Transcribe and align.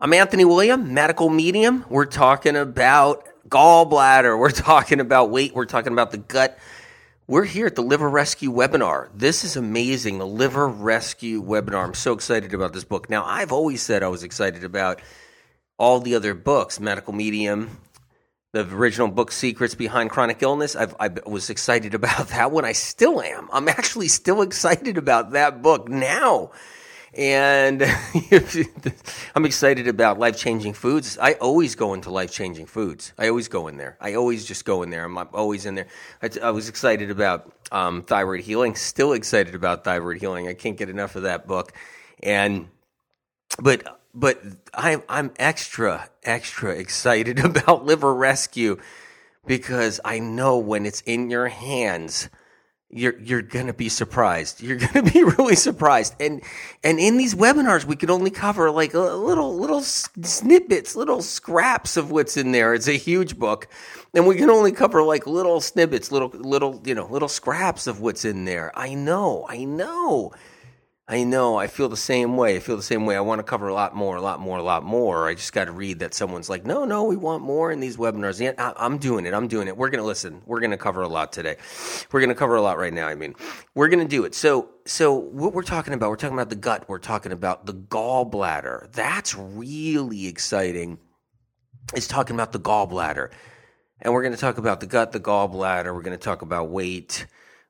I'm 0.00 0.12
Anthony 0.12 0.44
William, 0.44 0.94
medical 0.94 1.28
medium. 1.28 1.84
We're 1.88 2.06
talking 2.06 2.54
about 2.54 3.26
gallbladder. 3.48 4.38
We're 4.38 4.52
talking 4.52 5.00
about 5.00 5.30
weight. 5.30 5.56
We're 5.56 5.64
talking 5.64 5.92
about 5.92 6.12
the 6.12 6.18
gut. 6.18 6.56
We're 7.26 7.42
here 7.42 7.66
at 7.66 7.74
the 7.74 7.82
Liver 7.82 8.08
Rescue 8.08 8.52
webinar. 8.52 9.08
This 9.12 9.42
is 9.42 9.56
amazing. 9.56 10.18
The 10.18 10.26
Liver 10.26 10.68
Rescue 10.68 11.42
webinar. 11.42 11.82
I'm 11.82 11.94
so 11.94 12.12
excited 12.12 12.54
about 12.54 12.72
this 12.74 12.84
book. 12.84 13.10
Now, 13.10 13.24
I've 13.24 13.50
always 13.50 13.82
said 13.82 14.04
I 14.04 14.08
was 14.08 14.22
excited 14.22 14.62
about 14.62 15.00
all 15.78 15.98
the 15.98 16.14
other 16.14 16.32
books, 16.32 16.78
Medical 16.78 17.12
Medium, 17.12 17.80
the 18.52 18.68
original 18.72 19.08
book 19.08 19.32
Secrets 19.32 19.74
Behind 19.74 20.10
Chronic 20.10 20.40
Illness. 20.44 20.76
I've, 20.76 20.94
i 21.00 21.10
was 21.26 21.50
excited 21.50 21.94
about 21.96 22.28
that 22.28 22.52
one. 22.52 22.64
I 22.64 22.70
still 22.70 23.20
am. 23.20 23.48
I'm 23.52 23.66
actually 23.66 24.06
still 24.06 24.42
excited 24.42 24.96
about 24.96 25.32
that 25.32 25.60
book 25.60 25.88
now 25.88 26.52
and 27.14 27.82
I'm 29.34 29.44
excited 29.44 29.88
about 29.88 30.18
life 30.18 30.36
changing 30.36 30.74
foods. 30.74 31.18
I 31.18 31.34
always 31.34 31.74
go 31.74 31.94
into 31.94 32.10
life 32.10 32.30
changing 32.30 32.66
foods. 32.66 33.12
I 33.18 33.28
always 33.28 33.48
go 33.48 33.68
in 33.68 33.76
there. 33.76 33.96
I 34.00 34.14
always 34.14 34.44
just 34.44 34.64
go 34.64 34.82
in 34.82 34.90
there. 34.90 35.04
I'm 35.04 35.16
always 35.32 35.66
in 35.66 35.74
there. 35.74 35.88
I, 36.22 36.30
I 36.42 36.50
was 36.50 36.68
excited 36.68 37.10
about 37.10 37.52
um, 37.72 38.02
thyroid 38.02 38.40
healing. 38.40 38.74
Still 38.74 39.12
excited 39.12 39.54
about 39.54 39.84
thyroid 39.84 40.18
healing. 40.18 40.48
I 40.48 40.54
can't 40.54 40.76
get 40.76 40.88
enough 40.88 41.16
of 41.16 41.22
that 41.22 41.46
book. 41.46 41.72
And 42.22 42.68
but 43.62 44.00
but 44.14 44.40
I'm 44.74 45.02
I'm 45.08 45.32
extra 45.38 46.08
extra 46.22 46.72
excited 46.72 47.38
about 47.44 47.84
liver 47.84 48.14
rescue 48.14 48.78
because 49.46 50.00
I 50.04 50.18
know 50.18 50.58
when 50.58 50.84
it's 50.84 51.00
in 51.02 51.30
your 51.30 51.48
hands 51.48 52.28
you're 52.90 53.18
you're 53.18 53.42
gonna 53.42 53.74
be 53.74 53.88
surprised. 53.88 54.62
You're 54.68 54.78
gonna 54.78 55.02
be 55.02 55.22
really 55.22 55.56
surprised. 55.56 56.14
And 56.20 56.42
and 56.82 56.98
in 56.98 57.18
these 57.18 57.34
webinars, 57.34 57.84
we 57.84 57.96
can 57.96 58.10
only 58.10 58.30
cover 58.30 58.70
like 58.70 58.94
little 58.94 59.56
little 59.56 59.82
snippets, 59.82 60.96
little 60.96 61.20
scraps 61.22 61.96
of 61.96 62.10
what's 62.10 62.36
in 62.36 62.52
there. 62.52 62.72
It's 62.74 62.88
a 62.88 62.96
huge 62.96 63.38
book, 63.38 63.68
and 64.14 64.26
we 64.26 64.36
can 64.36 64.48
only 64.48 64.72
cover 64.72 65.02
like 65.02 65.26
little 65.26 65.60
snippets, 65.60 66.10
little 66.10 66.30
little 66.30 66.80
you 66.84 66.94
know 66.94 67.06
little 67.06 67.28
scraps 67.28 67.86
of 67.86 68.00
what's 68.00 68.24
in 68.24 68.46
there. 68.46 68.72
I 68.74 68.94
know, 68.94 69.46
I 69.48 69.64
know. 69.64 70.32
I 71.10 71.24
know. 71.24 71.56
I 71.56 71.68
feel 71.68 71.88
the 71.88 71.96
same 71.96 72.36
way. 72.36 72.56
I 72.56 72.58
feel 72.60 72.76
the 72.76 72.82
same 72.82 73.06
way. 73.06 73.16
I 73.16 73.20
want 73.20 73.38
to 73.38 73.42
cover 73.42 73.68
a 73.68 73.72
lot 73.72 73.96
more, 73.96 74.16
a 74.16 74.20
lot 74.20 74.40
more, 74.40 74.58
a 74.58 74.62
lot 74.62 74.82
more. 74.82 75.26
I 75.26 75.34
just 75.34 75.54
got 75.54 75.64
to 75.64 75.72
read 75.72 76.00
that 76.00 76.12
someone's 76.12 76.50
like, 76.50 76.66
no, 76.66 76.84
no, 76.84 77.04
we 77.04 77.16
want 77.16 77.42
more 77.42 77.72
in 77.72 77.80
these 77.80 77.96
webinars. 77.96 78.38
Yeah, 78.38 78.52
I, 78.58 78.84
am 78.84 78.98
doing 78.98 79.24
it. 79.24 79.32
I'm 79.32 79.48
doing 79.48 79.68
it. 79.68 79.76
We're 79.78 79.88
going 79.88 80.02
to 80.02 80.06
listen. 80.06 80.42
We're 80.44 80.60
going 80.60 80.72
to 80.72 80.76
cover 80.76 81.00
a 81.00 81.08
lot 81.08 81.32
today. 81.32 81.56
We're 82.12 82.20
going 82.20 82.28
to 82.28 82.34
cover 82.34 82.56
a 82.56 82.60
lot 82.60 82.76
right 82.76 82.92
now. 82.92 83.08
I 83.08 83.14
mean, 83.14 83.34
we're 83.74 83.88
going 83.88 84.06
to 84.06 84.08
do 84.08 84.26
it. 84.26 84.34
So, 84.34 84.68
so 84.84 85.14
what 85.14 85.54
we're 85.54 85.62
talking 85.62 85.94
about, 85.94 86.10
we're 86.10 86.16
talking 86.16 86.36
about 86.36 86.50
the 86.50 86.56
gut. 86.56 86.86
We're 86.88 86.98
talking 86.98 87.32
about 87.32 87.64
the 87.64 87.72
gallbladder. 87.72 88.92
That's 88.92 89.34
really 89.34 90.26
exciting. 90.26 90.98
It's 91.94 92.06
talking 92.06 92.36
about 92.36 92.52
the 92.52 92.60
gallbladder. 92.60 93.30
And 94.02 94.12
we're 94.12 94.22
going 94.22 94.34
to 94.34 94.40
talk 94.40 94.58
about 94.58 94.80
the 94.80 94.86
gut, 94.86 95.12
the 95.12 95.20
gallbladder. 95.20 95.94
We're 95.94 96.02
going 96.02 96.18
to 96.18 96.22
talk 96.22 96.42
about 96.42 96.68
weight 96.68 97.26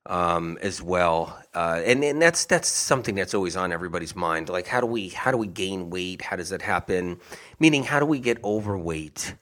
um, 0.07 0.59
as 0.63 0.83
well. 0.83 1.41
Uh, 1.55 1.83
and 1.85 2.03
and 2.05 2.21
that's 2.21 2.47
that's 2.47 2.69
something 2.69 3.15
that's 3.15 3.35
always 3.35 3.57
on 3.57 3.73
everybody's 3.73 4.17
mind. 4.17 4.49
Like 4.49 4.67
how 4.67 4.81
do 4.81 4.87
we 4.87 5.09
how 5.11 5.31
do 5.31 5.37
we 5.37 5.47
gain 5.47 5.91
weight? 5.91 6.23
How 6.23 6.37
does 6.37 6.51
that 6.51 6.63
happen? 6.63 7.21
Meaning 7.59 7.85
how 7.85 8.01
do 8.01 8.07
we 8.07 8.19
get 8.19 8.43
overweight? 8.45 9.35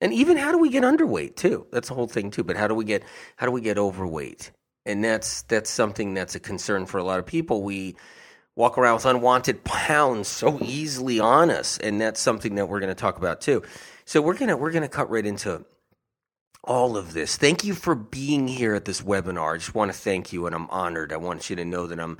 And 0.00 0.12
even 0.12 0.36
how 0.36 0.50
do 0.50 0.58
we 0.58 0.70
get 0.70 0.82
underweight 0.82 1.36
too? 1.36 1.66
That's 1.72 1.88
the 1.88 1.94
whole 1.94 2.06
thing 2.06 2.30
too. 2.30 2.44
But 2.44 2.56
how 2.56 2.68
do 2.68 2.74
we 2.74 2.84
get 2.84 3.02
how 3.36 3.46
do 3.46 3.52
we 3.52 3.60
get 3.60 3.78
overweight? 3.78 4.50
And 4.86 5.04
that's 5.04 5.42
that's 5.42 5.70
something 5.70 6.14
that's 6.14 6.34
a 6.34 6.40
concern 6.40 6.86
for 6.86 6.98
a 6.98 7.04
lot 7.04 7.18
of 7.18 7.26
people. 7.26 7.62
We 7.62 7.96
walk 8.56 8.76
around 8.78 8.94
with 8.96 9.06
unwanted 9.06 9.64
pounds 9.64 10.28
so 10.28 10.58
easily 10.62 11.20
on 11.20 11.50
us, 11.50 11.78
and 11.78 12.00
that's 12.00 12.20
something 12.20 12.56
that 12.56 12.66
we're 12.66 12.80
going 12.80 12.94
to 12.94 13.00
talk 13.00 13.16
about 13.16 13.40
too. 13.40 13.62
So 14.04 14.20
we're 14.20 14.34
gonna 14.34 14.56
we're 14.56 14.72
gonna 14.72 14.88
cut 14.88 15.08
right 15.10 15.24
into 15.24 15.64
all 16.62 16.96
of 16.96 17.12
this. 17.12 17.36
Thank 17.36 17.64
you 17.64 17.74
for 17.74 17.94
being 17.94 18.48
here 18.48 18.74
at 18.74 18.84
this 18.84 19.00
webinar. 19.00 19.54
I 19.54 19.56
just 19.58 19.74
want 19.74 19.92
to 19.92 19.98
thank 19.98 20.32
you, 20.32 20.46
and 20.46 20.54
I'm 20.54 20.68
honored. 20.70 21.12
I 21.12 21.16
want 21.16 21.48
you 21.50 21.56
to 21.56 21.64
know 21.64 21.86
that 21.86 21.98
I'm, 21.98 22.18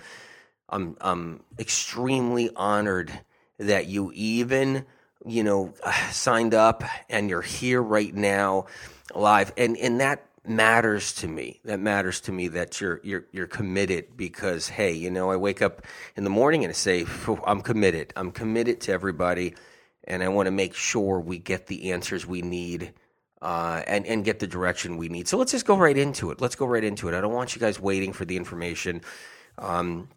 I'm, 0.69 0.97
I'm 1.01 1.43
extremely 1.59 2.51
honored 2.57 3.13
that 3.59 3.87
you 3.87 4.11
even, 4.15 4.87
you 5.27 5.45
know, 5.45 5.75
signed 6.11 6.55
up 6.55 6.83
and 7.09 7.29
you're 7.29 7.43
here 7.43 7.83
right 7.83 8.15
now, 8.15 8.67
live, 9.15 9.53
and 9.57 9.77
and 9.77 10.01
that 10.01 10.27
matters 10.47 11.13
to 11.13 11.29
me. 11.29 11.61
That 11.67 11.79
matters 11.79 12.21
to 12.23 12.33
me 12.33 12.49
that 12.49 12.81
you're 12.81 13.01
you're 13.05 13.27
you're 13.33 13.47
committed 13.47 14.17
because 14.17 14.69
hey, 14.69 14.93
you 14.93 15.11
know, 15.11 15.31
I 15.31 15.37
wake 15.37 15.61
up 15.61 15.83
in 16.17 16.25
the 16.25 16.31
morning 16.31 16.65
and 16.65 16.71
I 16.71 16.75
say, 16.75 17.05
I'm 17.47 17.61
committed. 17.61 18.15
I'm 18.17 18.33
committed 18.33 18.81
to 18.83 18.93
everybody, 18.93 19.55
and 20.05 20.23
I 20.23 20.29
want 20.29 20.47
to 20.47 20.53
make 20.53 20.75
sure 20.75 21.21
we 21.21 21.39
get 21.39 21.67
the 21.67 21.93
answers 21.93 22.27
we 22.27 22.41
need 22.41 22.95
uh, 23.43 23.83
and 23.87 24.07
and 24.07 24.25
get 24.25 24.39
the 24.39 24.47
direction 24.47 24.97
we 24.97 25.09
need. 25.09 25.29
So 25.29 25.39
let's 25.39 25.53
just 25.53 25.67
go 25.67 25.77
right 25.77 25.97
into 25.97 26.31
it. 26.31 26.41
Let's 26.41 26.57
go 26.57 26.67
right 26.67 26.85
into 26.85 27.09
it. 27.09 27.15
I 27.15 27.21
don't 27.21 27.33
want 27.33 27.55
you 27.55 27.61
guys 27.61 27.81
waiting 27.81 28.13
for 28.13 28.25
the 28.25 28.37
information. 28.37 29.03
Um, 29.59 30.09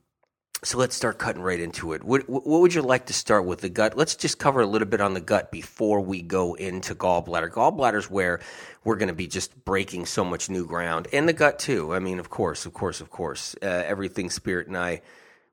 so 0.63 0.77
let's 0.77 0.95
start 0.95 1.17
cutting 1.17 1.41
right 1.41 1.59
into 1.59 1.91
it. 1.91 2.05
What, 2.05 2.29
what, 2.29 2.45
would 2.45 2.73
you 2.73 2.81
like 2.81 3.07
to 3.07 3.13
start 3.13 3.45
with? 3.45 3.59
The 3.59 3.67
gut? 3.67 3.97
Let's 3.97 4.15
just 4.15 4.39
cover 4.39 4.61
a 4.61 4.65
little 4.65 4.87
bit 4.87 5.01
on 5.01 5.13
the 5.13 5.19
gut 5.19 5.51
before 5.51 5.99
we 5.99 6.21
go 6.21 6.53
into 6.53 6.95
gallbladder. 6.95 7.49
Gallbladder 7.51 7.97
is 7.97 8.09
where 8.09 8.39
we're 8.85 8.95
going 8.95 9.09
to 9.09 9.13
be 9.13 9.27
just 9.27 9.65
breaking 9.65 10.05
so 10.05 10.23
much 10.23 10.49
new 10.49 10.65
ground, 10.65 11.09
and 11.11 11.27
the 11.27 11.33
gut 11.33 11.59
too. 11.59 11.93
I 11.93 11.99
mean, 11.99 12.17
of 12.17 12.29
course, 12.29 12.65
of 12.65 12.73
course, 12.73 13.01
of 13.01 13.09
course. 13.09 13.55
Uh, 13.61 13.65
everything 13.65 14.29
Spirit 14.29 14.67
and 14.67 14.77
I 14.77 15.01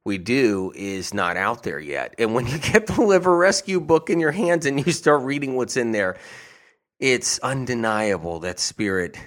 we 0.05 0.17
do 0.19 0.73
is 0.75 1.13
not 1.13 1.37
out 1.37 1.63
there 1.63 1.81
yet. 1.81 2.15
And 2.19 2.35
when 2.35 2.47
you 2.47 2.59
get 2.59 2.87
the 2.87 3.03
liver 3.03 3.37
rescue 3.37 3.81
book 3.81 4.11
in 4.11 4.21
your 4.21 4.31
hands 4.31 4.67
and 4.67 4.85
you 4.85 4.93
start 4.93 5.23
reading 5.23 5.57
what's 5.57 5.77
in 5.77 5.93
there, 5.93 6.17
it's 7.01 7.39
undeniable 7.41 8.41
that 8.41 8.61
spirit 8.61 9.19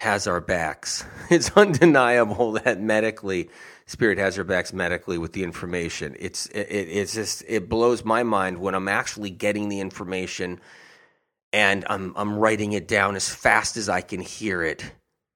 has 0.00 0.26
our 0.26 0.40
backs. 0.40 1.04
It's 1.30 1.50
undeniable 1.56 2.52
that 2.52 2.80
medically, 2.80 3.48
spirit 3.86 4.18
has 4.18 4.36
our 4.36 4.44
backs 4.44 4.72
medically 4.72 5.16
with 5.18 5.32
the 5.32 5.44
information. 5.44 6.16
It's 6.18 6.46
it, 6.46 6.66
it's 6.70 7.14
just 7.14 7.44
it 7.48 7.68
blows 7.68 8.04
my 8.04 8.22
mind 8.22 8.58
when 8.58 8.74
I'm 8.74 8.88
actually 8.88 9.30
getting 9.30 9.68
the 9.70 9.80
information 9.80 10.60
and 11.52 11.84
I'm 11.88 12.12
I'm 12.16 12.38
writing 12.38 12.72
it 12.72 12.88
down 12.88 13.16
as 13.16 13.28
fast 13.30 13.76
as 13.78 13.88
I 13.88 14.02
can 14.02 14.20
hear 14.20 14.62
it. 14.62 14.92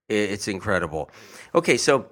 It's 0.09 0.49
incredible. 0.49 1.11
Okay, 1.55 1.79
so 1.79 2.11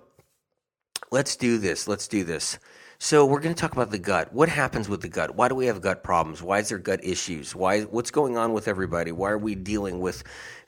let's 1.11 1.37
do 1.37 1.59
this. 1.59 1.87
Let's 1.89 2.09
do 2.09 2.25
this. 2.25 2.59
So 2.99 3.27
we're 3.27 3.41
going 3.41 3.55
to 3.55 3.61
talk 3.61 3.73
about 3.73 3.91
the 3.91 3.99
gut. 3.99 4.33
What 4.33 4.49
happens 4.49 4.89
with 4.89 5.03
the 5.03 5.09
gut? 5.09 5.35
Why 5.35 5.49
do 5.49 5.55
we 5.55 5.67
have 5.67 5.81
gut 5.81 6.05
problems? 6.05 6.43
Why 6.43 6.61
is 6.61 6.69
there 6.69 6.79
gut 6.79 7.05
issues? 7.05 7.55
Why 7.55 7.83
what's 7.83 8.11
going 8.11 8.37
on 8.37 8.53
with 8.53 8.69
everybody? 8.69 9.13
Why 9.13 9.31
are 9.31 9.39
we 9.39 9.55
dealing 9.55 10.01
with 10.01 10.23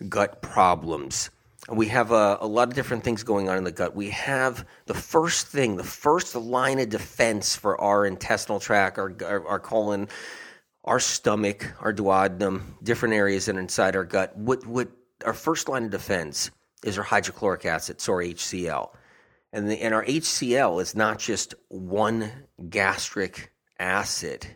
gut 0.09 0.43
problems? 0.43 1.31
We 1.69 1.87
have 1.89 2.13
a, 2.13 2.39
a 2.41 2.47
lot 2.47 2.69
of 2.69 2.75
different 2.75 3.05
things 3.05 3.23
going 3.23 3.49
on 3.49 3.57
in 3.57 3.65
the 3.65 3.73
gut. 3.73 3.97
We 3.97 4.11
have 4.11 4.67
the 4.87 4.95
first 4.95 5.49
thing, 5.49 5.77
the 5.77 5.85
first 5.85 6.35
line 6.35 6.79
of 6.79 6.89
defense 6.91 7.57
for 7.57 7.81
our 7.81 8.07
intestinal 8.07 8.61
tract, 8.61 8.99
our, 8.99 9.15
our, 9.25 9.47
our 9.47 9.61
colon, 9.61 10.09
our 10.85 11.01
stomach, 11.01 11.73
our 11.81 11.93
duodenum, 11.93 12.63
different 12.83 13.15
areas 13.15 13.49
inside 13.49 13.97
our 13.97 14.05
gut. 14.05 14.37
What, 14.37 14.65
what 14.67 14.89
our 15.25 15.33
first 15.33 15.69
line 15.69 15.85
of 15.85 15.91
defense 15.91 16.51
is 16.85 16.99
our 16.99 17.05
hydrochloric 17.05 17.65
acid, 17.67 18.01
so 18.01 18.13
our 18.13 18.23
HCl. 18.23 18.91
And, 19.53 19.71
the, 19.71 19.81
and 19.81 19.95
our 19.95 20.05
HCl 20.05 20.83
is 20.83 20.95
not 20.95 21.19
just 21.19 21.55
one 21.69 22.31
gastric 22.69 23.53
acid. 23.79 24.47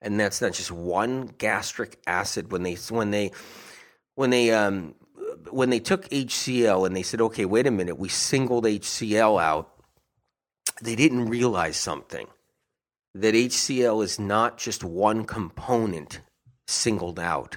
And 0.00 0.18
that's 0.18 0.40
not 0.40 0.52
just 0.52 0.70
one 0.70 1.26
gastric 1.38 2.00
acid. 2.06 2.50
When 2.50 2.62
they 2.62 2.74
when 2.74 3.10
they 3.10 3.32
when 4.14 4.30
they 4.30 4.50
um, 4.52 4.94
when 5.50 5.70
they 5.70 5.80
took 5.80 6.08
HCl 6.08 6.86
and 6.86 6.96
they 6.96 7.02
said, 7.02 7.20
okay, 7.20 7.44
wait 7.44 7.66
a 7.66 7.70
minute, 7.70 7.98
we 7.98 8.08
singled 8.08 8.64
HCl 8.64 9.40
out. 9.40 9.72
They 10.82 10.96
didn't 10.96 11.28
realize 11.28 11.76
something 11.76 12.26
that 13.14 13.34
HCl 13.34 14.04
is 14.04 14.18
not 14.18 14.58
just 14.58 14.84
one 14.84 15.24
component 15.24 16.20
singled 16.66 17.18
out. 17.18 17.56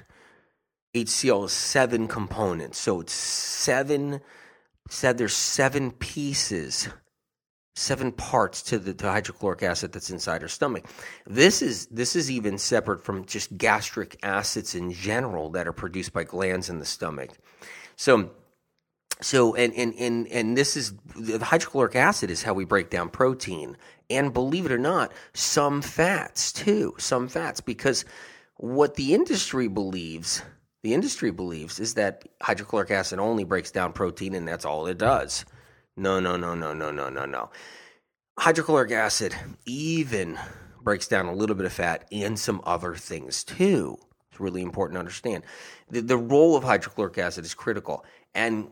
HCl 0.94 1.46
is 1.46 1.52
seven 1.52 2.08
components, 2.08 2.78
so 2.78 3.00
it's 3.00 3.12
seven 3.12 4.20
said 4.90 5.16
there's 5.16 5.34
seven 5.34 5.92
pieces, 5.92 6.88
seven 7.76 8.12
parts 8.12 8.60
to 8.62 8.78
the 8.78 8.92
to 8.92 9.10
hydrochloric 9.10 9.62
acid 9.62 9.92
that's 9.92 10.10
inside 10.10 10.42
our 10.42 10.48
stomach. 10.48 10.84
This 11.26 11.62
is 11.62 11.86
this 11.86 12.16
is 12.16 12.30
even 12.30 12.58
separate 12.58 13.02
from 13.02 13.24
just 13.24 13.56
gastric 13.56 14.18
acids 14.22 14.74
in 14.74 14.92
general 14.92 15.50
that 15.50 15.68
are 15.68 15.72
produced 15.72 16.12
by 16.12 16.24
glands 16.24 16.68
in 16.68 16.80
the 16.80 16.84
stomach. 16.84 17.30
So 17.96 18.30
so 19.20 19.54
and 19.54 19.72
and 19.74 19.94
and 19.94 20.26
and 20.28 20.56
this 20.56 20.76
is 20.76 20.92
the 21.16 21.44
hydrochloric 21.44 21.94
acid 21.94 22.30
is 22.30 22.42
how 22.42 22.54
we 22.54 22.64
break 22.64 22.90
down 22.90 23.10
protein 23.10 23.76
and 24.08 24.34
believe 24.34 24.66
it 24.66 24.72
or 24.72 24.78
not 24.78 25.12
some 25.34 25.82
fats 25.82 26.52
too 26.52 26.94
some 26.98 27.28
fats 27.28 27.60
because 27.60 28.04
what 28.56 28.94
the 28.94 29.14
industry 29.14 29.68
believes 29.68 30.42
the 30.82 30.94
industry 30.94 31.30
believes 31.30 31.78
is 31.78 31.94
that 31.94 32.26
hydrochloric 32.42 32.90
acid 32.90 33.18
only 33.18 33.44
breaks 33.44 33.70
down 33.70 33.92
protein 33.92 34.34
and 34.34 34.48
that's 34.48 34.64
all 34.64 34.86
it 34.86 34.98
does. 34.98 35.44
No, 35.96 36.20
no, 36.20 36.36
no, 36.36 36.54
no, 36.54 36.72
no, 36.72 36.90
no, 36.90 37.10
no, 37.10 37.26
no. 37.26 37.50
Hydrochloric 38.38 38.90
acid 38.90 39.34
even 39.66 40.38
breaks 40.82 41.06
down 41.06 41.26
a 41.26 41.34
little 41.34 41.56
bit 41.56 41.66
of 41.66 41.72
fat 41.72 42.06
and 42.10 42.38
some 42.38 42.62
other 42.64 42.94
things 42.94 43.44
too. 43.44 43.98
It's 44.30 44.40
really 44.40 44.62
important 44.62 44.94
to 44.94 45.00
understand. 45.00 45.44
The, 45.90 46.00
the 46.00 46.16
role 46.16 46.56
of 46.56 46.64
hydrochloric 46.64 47.18
acid 47.18 47.44
is 47.44 47.54
critical. 47.54 48.04
And 48.34 48.68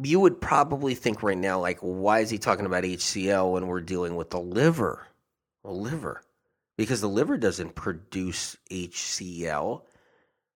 you 0.00 0.20
would 0.20 0.40
probably 0.40 0.94
think 0.94 1.22
right 1.22 1.36
now, 1.36 1.58
like, 1.58 1.78
why 1.80 2.20
is 2.20 2.30
he 2.30 2.38
talking 2.38 2.66
about 2.66 2.84
HCl 2.84 3.52
when 3.52 3.66
we're 3.66 3.80
dealing 3.80 4.14
with 4.14 4.30
the 4.30 4.40
liver? 4.40 5.06
The 5.64 5.70
liver. 5.70 6.22
Because 6.76 7.00
the 7.00 7.08
liver 7.08 7.36
doesn't 7.36 7.74
produce 7.74 8.56
HCl. 8.70 9.82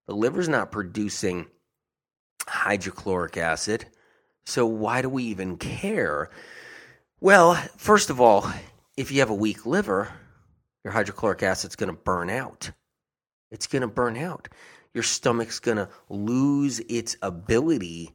The 0.06 0.15
liver's 0.15 0.49
not 0.49 0.73
producing 0.73 1.47
hydrochloric 2.47 3.37
acid. 3.37 3.87
So 4.47 4.67
why 4.67 5.03
do 5.03 5.09
we 5.09 5.25
even 5.25 5.56
care? 5.56 6.31
Well, 7.21 7.55
first 7.77 8.11
of 8.11 8.21
all, 8.21 8.51
if 8.97 9.11
you 9.11 9.21
have 9.21 9.31
a 9.31 9.35
weak 9.35 9.65
liver, 9.65 10.12
your 10.85 10.93
hydrochloric 10.93 11.43
acid's 11.43 11.77
going 11.77 11.95
to 11.95 12.01
burn 12.01 12.29
out. 12.29 12.71
It's 13.51 13.67
going 13.67 13.83
to 13.83 13.89
burn 13.89 14.17
out. 14.17 14.49
Your 14.93 15.03
stomach's 15.03 15.59
going 15.59 15.79
to 15.79 15.89
lose 16.09 16.81
its 16.81 17.17
ability 17.23 18.12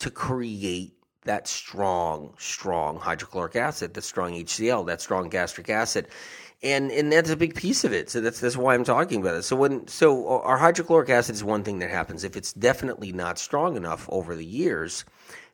to 0.00 0.10
create 0.10 0.94
that 1.24 1.46
strong, 1.46 2.34
strong 2.38 2.98
hydrochloric 2.98 3.56
acid, 3.56 3.92
that 3.94 4.02
strong 4.02 4.32
HCl, 4.32 4.86
that 4.86 5.02
strong 5.02 5.28
gastric 5.28 5.68
acid. 5.68 6.08
And 6.62 6.90
and 6.90 7.10
that's 7.10 7.30
a 7.30 7.36
big 7.36 7.54
piece 7.54 7.84
of 7.84 7.92
it. 7.92 8.10
So 8.10 8.20
that's 8.20 8.40
that's 8.40 8.56
why 8.56 8.74
I'm 8.74 8.84
talking 8.84 9.20
about 9.20 9.36
it. 9.36 9.42
So 9.44 9.56
when 9.56 9.86
so 9.88 10.40
our 10.42 10.58
hydrochloric 10.58 11.08
acid 11.08 11.34
is 11.34 11.42
one 11.42 11.64
thing 11.64 11.78
that 11.78 11.90
happens. 11.90 12.22
If 12.22 12.36
it's 12.36 12.52
definitely 12.52 13.12
not 13.12 13.38
strong 13.38 13.76
enough 13.76 14.06
over 14.10 14.36
the 14.36 14.44
years, 14.44 15.04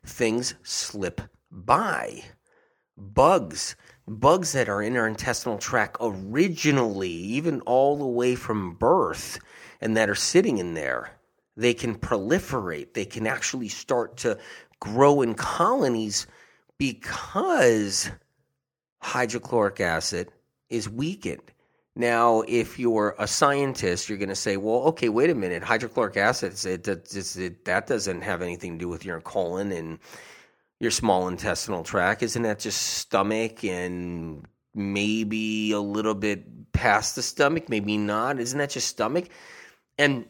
things 0.05 0.55
slip 0.63 1.21
by. 1.49 2.23
Bugs, 2.97 3.75
bugs 4.07 4.51
that 4.53 4.67
are 4.67 4.81
in 4.81 4.97
our 4.97 5.07
intestinal 5.07 5.57
tract 5.57 5.97
originally, 6.01 7.09
even 7.09 7.61
all 7.61 7.95
the 7.97 8.05
way 8.05 8.35
from 8.35 8.73
birth, 8.73 9.39
and 9.79 9.95
that 9.95 10.09
are 10.09 10.15
sitting 10.15 10.57
in 10.57 10.73
there, 10.73 11.11
they 11.55 11.73
can 11.73 11.95
proliferate. 11.95 12.93
They 12.93 13.05
can 13.05 13.27
actually 13.27 13.69
start 13.69 14.17
to 14.17 14.37
grow 14.79 15.21
in 15.21 15.35
colonies 15.35 16.27
because 16.77 18.11
hydrochloric 18.99 19.79
acid 19.79 20.31
is 20.69 20.89
weakened. 20.89 21.51
Now, 21.95 22.43
if 22.47 22.77
you're 22.77 23.15
a 23.17 23.27
scientist, 23.27 24.07
you're 24.07 24.19
going 24.19 24.29
to 24.29 24.35
say, 24.35 24.55
well, 24.55 24.83
okay, 24.83 25.09
wait 25.09 25.31
a 25.31 25.35
minute. 25.35 25.63
Hydrochloric 25.63 26.15
acid, 26.15 26.53
it, 26.65 26.87
it, 26.87 27.37
it, 27.37 27.65
that 27.65 27.87
doesn't 27.87 28.21
have 28.21 28.43
anything 28.43 28.73
to 28.73 28.77
do 28.77 28.87
with 28.87 29.03
your 29.03 29.19
colon 29.19 29.71
and 29.71 29.97
your 30.79 30.91
small 30.91 31.27
intestinal 31.27 31.83
tract. 31.83 32.21
Isn't 32.21 32.43
that 32.43 32.59
just 32.59 32.81
stomach 32.81 33.63
and 33.63 34.45
maybe 34.75 35.71
a 35.71 35.79
little 35.79 36.13
bit 36.13 36.71
past 36.71 37.15
the 37.15 37.23
stomach? 37.23 37.67
Maybe 37.67 37.97
not. 37.97 38.39
Isn't 38.39 38.59
that 38.59 38.69
just 38.69 38.87
stomach? 38.87 39.29
And 39.97 40.27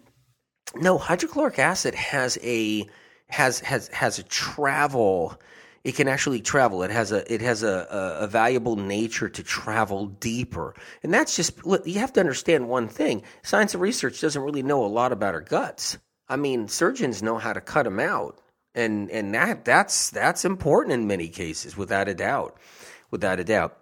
no, 0.76 0.98
hydrochloric 0.98 1.60
acid 1.60 1.96
has 1.96 2.38
a 2.42 2.86
has 3.28 3.60
has 3.60 3.90
has 3.90 4.20
a 4.20 4.24
travel 4.24 5.38
it 5.88 5.96
can 5.96 6.10
actually 6.10 6.42
travel. 6.42 6.84
It 6.84 6.92
has 6.92 7.14
a 7.14 7.34
it 7.34 7.40
has 7.40 7.64
a, 7.64 7.88
a, 7.90 8.26
a, 8.26 8.28
valuable 8.28 8.76
nature 8.76 9.30
to 9.30 9.42
travel 9.42 10.08
deeper, 10.08 10.76
and 11.02 11.14
that's 11.14 11.34
just 11.34 11.54
you 11.86 12.00
have 12.00 12.12
to 12.14 12.20
understand 12.20 12.68
one 12.68 12.90
thing: 12.90 13.24
science 13.42 13.74
and 13.74 13.82
research 13.82 14.20
doesn't 14.20 14.42
really 14.42 14.64
know 14.64 14.84
a 14.84 14.88
lot 14.88 15.14
about 15.14 15.34
our 15.34 15.40
guts. 15.40 15.98
I 16.28 16.36
mean, 16.36 16.68
surgeons 16.68 17.24
know 17.24 17.38
how 17.38 17.54
to 17.54 17.62
cut 17.62 17.84
them 17.84 18.02
out, 18.02 18.42
and 18.76 19.10
and 19.12 19.34
that 19.34 19.64
that's 19.64 20.10
that's 20.10 20.44
important 20.44 20.92
in 20.92 21.08
many 21.08 21.30
cases, 21.30 21.78
without 21.78 22.10
a 22.10 22.14
doubt, 22.14 22.58
without 23.10 23.40
a 23.40 23.46
doubt. 23.46 23.78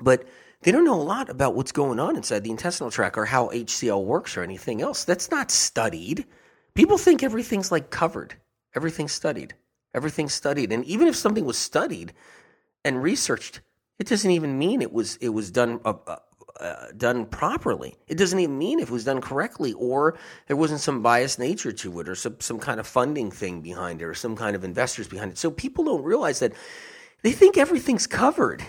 But 0.00 0.26
they 0.62 0.72
don't 0.72 0.86
know 0.86 0.98
a 0.98 1.02
lot 1.02 1.28
about 1.28 1.54
what's 1.54 1.72
going 1.72 2.00
on 2.00 2.16
inside 2.16 2.44
the 2.44 2.50
intestinal 2.50 2.90
tract 2.90 3.18
or 3.18 3.26
how 3.26 3.48
HCl 3.48 4.02
works 4.06 4.38
or 4.38 4.42
anything 4.42 4.80
else. 4.80 5.04
That's 5.04 5.30
not 5.30 5.50
studied. 5.50 6.24
People 6.74 6.96
think 6.96 7.22
everything's 7.22 7.70
like 7.70 7.90
covered, 7.90 8.36
everything's 8.74 9.12
studied. 9.12 9.54
Everything's 9.94 10.34
studied, 10.34 10.72
and 10.72 10.84
even 10.84 11.08
if 11.08 11.16
something 11.16 11.44
was 11.44 11.56
studied 11.56 12.12
and 12.84 13.02
researched, 13.02 13.60
it 13.98 14.06
doesn't 14.08 14.30
even 14.30 14.58
mean 14.58 14.82
it 14.82 14.92
was 14.92 15.16
it 15.16 15.30
was 15.30 15.50
done 15.50 15.80
uh, 15.84 15.94
uh, 16.06 16.16
uh, 16.60 16.86
done 16.96 17.26
properly. 17.26 17.94
It 18.08 18.16
doesn't 18.16 18.38
even 18.38 18.58
mean 18.58 18.80
if 18.80 18.88
it 18.88 18.92
was 18.92 19.04
done 19.04 19.20
correctly, 19.20 19.72
or 19.74 20.18
there 20.48 20.56
wasn't 20.56 20.80
some 20.80 21.02
biased 21.02 21.38
nature 21.38 21.72
to 21.72 22.00
it, 22.00 22.08
or 22.08 22.14
some 22.14 22.36
some 22.40 22.58
kind 22.58 22.80
of 22.80 22.86
funding 22.86 23.30
thing 23.30 23.60
behind 23.60 24.02
it, 24.02 24.04
or 24.04 24.14
some 24.14 24.36
kind 24.36 24.56
of 24.56 24.64
investors 24.64 25.08
behind 25.08 25.32
it. 25.32 25.38
So 25.38 25.50
people 25.50 25.84
don't 25.84 26.02
realize 26.02 26.40
that 26.40 26.52
they 27.22 27.32
think 27.32 27.56
everything's 27.56 28.06
covered 28.06 28.62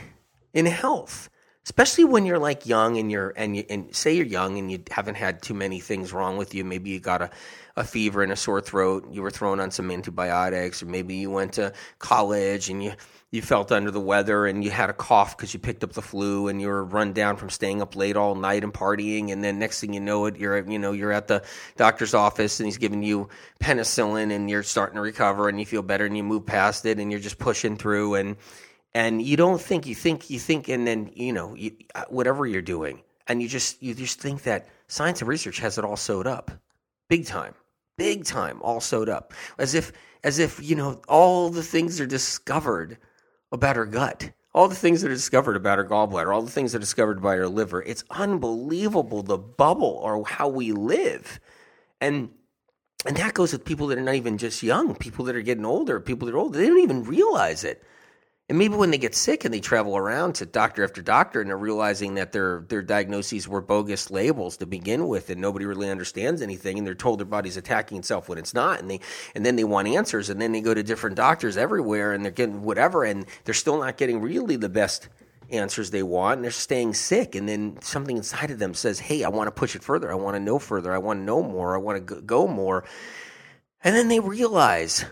in 0.54 0.66
health 0.66 1.30
especially 1.66 2.06
when 2.06 2.26
you're 2.26 2.40
like 2.40 2.66
young 2.66 2.98
and 2.98 3.12
you're 3.12 3.34
and 3.36 3.58
you 3.58 3.66
and 3.70 3.94
say 3.96 4.14
you're 4.14 4.26
young 4.26 4.58
and 4.58 4.72
you 4.72 4.82
haven't 4.92 5.16
had 5.16 5.42
too 5.42 5.54
many 5.54 5.80
things 5.80 6.14
wrong 6.14 6.38
with 6.38 6.54
you. 6.54 6.64
Maybe 6.64 6.92
you 6.92 7.00
got 7.00 7.24
a, 7.24 7.30
a 7.76 7.84
fever 7.84 8.22
and 8.22 8.32
a 8.32 8.36
sore 8.36 8.62
throat. 8.62 9.08
You 9.12 9.24
were 9.24 9.32
thrown 9.32 9.60
on 9.60 9.72
some 9.72 9.90
antibiotics 9.90 10.84
or 10.84 10.86
maybe 10.86 11.16
you 11.16 11.32
went 11.32 11.54
to 11.54 11.74
college 11.98 12.70
and 12.70 12.84
you 12.84 12.94
you 13.32 13.42
felt 13.42 13.72
under 13.72 13.90
the 13.90 14.00
weather 14.00 14.46
and 14.46 14.64
you 14.64 14.70
had 14.70 14.90
a 14.90 14.94
cough 14.94 15.36
because 15.36 15.54
you 15.54 15.60
picked 15.60 15.84
up 15.84 15.92
the 15.94 16.02
flu 16.02 16.48
and 16.48 16.62
you 16.62 16.68
were 16.68 16.86
run 16.86 17.12
down 17.12 17.36
from 17.36 17.50
staying 17.50 17.82
up 17.82 17.96
late 17.96 18.16
all 18.16 18.36
night 18.36 18.64
and 18.64 18.74
partying. 18.74 19.32
And 19.32 19.44
then 19.44 19.58
next 19.58 19.82
thing 19.82 19.94
you 19.94 20.00
know 20.00 20.28
it 20.28 20.38
you're 20.38 20.70
you 20.70 20.78
know 20.78 20.92
you're 20.92 21.12
at 21.12 21.28
the 21.28 21.44
doctor's 21.78 22.14
office 22.14 22.60
and 22.60 22.68
he's 22.68 22.78
giving 22.78 23.02
you 23.02 23.28
penicillin 23.60 24.32
and 24.32 24.52
you're 24.52 24.64
starting 24.64 24.98
to 24.98 25.02
recover 25.02 25.50
and 25.50 25.60
you 25.60 25.66
feel 25.66 25.82
better 25.82 26.06
and 26.06 26.16
you 26.16 26.24
move 26.24 26.46
past 26.46 26.86
it 26.86 27.00
and 27.00 27.10
you're 27.10 27.20
just 27.20 27.40
pushing 27.40 27.76
through 27.76 28.14
and 28.14 28.38
and 28.96 29.22
you 29.22 29.36
don't 29.36 29.62
think 29.62 29.86
you 29.86 29.94
think 29.94 30.30
you 30.30 30.40
think 30.40 30.70
and 30.70 30.88
then 30.88 31.12
you 31.14 31.34
know 31.34 31.54
you, 31.54 31.72
uh, 31.94 32.06
whatever 32.10 32.48
you're 32.48 32.62
doing 32.64 33.04
and 33.28 33.42
you 33.42 33.48
just 33.48 33.84
you 33.84 33.94
just 33.94 34.20
think 34.20 34.44
that 34.44 34.68
science 34.88 35.22
and 35.22 35.28
research 35.28 35.60
has 35.60 35.78
it 35.78 35.86
all 35.86 35.98
sewed 35.98 36.26
up. 36.26 36.50
Big 37.10 37.26
time. 37.26 37.54
Big 37.98 38.26
time 38.26 38.62
all 38.62 38.80
sewed 38.80 39.10
up. 39.10 39.34
As 39.60 39.76
if 39.76 39.92
as 40.24 40.40
if 40.40 40.64
you 40.64 40.76
know 40.76 41.02
all 41.08 41.50
the 41.50 41.62
things 41.62 42.00
are 42.00 42.08
discovered 42.08 42.98
about 43.52 43.78
our 43.78 43.86
gut. 43.86 44.32
All 44.54 44.70
the 44.70 44.76
things 44.76 45.02
that 45.02 45.12
are 45.12 45.16
discovered 45.16 45.58
about 45.58 45.80
our 45.80 45.86
gallbladder 45.86 46.34
all 46.34 46.42
the 46.42 46.50
things 46.50 46.72
that 46.72 46.78
are 46.78 46.80
discovered 46.80 47.22
by 47.22 47.38
our 47.38 47.50
liver. 47.50 47.84
It's 47.84 48.06
unbelievable 48.10 49.22
the 49.22 49.38
bubble 49.38 50.00
or 50.02 50.26
how 50.26 50.48
we 50.48 50.72
live. 50.72 51.42
And 52.00 52.30
and 53.06 53.18
that 53.18 53.34
goes 53.34 53.52
with 53.52 53.66
people 53.66 53.88
that 53.88 53.98
are 53.98 54.02
not 54.02 54.16
even 54.16 54.38
just 54.38 54.64
young 54.64 54.96
people 54.96 55.26
that 55.26 55.36
are 55.36 55.42
getting 55.42 55.66
older 55.66 56.00
people 56.00 56.26
that 56.26 56.34
are 56.34 56.40
older 56.40 56.58
they 56.58 56.66
don't 56.66 56.80
even 56.80 57.04
realize 57.04 57.64
it 57.64 57.84
and 58.48 58.60
maybe 58.60 58.76
when 58.76 58.92
they 58.92 59.00
get 59.00 59.16
sick 59.16 59.44
and 59.44 59.54
they 59.54 59.60
travel 59.60 59.98
around 59.98 60.36
to 60.36 60.46
doctor 60.46 60.84
after 60.84 61.02
doctor 61.02 61.42
and 61.42 61.50
they're 61.50 61.58
realizing 61.58 62.16
that 62.16 62.32
their 62.32 62.64
their 62.70 62.82
diagnoses 62.82 63.48
were 63.48 63.62
bogus 63.62 64.12
labels 64.12 64.58
to 64.58 64.66
begin 64.66 65.08
with 65.08 65.30
and 65.30 65.42
nobody 65.42 65.66
really 65.66 65.90
understands 65.90 66.42
anything 66.42 66.78
and 66.78 66.86
they're 66.86 66.94
told 66.94 67.20
their 67.20 67.26
body's 67.26 67.58
attacking 67.58 67.98
itself 67.98 68.30
when 68.30 68.38
it's 68.38 68.54
not 68.54 68.80
and 68.80 68.90
they 68.90 69.00
and 69.34 69.46
then 69.46 69.56
they 69.56 69.64
want 69.64 69.88
answers 69.88 70.30
and 70.30 70.40
then 70.40 70.52
they 70.52 70.62
go 70.62 70.74
to 70.74 70.84
different 70.84 71.16
doctors 71.16 71.58
everywhere 71.58 72.14
and 72.14 72.24
they're 72.24 72.32
getting 72.32 72.62
whatever 72.62 73.04
and 73.04 73.26
they're 73.46 73.54
still 73.54 73.80
not 73.80 73.98
getting 73.98 74.22
really 74.22 74.56
the 74.56 74.70
best 74.70 75.10
answers 75.50 75.92
they 75.92 76.04
want 76.04 76.38
and 76.38 76.44
they're 76.44 76.52
staying 76.52 76.94
sick 76.94 77.36
and 77.36 77.50
then 77.50 77.80
something 77.82 78.18
inside 78.18 78.52
of 78.52 78.60
them 78.60 78.74
says 78.74 79.00
hey 79.00 79.24
i 79.24 79.30
want 79.30 79.48
to 79.48 79.52
push 79.52 79.76
it 79.76 79.84
further. 79.84 80.12
I 80.12 80.16
want 80.16 80.36
to 80.36 80.40
know 80.40 80.60
further. 80.60 80.94
I 80.94 80.98
want 81.00 81.20
to 81.20 81.24
know 81.24 81.42
more. 81.42 81.76
I 81.76 81.80
want 81.80 82.08
to 82.08 82.22
go 82.22 82.48
more. 82.48 82.84
And 83.84 83.96
then 83.96 84.08
they 84.08 84.20
realize 84.20 85.06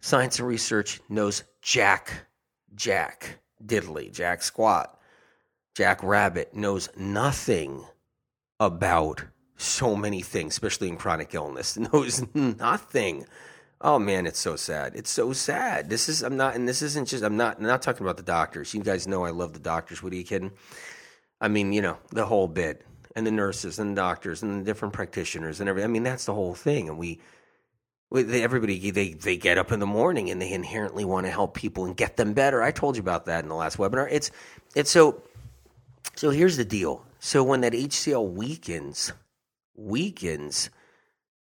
science 0.00 0.38
and 0.38 0.46
research 0.46 1.00
knows 1.08 1.44
jack 1.62 2.27
Jack 2.74 3.40
Diddley, 3.64 4.12
Jack 4.12 4.42
Squat, 4.42 4.98
Jack 5.74 6.02
Rabbit 6.02 6.54
knows 6.54 6.88
nothing 6.96 7.84
about 8.60 9.24
so 9.56 9.94
many 9.94 10.22
things, 10.22 10.54
especially 10.54 10.88
in 10.88 10.96
chronic 10.96 11.34
illness. 11.34 11.76
Knows 11.92 12.24
nothing. 12.34 13.26
Oh 13.80 13.98
man, 13.98 14.26
it's 14.26 14.38
so 14.38 14.56
sad. 14.56 14.94
It's 14.96 15.10
so 15.10 15.32
sad. 15.32 15.88
This 15.88 16.08
is 16.08 16.22
I'm 16.22 16.36
not, 16.36 16.56
and 16.56 16.68
this 16.68 16.82
isn't 16.82 17.08
just 17.08 17.22
I'm 17.22 17.36
not 17.36 17.58
I'm 17.58 17.64
not 17.64 17.82
talking 17.82 18.04
about 18.04 18.16
the 18.16 18.22
doctors. 18.22 18.74
You 18.74 18.82
guys 18.82 19.06
know 19.06 19.24
I 19.24 19.30
love 19.30 19.52
the 19.52 19.60
doctors. 19.60 20.02
What 20.02 20.12
are 20.12 20.16
you 20.16 20.24
kidding? 20.24 20.52
I 21.40 21.48
mean, 21.48 21.72
you 21.72 21.82
know, 21.82 21.98
the 22.10 22.26
whole 22.26 22.48
bit, 22.48 22.84
and 23.14 23.26
the 23.26 23.30
nurses 23.30 23.78
and 23.78 23.96
the 23.96 24.00
doctors 24.00 24.42
and 24.42 24.60
the 24.60 24.64
different 24.64 24.94
practitioners 24.94 25.60
and 25.60 25.68
everything. 25.68 25.90
I 25.90 25.92
mean, 25.92 26.02
that's 26.02 26.24
the 26.24 26.34
whole 26.34 26.54
thing, 26.54 26.88
and 26.88 26.98
we 26.98 27.20
everybody 28.14 28.90
they 28.90 29.12
they 29.12 29.36
get 29.36 29.58
up 29.58 29.70
in 29.72 29.80
the 29.80 29.86
morning 29.86 30.30
and 30.30 30.40
they 30.40 30.52
inherently 30.52 31.04
want 31.04 31.26
to 31.26 31.30
help 31.30 31.54
people 31.54 31.84
and 31.84 31.96
get 31.96 32.16
them 32.16 32.32
better. 32.32 32.62
I 32.62 32.70
told 32.70 32.96
you 32.96 33.02
about 33.02 33.26
that 33.26 33.42
in 33.42 33.48
the 33.48 33.54
last 33.54 33.76
webinar. 33.76 34.08
It's 34.10 34.30
it's 34.74 34.90
so 34.90 35.22
so 36.14 36.30
here's 36.30 36.56
the 36.56 36.64
deal. 36.64 37.04
So 37.20 37.42
when 37.42 37.60
that 37.62 37.72
HCl 37.72 38.32
weakens 38.32 39.12
weakens 39.76 40.70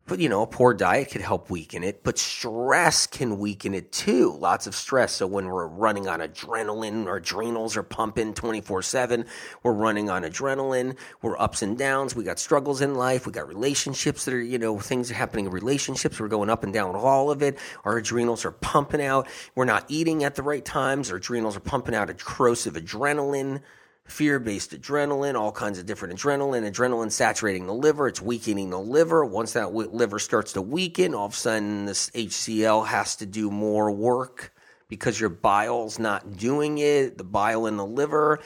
but 0.09 0.19
you 0.19 0.27
know, 0.27 0.41
a 0.41 0.47
poor 0.47 0.73
diet 0.73 1.11
could 1.11 1.21
help 1.21 1.49
weaken 1.51 1.83
it, 1.83 2.03
but 2.03 2.17
stress 2.17 3.05
can 3.05 3.37
weaken 3.37 3.75
it 3.75 3.91
too. 3.91 4.35
Lots 4.39 4.65
of 4.65 4.73
stress. 4.73 5.13
So 5.13 5.27
when 5.27 5.45
we're 5.45 5.67
running 5.67 6.07
on 6.07 6.19
adrenaline, 6.19 7.05
our 7.05 7.17
adrenals 7.17 7.77
are 7.77 7.83
pumping 7.83 8.33
24 8.33 8.81
7. 8.81 9.25
We're 9.61 9.71
running 9.71 10.09
on 10.09 10.23
adrenaline. 10.23 10.97
We're 11.21 11.39
ups 11.39 11.61
and 11.61 11.77
downs. 11.77 12.15
We 12.15 12.23
got 12.23 12.39
struggles 12.39 12.81
in 12.81 12.95
life. 12.95 13.27
We 13.27 13.31
got 13.31 13.47
relationships 13.47 14.25
that 14.25 14.33
are, 14.33 14.41
you 14.41 14.57
know, 14.57 14.79
things 14.79 15.11
are 15.11 15.13
happening 15.13 15.45
in 15.45 15.51
relationships. 15.51 16.19
We're 16.19 16.27
going 16.27 16.49
up 16.49 16.63
and 16.63 16.73
down 16.73 16.95
all 16.95 17.29
of 17.29 17.43
it. 17.43 17.59
Our 17.85 17.97
adrenals 17.97 18.43
are 18.45 18.51
pumping 18.51 19.01
out. 19.01 19.27
We're 19.53 19.65
not 19.65 19.85
eating 19.89 20.23
at 20.23 20.33
the 20.33 20.43
right 20.43 20.65
times. 20.65 21.11
Our 21.11 21.17
adrenals 21.17 21.55
are 21.55 21.61
pumping 21.61 21.93
out 21.93 22.09
a 22.09 22.15
corrosive 22.15 22.73
adrenaline 22.73 23.61
fear 24.09 24.39
based 24.39 24.71
adrenaline, 24.71 25.35
all 25.35 25.51
kinds 25.51 25.79
of 25.79 25.85
different 25.85 26.17
adrenaline. 26.17 26.69
Adrenaline 26.69 27.11
saturating 27.11 27.67
the 27.67 27.73
liver, 27.73 28.07
it's 28.07 28.21
weakening 28.21 28.69
the 28.69 28.79
liver. 28.79 29.23
Once 29.23 29.53
that 29.53 29.73
liver 29.73 30.19
starts 30.19 30.53
to 30.53 30.61
weaken, 30.61 31.13
all 31.13 31.27
of 31.27 31.33
a 31.33 31.35
sudden 31.35 31.85
this 31.85 32.09
HCl 32.11 32.87
has 32.87 33.15
to 33.17 33.25
do 33.25 33.49
more 33.51 33.91
work 33.91 34.53
because 34.87 35.19
your 35.19 35.29
bile's 35.29 35.99
not 35.99 36.37
doing 36.37 36.79
it, 36.79 37.17
the 37.17 37.23
bile 37.23 37.67
in 37.67 37.77
the 37.77 37.85
liver. 37.85 38.39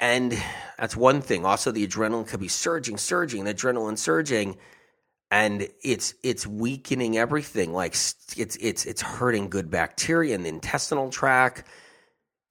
And 0.00 0.36
that's 0.78 0.96
one 0.96 1.20
thing. 1.20 1.44
Also, 1.44 1.70
the 1.70 1.86
adrenaline 1.86 2.26
could 2.26 2.40
be 2.40 2.48
surging, 2.48 2.96
surging, 2.96 3.44
the 3.44 3.54
adrenaline 3.54 3.96
surging, 3.96 4.56
and 5.30 5.68
it's 5.82 6.14
it's 6.22 6.46
weakening 6.46 7.16
everything. 7.16 7.72
Like 7.72 7.92
it's 7.92 8.56
it's 8.58 8.84
it's 8.84 9.02
hurting 9.02 9.50
good 9.50 9.70
bacteria 9.70 10.34
in 10.34 10.42
the 10.42 10.48
intestinal 10.48 11.10
tract 11.10 11.64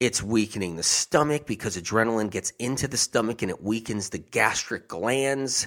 it's 0.04 0.22
weakening 0.22 0.76
the 0.76 0.82
stomach 0.82 1.46
because 1.46 1.76
adrenaline 1.76 2.30
gets 2.30 2.50
into 2.58 2.86
the 2.86 2.96
stomach 2.96 3.42
and 3.42 3.50
it 3.50 3.62
weakens 3.62 4.10
the 4.10 4.18
gastric 4.18 4.86
glands 4.88 5.66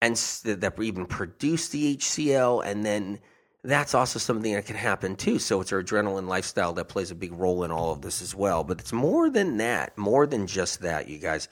and 0.00 0.16
that 0.44 0.74
even 0.80 1.06
produce 1.06 1.68
the 1.68 1.96
HCl. 1.96 2.64
And 2.64 2.84
then 2.84 3.20
that's 3.64 3.94
also 3.94 4.18
something 4.18 4.52
that 4.52 4.66
can 4.66 4.76
happen 4.76 5.16
too. 5.16 5.38
So 5.38 5.60
it's 5.60 5.72
our 5.72 5.82
adrenaline 5.82 6.28
lifestyle 6.28 6.72
that 6.74 6.88
plays 6.88 7.10
a 7.10 7.14
big 7.14 7.32
role 7.32 7.64
in 7.64 7.70
all 7.70 7.92
of 7.92 8.02
this 8.02 8.20
as 8.20 8.34
well. 8.34 8.64
But 8.64 8.80
it's 8.80 8.92
more 8.92 9.30
than 9.30 9.56
that, 9.58 9.96
more 9.96 10.26
than 10.26 10.46
just 10.46 10.80
that, 10.80 11.08
you 11.08 11.18
guys. 11.18 11.48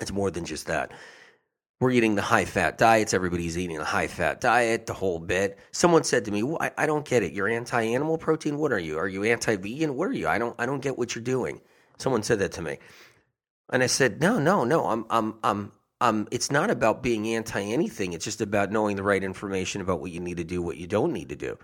It's 0.00 0.12
more 0.12 0.30
than 0.30 0.44
just 0.44 0.66
that 0.66 0.90
we're 1.84 1.90
eating 1.90 2.14
the 2.14 2.22
high 2.22 2.46
fat 2.46 2.78
diets. 2.78 3.12
Everybody's 3.12 3.58
eating 3.58 3.76
a 3.76 3.84
high 3.84 4.06
fat 4.06 4.40
diet, 4.40 4.86
the 4.86 4.94
whole 4.94 5.18
bit. 5.18 5.58
Someone 5.70 6.02
said 6.02 6.24
to 6.24 6.30
me, 6.30 6.42
well, 6.42 6.56
I, 6.58 6.70
I, 6.78 6.86
don't 6.86 7.04
get 7.04 7.22
it. 7.22 7.34
You're 7.34 7.46
anti 7.46 7.82
animal 7.82 8.16
protein. 8.16 8.56
What 8.56 8.72
are 8.72 8.78
you? 8.78 8.96
Are 8.96 9.06
you 9.06 9.22
anti 9.24 9.56
vegan? 9.56 9.94
What 9.94 10.08
are 10.08 10.14
you? 10.14 10.26
I 10.26 10.38
don't 10.38 10.56
I 10.58 10.64
don't 10.64 10.80
get 10.80 10.96
what 10.96 11.14
you're 11.14 11.22
doing. 11.22 11.60
Someone 11.98 12.22
said 12.22 12.38
that 12.38 12.52
to 12.52 12.62
me, 12.62 12.78
and 13.70 13.82
I 13.82 13.86
said, 13.86 14.22
no, 14.22 14.38
no, 14.38 14.64
no. 14.64 14.86
I'm 14.86 15.04
I'm 15.10 15.34
I'm 15.44 15.72
um. 16.00 16.26
It's 16.30 16.50
not 16.50 16.70
about 16.70 17.02
being 17.02 17.28
anti 17.28 17.60
anything. 17.60 18.14
It's 18.14 18.24
just 18.24 18.40
about 18.40 18.72
knowing 18.72 18.96
the 18.96 19.02
right 19.02 19.22
information 19.22 19.82
about 19.82 20.00
what 20.00 20.10
you 20.10 20.20
need 20.20 20.38
to 20.38 20.44
do, 20.44 20.62
what 20.62 20.78
you 20.78 20.86
don't 20.86 21.12
need 21.12 21.28
to 21.28 21.36
do. 21.36 21.58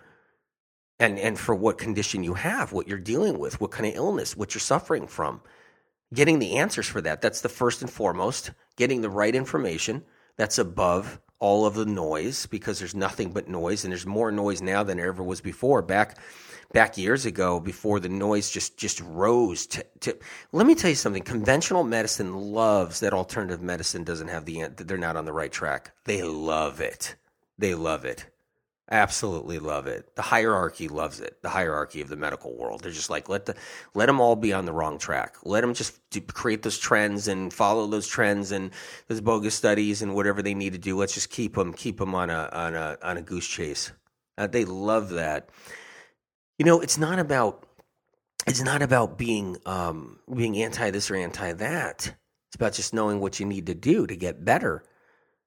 And, 0.98 1.18
and 1.18 1.38
for 1.38 1.54
what 1.54 1.78
condition 1.78 2.24
you 2.24 2.34
have, 2.34 2.72
what 2.72 2.86
you're 2.86 2.98
dealing 2.98 3.38
with, 3.38 3.58
what 3.58 3.70
kind 3.70 3.86
of 3.86 3.94
illness, 3.94 4.36
what 4.36 4.52
you're 4.52 4.60
suffering 4.60 5.06
from 5.06 5.40
getting 6.12 6.38
the 6.38 6.56
answers 6.56 6.86
for 6.86 7.00
that. 7.00 7.20
That's 7.20 7.40
the 7.40 7.48
first 7.48 7.82
and 7.82 7.90
foremost, 7.90 8.50
getting 8.80 9.02
the 9.02 9.10
right 9.10 9.34
information 9.34 10.02
that's 10.38 10.56
above 10.56 11.20
all 11.38 11.66
of 11.66 11.74
the 11.74 11.84
noise 11.84 12.46
because 12.46 12.78
there's 12.78 12.94
nothing 12.94 13.30
but 13.30 13.46
noise 13.46 13.84
and 13.84 13.92
there's 13.92 14.06
more 14.06 14.32
noise 14.32 14.62
now 14.62 14.82
than 14.82 14.96
there 14.96 15.08
ever 15.08 15.22
was 15.22 15.42
before. 15.42 15.82
Back 15.82 16.16
back 16.72 16.96
years 16.96 17.26
ago 17.26 17.60
before 17.60 18.00
the 18.00 18.08
noise 18.08 18.48
just 18.48 18.78
just 18.78 19.02
rose 19.02 19.66
to, 19.66 19.84
to 20.00 20.16
let 20.52 20.66
me 20.66 20.74
tell 20.74 20.88
you 20.88 20.96
something. 20.96 21.22
Conventional 21.22 21.84
medicine 21.84 22.34
loves 22.34 23.00
that 23.00 23.12
alternative 23.12 23.60
medicine 23.60 24.02
doesn't 24.02 24.28
have 24.28 24.46
the 24.46 24.68
they're 24.78 24.96
not 24.96 25.16
on 25.16 25.26
the 25.26 25.32
right 25.32 25.52
track. 25.52 25.92
They 26.04 26.22
love 26.22 26.80
it. 26.80 27.16
They 27.58 27.74
love 27.74 28.06
it 28.06 28.29
absolutely 28.90 29.58
love 29.58 29.86
it. 29.86 30.14
The 30.16 30.22
hierarchy 30.22 30.88
loves 30.88 31.20
it. 31.20 31.40
The 31.42 31.48
hierarchy 31.48 32.00
of 32.00 32.08
the 32.08 32.16
medical 32.16 32.56
world. 32.56 32.82
They're 32.82 32.92
just 32.92 33.10
like 33.10 33.28
let 33.28 33.46
the 33.46 33.54
let 33.94 34.06
them 34.06 34.20
all 34.20 34.36
be 34.36 34.52
on 34.52 34.64
the 34.64 34.72
wrong 34.72 34.98
track. 34.98 35.36
Let 35.44 35.60
them 35.60 35.74
just 35.74 35.98
do, 36.10 36.20
create 36.20 36.62
those 36.62 36.78
trends 36.78 37.28
and 37.28 37.52
follow 37.52 37.86
those 37.86 38.06
trends 38.06 38.52
and 38.52 38.70
those 39.08 39.20
bogus 39.20 39.54
studies 39.54 40.02
and 40.02 40.14
whatever 40.14 40.42
they 40.42 40.54
need 40.54 40.72
to 40.72 40.78
do. 40.78 40.96
Let's 40.96 41.14
just 41.14 41.30
keep 41.30 41.54
them 41.54 41.72
keep 41.72 41.98
them 41.98 42.14
on 42.14 42.30
a 42.30 42.48
on 42.52 42.74
a 42.74 42.98
on 43.02 43.16
a 43.16 43.22
goose 43.22 43.46
chase. 43.46 43.92
Uh, 44.36 44.46
they 44.46 44.64
love 44.64 45.10
that. 45.10 45.50
You 46.58 46.64
know, 46.64 46.80
it's 46.80 46.98
not 46.98 47.18
about 47.18 47.66
it's 48.46 48.62
not 48.62 48.82
about 48.82 49.18
being 49.18 49.56
um, 49.66 50.18
being 50.34 50.56
anti 50.56 50.90
this 50.90 51.10
or 51.10 51.16
anti 51.16 51.52
that. 51.52 52.14
It's 52.48 52.56
about 52.56 52.72
just 52.72 52.92
knowing 52.92 53.20
what 53.20 53.38
you 53.38 53.46
need 53.46 53.66
to 53.66 53.74
do 53.74 54.06
to 54.06 54.16
get 54.16 54.44
better 54.44 54.82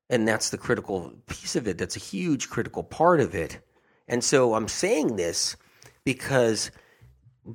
and 0.10 0.28
that's 0.28 0.50
the 0.50 0.58
critical 0.58 1.14
piece 1.28 1.56
of 1.56 1.68
it. 1.68 1.78
That's 1.78 1.96
a 1.96 2.00
huge 2.00 2.50
critical 2.50 2.84
part 2.84 3.20
of 3.20 3.34
it. 3.36 3.60
And 4.08 4.24
so 4.24 4.54
I'm 4.54 4.68
saying 4.68 5.16
this 5.16 5.56
because 6.04 6.72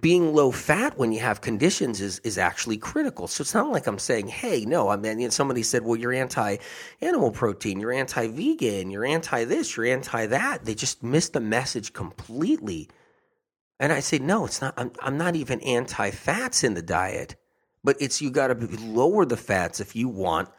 being 0.01 0.35
low 0.35 0.51
fat 0.51 0.99
when 0.99 1.13
you 1.13 1.21
have 1.21 1.41
conditions 1.41 2.01
is 2.01 2.19
is 2.21 2.37
actually 2.37 2.77
critical. 2.77 3.27
So 3.27 3.43
it's 3.43 3.55
not 3.55 3.71
like 3.71 3.87
I'm 3.87 3.99
saying, 3.99 4.29
hey, 4.29 4.65
no. 4.67 4.89
I 4.89 4.97
mean, 4.97 5.31
somebody 5.31 5.63
said, 5.63 5.83
well, 5.83 5.97
you're 5.97 6.13
anti 6.13 6.59
animal 7.01 7.31
protein, 7.31 7.81
you're 7.81 7.93
anti 7.93 8.29
vegan, 8.29 8.91
you're 8.91 9.07
anti 9.07 9.45
this, 9.45 9.77
you're 9.77 9.87
anti 9.87 10.27
that. 10.27 10.65
They 10.65 10.75
just 10.75 11.03
missed 11.03 11.33
the 11.33 11.41
message 11.41 11.93
completely. 11.93 12.89
And 13.81 13.93
I 13.93 14.01
say, 14.01 14.19
no, 14.19 14.45
it's 14.45 14.61
not. 14.61 14.75
I'm, 14.77 14.93
I'm 15.01 15.17
not 15.17 15.37
even 15.37 15.61
anti 15.61 16.11
fats 16.11 16.65
in 16.65 16.75
the 16.75 16.83
diet, 16.83 17.37
but 17.83 17.97
it's 18.01 18.21
you 18.21 18.31
got 18.31 18.49
to 18.49 18.55
lower 18.83 19.25
the 19.25 19.37
fats 19.37 19.81
if 19.81 19.97
you 19.97 20.09
want 20.09 20.51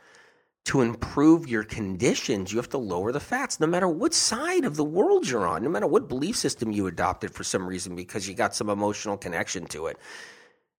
to 0.66 0.82
improve 0.82 1.48
your 1.48 1.64
conditions, 1.64 2.52
you 2.52 2.58
have 2.58 2.70
to 2.70 2.78
lower 2.78 3.12
the 3.12 3.20
fats, 3.20 3.60
no 3.60 3.68
matter 3.68 3.88
what 3.88 4.14
side 4.14 4.66
of 4.66 4.76
the 4.76 4.84
world 4.84 5.28
you're 5.28 5.48
on, 5.48 5.64
no 5.64 5.70
matter 5.70 5.88
what 5.88 6.08
belief 6.08 6.36
system 6.36 6.72
you 6.72 6.86
adopted 6.86 7.32
for 7.34 7.44
some 7.44 7.68
reason 7.68 7.96
because 7.96 8.28
you 8.28 8.36
got 8.36 8.54
some 8.54 8.70
emotional 8.70 9.18
connection 9.18 9.66
to 9.66 9.88
it. 9.88 9.98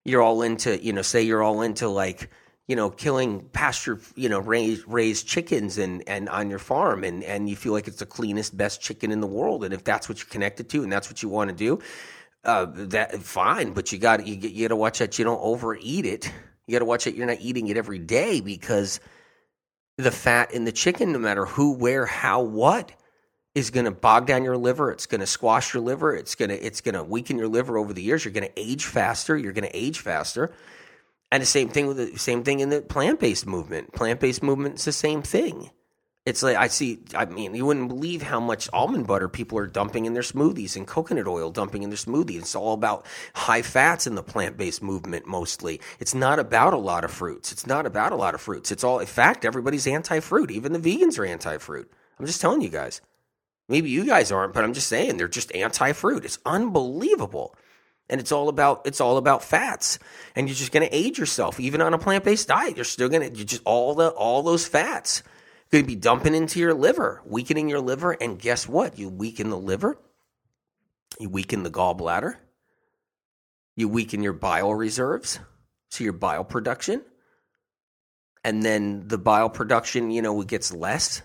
You're 0.04 0.22
all 0.22 0.42
into, 0.42 0.82
you 0.82 0.92
know, 0.92 1.02
say 1.02 1.22
you're 1.22 1.42
all 1.42 1.62
into 1.62 1.88
like, 1.88 2.30
you 2.68 2.76
know, 2.76 2.88
killing 2.88 3.48
pasture, 3.52 3.98
you 4.14 4.28
know, 4.28 4.38
raised 4.38 4.84
raised 4.86 5.26
chickens 5.26 5.76
and 5.76 6.08
and 6.08 6.28
on 6.28 6.50
your 6.50 6.60
farm, 6.60 7.02
and 7.02 7.24
and 7.24 7.50
you 7.50 7.56
feel 7.56 7.72
like 7.72 7.88
it's 7.88 7.98
the 7.98 8.06
cleanest, 8.06 8.56
best 8.56 8.80
chicken 8.80 9.10
in 9.10 9.20
the 9.20 9.26
world, 9.26 9.64
and 9.64 9.74
if 9.74 9.82
that's 9.82 10.08
what 10.08 10.20
you're 10.20 10.28
connected 10.28 10.68
to, 10.68 10.84
and 10.84 10.92
that's 10.92 11.10
what 11.10 11.20
you 11.20 11.28
want 11.28 11.50
to 11.50 11.56
do, 11.56 11.80
uh, 12.44 12.66
that 12.70 13.20
fine. 13.22 13.72
But 13.72 13.90
you 13.90 13.98
got 13.98 14.24
you, 14.24 14.36
you 14.36 14.66
got 14.66 14.68
to 14.68 14.76
watch 14.76 15.00
that 15.00 15.18
you 15.18 15.24
don't 15.24 15.40
overeat 15.42 16.06
it. 16.06 16.32
You 16.68 16.72
got 16.72 16.78
to 16.78 16.84
watch 16.84 17.04
that 17.04 17.16
you're 17.16 17.26
not 17.26 17.40
eating 17.40 17.66
it 17.66 17.76
every 17.76 17.98
day 17.98 18.40
because 18.40 19.00
the 20.00 20.10
fat 20.10 20.52
in 20.52 20.64
the 20.64 20.72
chicken, 20.72 21.12
no 21.12 21.18
matter 21.18 21.46
who, 21.46 21.74
where, 21.74 22.06
how, 22.06 22.42
what, 22.42 22.92
is 23.54 23.70
going 23.70 23.84
to 23.84 23.90
bog 23.90 24.26
down 24.26 24.44
your 24.44 24.56
liver. 24.56 24.90
It's 24.92 25.06
going 25.06 25.20
to 25.20 25.26
squash 25.26 25.74
your 25.74 25.82
liver. 25.82 26.14
It's 26.14 26.34
going 26.34 26.50
to 26.50 26.64
it's 26.64 26.80
going 26.80 26.94
to 26.94 27.02
weaken 27.02 27.38
your 27.38 27.48
liver 27.48 27.78
over 27.78 27.92
the 27.92 28.02
years. 28.02 28.24
You're 28.24 28.32
going 28.32 28.46
to 28.46 28.60
age 28.60 28.84
faster. 28.84 29.36
You're 29.36 29.52
going 29.52 29.68
to 29.68 29.76
age 29.76 29.98
faster. 29.98 30.52
And 31.32 31.42
the 31.42 31.46
same 31.46 31.68
thing 31.68 31.86
with 31.86 31.96
the 31.96 32.16
same 32.18 32.42
thing 32.42 32.60
in 32.60 32.70
the 32.70 32.80
plant 32.80 33.20
based 33.20 33.46
movement. 33.46 33.92
Plant 33.92 34.20
based 34.20 34.42
movement 34.42 34.76
is 34.76 34.84
the 34.84 34.92
same 34.92 35.22
thing. 35.22 35.70
It's 36.26 36.42
like 36.42 36.56
I 36.56 36.68
see. 36.68 36.98
I 37.14 37.24
mean, 37.24 37.54
you 37.54 37.64
wouldn't 37.64 37.88
believe 37.88 38.20
how 38.20 38.40
much 38.40 38.68
almond 38.74 39.06
butter 39.06 39.28
people 39.28 39.58
are 39.58 39.66
dumping 39.66 40.04
in 40.04 40.12
their 40.12 40.22
smoothies 40.22 40.76
and 40.76 40.86
coconut 40.86 41.26
oil 41.26 41.50
dumping 41.50 41.82
in 41.82 41.88
their 41.88 41.96
smoothies. 41.96 42.40
It's 42.40 42.54
all 42.54 42.74
about 42.74 43.06
high 43.34 43.62
fats 43.62 44.06
in 44.06 44.16
the 44.16 44.22
plant 44.22 44.58
based 44.58 44.82
movement. 44.82 45.26
Mostly, 45.26 45.80
it's 45.98 46.14
not 46.14 46.38
about 46.38 46.74
a 46.74 46.78
lot 46.78 47.04
of 47.04 47.10
fruits. 47.10 47.52
It's 47.52 47.66
not 47.66 47.86
about 47.86 48.12
a 48.12 48.16
lot 48.16 48.34
of 48.34 48.40
fruits. 48.42 48.70
It's 48.70 48.84
all. 48.84 48.98
In 48.98 49.06
fact, 49.06 49.46
everybody's 49.46 49.86
anti 49.86 50.20
fruit. 50.20 50.50
Even 50.50 50.74
the 50.74 50.78
vegans 50.78 51.18
are 51.18 51.24
anti 51.24 51.56
fruit. 51.56 51.90
I'm 52.18 52.26
just 52.26 52.40
telling 52.40 52.60
you 52.60 52.68
guys. 52.68 53.00
Maybe 53.70 53.88
you 53.88 54.04
guys 54.04 54.30
aren't, 54.30 54.52
but 54.52 54.62
I'm 54.62 54.74
just 54.74 54.88
saying 54.88 55.16
they're 55.16 55.28
just 55.28 55.54
anti 55.54 55.92
fruit. 55.92 56.26
It's 56.26 56.38
unbelievable 56.44 57.56
and 58.10 58.20
it's 58.20 58.32
all 58.32 58.50
about 58.50 58.82
it's 58.84 59.00
all 59.00 59.16
about 59.16 59.42
fats 59.42 59.98
and 60.36 60.48
you're 60.48 60.56
just 60.56 60.72
going 60.72 60.86
to 60.86 60.94
age 60.94 61.18
yourself 61.18 61.58
even 61.60 61.80
on 61.80 61.94
a 61.94 61.98
plant-based 61.98 62.48
diet 62.48 62.74
you're 62.74 62.84
still 62.84 63.08
going 63.08 63.22
to 63.22 63.44
just 63.44 63.62
all 63.64 63.94
the 63.94 64.08
all 64.08 64.42
those 64.42 64.66
fats 64.66 65.22
going 65.70 65.84
to 65.84 65.88
be 65.88 65.96
dumping 65.96 66.34
into 66.34 66.58
your 66.58 66.74
liver, 66.74 67.22
weakening 67.24 67.68
your 67.68 67.80
liver. 67.80 68.12
And 68.12 68.38
guess 68.38 68.68
what? 68.68 68.98
You 68.98 69.08
weaken 69.08 69.50
the 69.50 69.58
liver, 69.58 69.98
you 71.18 71.28
weaken 71.28 71.62
the 71.62 71.70
gallbladder, 71.70 72.36
you 73.76 73.88
weaken 73.88 74.22
your 74.22 74.32
bile 74.32 74.74
reserves, 74.74 75.38
so 75.90 76.04
your 76.04 76.12
bile 76.12 76.44
production. 76.44 77.02
And 78.42 78.62
then 78.62 79.06
the 79.06 79.18
bile 79.18 79.50
production, 79.50 80.10
you 80.10 80.22
know, 80.22 80.40
it 80.40 80.48
gets 80.48 80.72
less. 80.72 81.22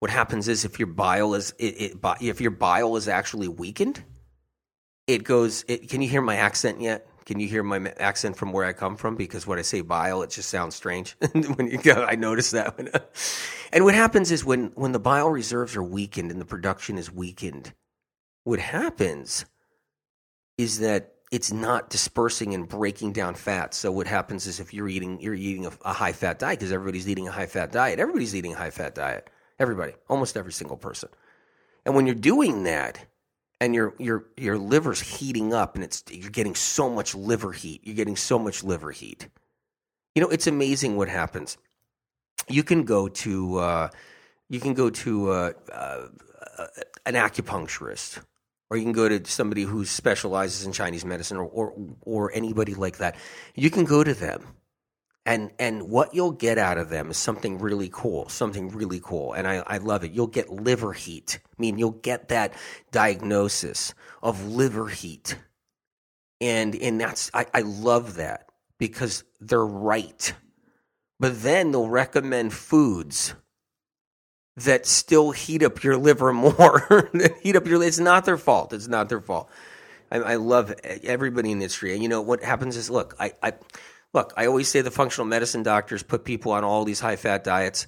What 0.00 0.10
happens 0.10 0.48
is 0.48 0.64
if 0.64 0.78
your 0.78 0.88
bile 0.88 1.34
is 1.34 1.54
it, 1.58 1.80
it 1.80 1.98
if 2.20 2.40
your 2.42 2.50
bile 2.50 2.96
is 2.96 3.08
actually 3.08 3.48
weakened, 3.48 4.04
it 5.06 5.24
goes. 5.24 5.64
It, 5.66 5.88
can 5.88 6.02
you 6.02 6.08
hear 6.08 6.20
my 6.20 6.36
accent 6.36 6.82
yet? 6.82 7.06
Can 7.26 7.40
you 7.40 7.48
hear 7.48 7.62
my 7.62 7.92
accent 7.98 8.36
from 8.36 8.52
where 8.52 8.64
I 8.64 8.72
come 8.72 8.96
from? 8.96 9.16
Because 9.16 9.46
when 9.46 9.58
I 9.58 9.62
say 9.62 9.80
bile, 9.80 10.22
it 10.22 10.30
just 10.30 10.50
sounds 10.50 10.74
strange. 10.74 11.12
when 11.56 11.68
you 11.68 11.78
go, 11.78 12.04
I 12.04 12.16
notice 12.16 12.50
that. 12.50 12.78
and 13.72 13.84
what 13.84 13.94
happens 13.94 14.30
is 14.30 14.44
when 14.44 14.72
when 14.74 14.92
the 14.92 14.98
bile 14.98 15.30
reserves 15.30 15.74
are 15.76 15.82
weakened 15.82 16.30
and 16.30 16.40
the 16.40 16.44
production 16.44 16.98
is 16.98 17.10
weakened, 17.10 17.72
what 18.44 18.58
happens 18.58 19.46
is 20.58 20.80
that 20.80 21.14
it's 21.32 21.50
not 21.50 21.90
dispersing 21.90 22.54
and 22.54 22.68
breaking 22.68 23.12
down 23.12 23.34
fat. 23.34 23.74
So 23.74 23.90
what 23.90 24.06
happens 24.06 24.46
is 24.46 24.60
if 24.60 24.74
you're 24.74 24.88
eating 24.88 25.18
you're 25.20 25.34
eating 25.34 25.66
a, 25.66 25.72
a 25.84 25.92
high 25.94 26.12
fat 26.12 26.38
diet 26.38 26.58
because 26.58 26.72
everybody's 26.72 27.08
eating 27.08 27.26
a 27.26 27.32
high 27.32 27.46
fat 27.46 27.72
diet. 27.72 27.98
Everybody's 27.98 28.36
eating 28.36 28.52
a 28.52 28.56
high 28.56 28.70
fat 28.70 28.94
diet. 28.94 29.30
Everybody, 29.58 29.94
almost 30.08 30.36
every 30.36 30.52
single 30.52 30.76
person. 30.76 31.08
And 31.86 31.94
when 31.94 32.06
you're 32.06 32.14
doing 32.14 32.64
that, 32.64 33.06
and 33.60 33.74
your 33.74 33.94
your 33.98 34.24
your 34.36 34.58
liver's 34.58 35.00
heating 35.00 35.54
up 35.54 35.74
and 35.74 35.84
it's 35.84 36.02
you're 36.10 36.30
getting 36.30 36.54
so 36.54 36.90
much 36.90 37.14
liver 37.14 37.52
heat. 37.52 37.80
You're 37.84 37.96
getting 37.96 38.16
so 38.16 38.38
much 38.38 38.62
liver 38.64 38.90
heat. 38.90 39.28
You 40.14 40.22
know 40.22 40.28
it's 40.28 40.46
amazing 40.46 40.96
what 40.96 41.08
happens. 41.08 41.56
You 42.48 42.62
can 42.62 42.84
go 42.84 43.08
to 43.08 43.58
uh, 43.58 43.88
you 44.48 44.60
can 44.60 44.74
go 44.74 44.90
to 44.90 45.30
uh, 45.30 45.52
uh, 45.72 46.06
an 47.06 47.14
acupuncturist 47.14 48.22
or 48.70 48.76
you 48.76 48.82
can 48.82 48.92
go 48.92 49.08
to 49.08 49.24
somebody 49.30 49.62
who 49.62 49.84
specializes 49.84 50.66
in 50.66 50.72
Chinese 50.72 51.04
medicine 51.04 51.36
or, 51.36 51.44
or 51.44 51.72
or 52.02 52.32
anybody 52.32 52.74
like 52.74 52.98
that. 52.98 53.16
You 53.54 53.70
can 53.70 53.84
go 53.84 54.04
to 54.04 54.14
them 54.14 54.42
and 55.26 55.50
and 55.58 55.88
what 55.88 56.14
you'll 56.14 56.32
get 56.32 56.58
out 56.58 56.78
of 56.78 56.90
them 56.90 57.10
is 57.10 57.16
something 57.16 57.58
really 57.58 57.88
cool 57.92 58.28
something 58.28 58.68
really 58.70 59.00
cool. 59.00 59.32
And 59.32 59.46
I, 59.46 59.62
I 59.66 59.78
love 59.78 60.04
it. 60.04 60.12
You'll 60.12 60.26
get 60.26 60.50
liver 60.50 60.92
heat. 60.92 61.40
I 61.44 61.62
mean 61.62 61.78
you'll 61.78 61.92
get 61.92 62.28
that 62.28 62.54
diagnosis 62.92 63.94
of 64.22 64.46
liver 64.46 64.88
heat. 64.88 65.38
And 66.40 66.74
and 66.76 67.00
that's 67.00 67.30
i, 67.32 67.46
I 67.54 67.60
love 67.62 68.16
that 68.16 68.48
because 68.78 69.24
they're 69.40 69.64
right. 69.64 70.34
But 71.20 71.42
then 71.42 71.72
they'll 71.72 71.88
recommend 71.88 72.52
foods 72.52 73.34
that 74.56 74.86
still 74.86 75.30
heat 75.30 75.62
up 75.62 75.82
your 75.82 75.96
liver 75.96 76.32
more 76.32 77.10
heat 77.42 77.56
up 77.56 77.66
your 77.66 77.82
it's 77.82 77.98
not 77.98 78.24
their 78.24 78.38
fault. 78.38 78.72
It's 78.72 78.88
not 78.88 79.08
their 79.08 79.20
fault. 79.20 79.48
I, 80.10 80.18
I 80.18 80.34
love 80.36 80.74
everybody 81.02 81.50
in 81.50 81.58
the 81.58 81.64
industry. 81.64 81.94
And 81.94 82.02
you 82.02 82.10
know 82.10 82.20
what 82.20 82.42
happens 82.42 82.76
is 82.76 82.90
look 82.90 83.14
i 83.18 83.32
i 83.42 83.54
look, 84.14 84.32
I 84.36 84.46
always 84.46 84.68
say 84.68 84.80
the 84.80 84.90
functional 84.90 85.26
medicine 85.26 85.62
doctors 85.62 86.02
put 86.02 86.24
people 86.24 86.52
on 86.52 86.64
all 86.64 86.84
these 86.84 87.00
high 87.00 87.16
fat 87.16 87.44
diets. 87.44 87.86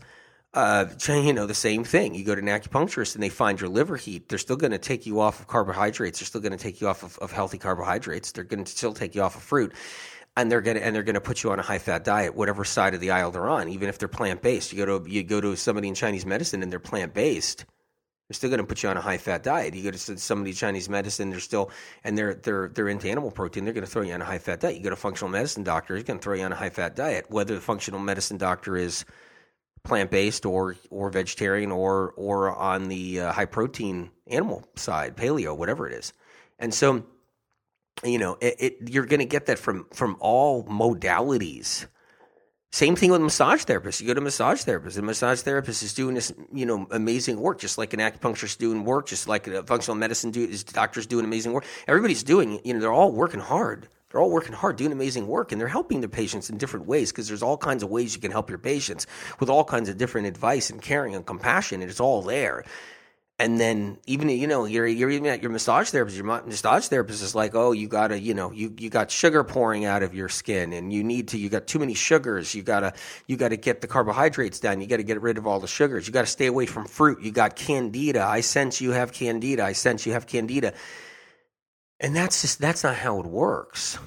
Uh, 0.52 0.86
you 1.08 1.32
know, 1.32 1.46
the 1.46 1.54
same 1.54 1.84
thing. 1.84 2.14
You 2.14 2.24
go 2.24 2.34
to 2.34 2.40
an 2.42 2.48
acupuncturist 2.48 3.14
and 3.14 3.22
they 3.22 3.28
find 3.30 3.60
your 3.60 3.70
liver 3.70 3.96
heat. 3.96 4.28
They're 4.28 4.38
still 4.38 4.56
going 4.56 4.72
to 4.72 4.78
take 4.78 5.06
you 5.06 5.20
off 5.20 5.40
of 5.40 5.46
carbohydrates. 5.46 6.18
They're 6.18 6.26
still 6.26 6.40
going 6.42 6.52
to 6.52 6.58
take 6.58 6.80
you 6.80 6.88
off 6.88 7.02
of, 7.02 7.16
of 7.18 7.32
healthy 7.32 7.58
carbohydrates. 7.58 8.32
They're 8.32 8.44
going 8.44 8.64
to 8.64 8.70
still 8.70 8.92
take 8.92 9.14
you 9.14 9.22
off 9.22 9.36
of 9.36 9.42
fruit 9.42 9.72
and 10.36 10.52
they're 10.52 10.60
going 10.60 10.76
to 10.76 10.84
and 10.84 10.94
they're 10.94 11.02
to 11.02 11.20
put 11.20 11.42
you 11.42 11.50
on 11.50 11.58
a 11.58 11.62
high 11.62 11.78
fat 11.78 12.04
diet, 12.04 12.34
whatever 12.34 12.64
side 12.64 12.94
of 12.94 13.00
the 13.00 13.10
aisle 13.10 13.30
they're 13.30 13.48
on, 13.48 13.68
even 13.68 13.88
if 13.88 13.98
they're 13.98 14.08
plant 14.08 14.42
based. 14.42 14.72
You 14.72 14.84
go 14.84 14.98
to 14.98 15.10
you 15.10 15.22
go 15.22 15.40
to 15.40 15.56
somebody 15.56 15.88
in 15.88 15.94
Chinese 15.94 16.26
medicine 16.26 16.62
and 16.62 16.70
they're 16.70 16.78
plant 16.78 17.14
based 17.14 17.64
they're 18.28 18.34
still 18.34 18.50
going 18.50 18.58
to 18.58 18.66
put 18.66 18.82
you 18.82 18.88
on 18.88 18.96
a 18.96 19.00
high 19.00 19.18
fat 19.18 19.44
diet. 19.44 19.74
You 19.74 19.84
go 19.84 19.92
to 19.92 20.18
somebody 20.18 20.52
Chinese 20.52 20.88
medicine, 20.88 21.30
they're 21.30 21.38
still 21.38 21.70
and 22.02 22.18
they're 22.18 22.34
they're 22.34 22.68
they're 22.68 22.88
into 22.88 23.08
animal 23.08 23.30
protein. 23.30 23.64
They're 23.64 23.74
going 23.74 23.84
to 23.86 23.90
throw 23.90 24.02
you 24.02 24.12
on 24.12 24.22
a 24.22 24.24
high 24.24 24.38
fat 24.38 24.60
diet. 24.60 24.76
You 24.76 24.82
go 24.82 24.90
to 24.90 24.94
a 24.94 24.96
functional 24.96 25.30
medicine 25.30 25.62
doctor, 25.62 25.94
he's 25.94 26.04
going 26.04 26.18
to 26.18 26.22
throw 26.22 26.34
you 26.34 26.42
on 26.42 26.52
a 26.52 26.56
high 26.56 26.70
fat 26.70 26.96
diet. 26.96 27.26
Whether 27.28 27.54
the 27.54 27.60
functional 27.60 28.00
medicine 28.00 28.36
doctor 28.36 28.76
is 28.76 29.04
plant 29.84 30.10
based 30.10 30.44
or 30.44 30.76
or 30.90 31.10
vegetarian 31.10 31.70
or 31.70 32.12
or 32.16 32.54
on 32.54 32.88
the 32.88 33.20
uh, 33.20 33.32
high 33.32 33.44
protein 33.44 34.10
animal 34.26 34.68
side, 34.74 35.16
paleo, 35.16 35.56
whatever 35.56 35.86
it 35.86 35.94
is, 35.94 36.12
and 36.58 36.74
so 36.74 37.04
you 38.04 38.18
know 38.18 38.36
it, 38.40 38.56
it 38.58 38.76
you're 38.90 39.06
going 39.06 39.20
to 39.20 39.26
get 39.26 39.46
that 39.46 39.58
from 39.58 39.86
from 39.92 40.16
all 40.18 40.64
modalities 40.64 41.86
same 42.76 42.94
thing 42.94 43.10
with 43.10 43.22
massage 43.22 43.64
therapists. 43.64 44.02
You 44.02 44.06
go 44.06 44.12
to 44.12 44.20
massage 44.20 44.60
therapist. 44.60 44.98
and 44.98 45.06
massage 45.06 45.40
therapist 45.40 45.82
is 45.82 45.94
doing 45.94 46.14
this, 46.14 46.30
you 46.52 46.66
know, 46.66 46.86
amazing 46.90 47.40
work, 47.40 47.58
just 47.58 47.78
like 47.78 47.94
an 47.94 48.00
acupuncturist 48.00 48.58
doing 48.58 48.84
work, 48.84 49.06
just 49.06 49.26
like 49.26 49.46
a 49.46 49.62
functional 49.62 49.96
medicine 49.96 50.30
do, 50.30 50.44
is 50.44 50.62
doctors 50.62 51.06
doing 51.06 51.24
amazing 51.24 51.54
work. 51.54 51.64
Everybody's 51.88 52.22
doing, 52.22 52.60
you 52.64 52.74
know, 52.74 52.80
they're 52.80 52.92
all 52.92 53.12
working 53.12 53.40
hard. 53.40 53.88
They're 54.10 54.20
all 54.20 54.30
working 54.30 54.52
hard, 54.52 54.76
doing 54.76 54.92
amazing 54.92 55.26
work, 55.26 55.52
and 55.52 55.60
they're 55.60 55.68
helping 55.68 56.02
their 56.02 56.10
patients 56.10 56.50
in 56.50 56.58
different 56.58 56.84
ways 56.84 57.10
because 57.10 57.28
there's 57.28 57.42
all 57.42 57.56
kinds 57.56 57.82
of 57.82 57.88
ways 57.88 58.14
you 58.14 58.20
can 58.20 58.30
help 58.30 58.50
your 58.50 58.58
patients 58.58 59.06
with 59.40 59.48
all 59.48 59.64
kinds 59.64 59.88
of 59.88 59.96
different 59.96 60.26
advice 60.26 60.68
and 60.68 60.82
caring 60.82 61.14
and 61.14 61.24
compassion, 61.24 61.80
and 61.80 61.90
it's 61.90 61.98
all 61.98 62.20
there 62.20 62.62
and 63.38 63.60
then 63.60 63.98
even 64.06 64.30
you 64.30 64.46
know 64.46 64.64
you're 64.64 64.86
you're 64.86 65.10
even 65.10 65.26
at 65.26 65.42
your 65.42 65.50
massage 65.50 65.90
therapist. 65.90 66.16
Your 66.16 66.24
massage 66.24 66.88
therapist 66.88 67.22
is 67.22 67.34
like, 67.34 67.54
oh, 67.54 67.72
you 67.72 67.86
gotta 67.86 68.18
you 68.18 68.32
know 68.32 68.50
you 68.50 68.74
you 68.78 68.88
got 68.88 69.10
sugar 69.10 69.44
pouring 69.44 69.84
out 69.84 70.02
of 70.02 70.14
your 70.14 70.28
skin, 70.28 70.72
and 70.72 70.92
you 70.92 71.04
need 71.04 71.28
to 71.28 71.38
you 71.38 71.50
got 71.50 71.66
too 71.66 71.78
many 71.78 71.92
sugars. 71.92 72.54
You 72.54 72.62
gotta 72.62 72.94
you 73.26 73.36
gotta 73.36 73.56
get 73.56 73.82
the 73.82 73.86
carbohydrates 73.86 74.58
down. 74.58 74.80
You 74.80 74.86
gotta 74.86 75.02
get 75.02 75.20
rid 75.20 75.36
of 75.36 75.46
all 75.46 75.60
the 75.60 75.66
sugars. 75.66 76.06
You 76.06 76.14
gotta 76.14 76.26
stay 76.26 76.46
away 76.46 76.64
from 76.64 76.86
fruit. 76.86 77.20
You 77.22 77.30
got 77.30 77.56
candida. 77.56 78.22
I 78.22 78.40
sense 78.40 78.80
you 78.80 78.92
have 78.92 79.12
candida. 79.12 79.64
I 79.64 79.72
sense 79.72 80.06
you 80.06 80.12
have 80.12 80.26
candida. 80.26 80.72
And 82.00 82.16
that's 82.16 82.40
just 82.40 82.58
that's 82.58 82.84
not 82.84 82.96
how 82.96 83.20
it 83.20 83.26
works 83.26 83.98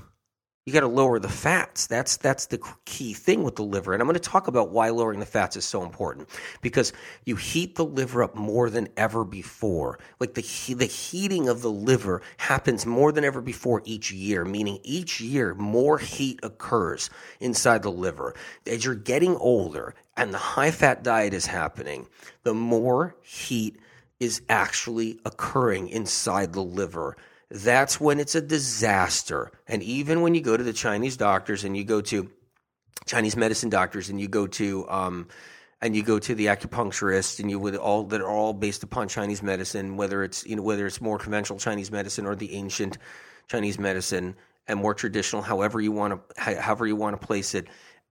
you 0.66 0.74
got 0.74 0.82
to 0.82 0.88
lower 0.88 1.20
the 1.20 1.30
fats. 1.30 1.88
That's 1.88 2.18
that's 2.18 2.46
the 2.48 2.62
key 2.86 3.14
thing 3.14 3.44
with 3.44 3.56
the 3.56 3.64
liver. 3.64 3.94
And 3.94 4.02
I'm 4.02 4.08
going 4.08 4.14
to 4.14 4.20
talk 4.20 4.48
about 4.48 4.70
why 4.70 4.90
lowering 4.90 5.20
the 5.20 5.26
fats 5.26 5.56
is 5.56 5.66
so 5.66 5.84
important 5.84 6.30
because 6.62 6.94
you 7.26 7.38
heat 7.38 7.76
the 7.76 7.86
liver 7.86 8.22
up 8.22 8.36
more 8.36 8.70
than 8.70 8.88
ever 8.96 9.26
before. 9.26 9.98
Like 10.20 10.36
the 10.36 10.74
the 10.76 10.86
heating 10.86 11.50
of 11.50 11.62
the 11.62 11.72
liver 11.72 12.22
happens 12.38 12.86
more 12.86 13.12
than 13.12 13.24
ever 13.24 13.42
before 13.42 13.82
each 13.86 14.12
year, 14.12 14.46
meaning 14.46 14.80
each 14.84 15.20
year 15.20 15.56
more 15.56 15.98
heat 15.98 16.40
occurs 16.44 17.10
inside 17.40 17.82
the 17.82 17.92
liver. 17.92 18.36
As 18.68 18.86
you're 18.86 18.96
getting 18.96 19.36
older 19.38 19.96
and 20.18 20.34
the 20.34 20.38
high 20.38 20.72
fat 20.72 21.04
diet 21.04 21.34
is 21.34 21.48
happening, 21.48 22.08
the 22.44 22.54
more 22.54 23.16
heat 23.22 23.78
is 24.20 24.42
actually 24.50 25.20
occurring 25.26 25.88
inside 25.90 26.54
the 26.54 26.64
liver 26.64 27.16
that's 27.52 28.00
when 28.00 28.20
it's 28.20 28.36
a 28.36 28.42
disaster. 28.42 29.52
And 29.68 29.82
even 29.84 30.22
when 30.22 30.36
you 30.36 30.42
go 30.42 30.56
to 30.56 30.64
the 30.64 30.74
Chinese 30.74 31.18
doctors 31.18 31.64
and 31.64 31.76
you 31.76 31.84
go 31.84 32.02
to 32.02 32.30
Chinese 33.06 33.36
medicine 33.36 33.70
doctors 33.70 34.10
and 34.10 34.22
you 34.22 34.28
go 34.28 34.46
to 34.48 34.88
um, 34.90 35.28
and 35.82 35.96
you 35.96 36.04
go 36.04 36.20
to 36.20 36.36
the 36.36 36.48
acupuncturist 36.48 37.40
and 37.40 37.50
you 37.50 37.58
would 37.58 37.76
all 37.76 38.04
that 38.04 38.22
are 38.22 38.30
all 38.30 38.54
based 38.54 38.84
upon 38.84 39.08
Chinese 39.08 39.42
medicine, 39.42 39.98
whether 39.98 40.24
it's 40.24 40.46
you 40.46 40.56
know 40.56 40.62
whether 40.62 40.86
it's 40.86 41.02
more 41.02 41.18
conventional 41.18 41.58
Chinese 41.58 41.92
medicine 41.92 42.26
or 42.26 42.36
the 42.36 42.54
ancient 42.54 42.98
Chinese 43.48 43.80
medicine 43.80 44.36
and 44.68 44.80
more 44.80 44.94
traditional, 44.94 45.42
however 45.42 45.82
you 45.82 45.92
want 45.92 46.22
to 46.36 46.62
however 46.62 46.86
you 46.86 46.96
want 46.96 47.20
to 47.20 47.26
place 47.26 47.56
it. 47.56 47.68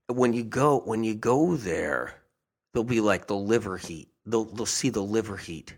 When 0.09 0.33
you 0.33 0.43
go 0.43 0.81
when 0.81 1.05
you 1.05 1.15
go 1.15 1.55
there, 1.55 2.15
they'll 2.75 2.83
be 2.83 3.01
like 3.01 3.29
the 3.29 3.37
liver 3.37 3.77
heat. 3.77 4.09
They'll 4.27 4.47
they'll 4.47 4.67
see 4.67 4.89
the 4.89 5.03
liver 5.03 5.37
heat 5.37 5.75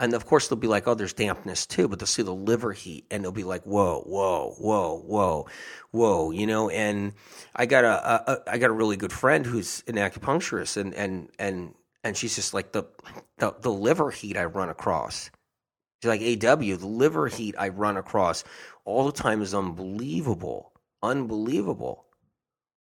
and 0.00 0.12
of 0.14 0.26
course 0.26 0.48
they'll 0.48 0.58
be 0.58 0.66
like, 0.66 0.88
oh, 0.88 0.94
there's 0.94 1.12
dampness 1.12 1.66
too, 1.66 1.88
but 1.88 1.98
they'll 1.98 2.06
see 2.06 2.22
the 2.22 2.34
liver 2.34 2.72
heat 2.72 3.06
and 3.10 3.22
they'll 3.22 3.32
be 3.32 3.44
like, 3.44 3.62
whoa, 3.62 4.02
whoa, 4.06 4.54
whoa, 4.58 4.98
whoa, 5.06 5.46
whoa, 5.92 6.30
you 6.32 6.46
know. 6.46 6.68
And 6.68 7.12
I 7.54 7.66
got 7.66 7.84
a, 7.84 8.32
a 8.32 8.42
I 8.52 8.58
got 8.58 8.70
a 8.70 8.74
really 8.74 8.96
good 8.96 9.12
friend 9.12 9.46
who's 9.46 9.84
an 9.86 9.94
acupuncturist, 9.94 10.76
and 10.76 10.94
and 10.94 11.28
and 11.38 11.74
and 12.02 12.16
she's 12.16 12.34
just 12.34 12.54
like 12.54 12.72
the 12.72 12.84
the, 13.38 13.54
the 13.60 13.72
liver 13.72 14.10
heat 14.10 14.36
I 14.36 14.46
run 14.46 14.68
across. 14.68 15.30
She's 16.02 16.08
like, 16.08 16.20
AW, 16.20 16.56
the 16.56 16.86
liver 16.86 17.28
heat 17.28 17.54
I 17.56 17.68
run 17.68 17.96
across 17.96 18.44
all 18.84 19.06
the 19.06 19.12
time 19.12 19.40
is 19.42 19.54
unbelievable, 19.54 20.72
unbelievable. 21.02 22.03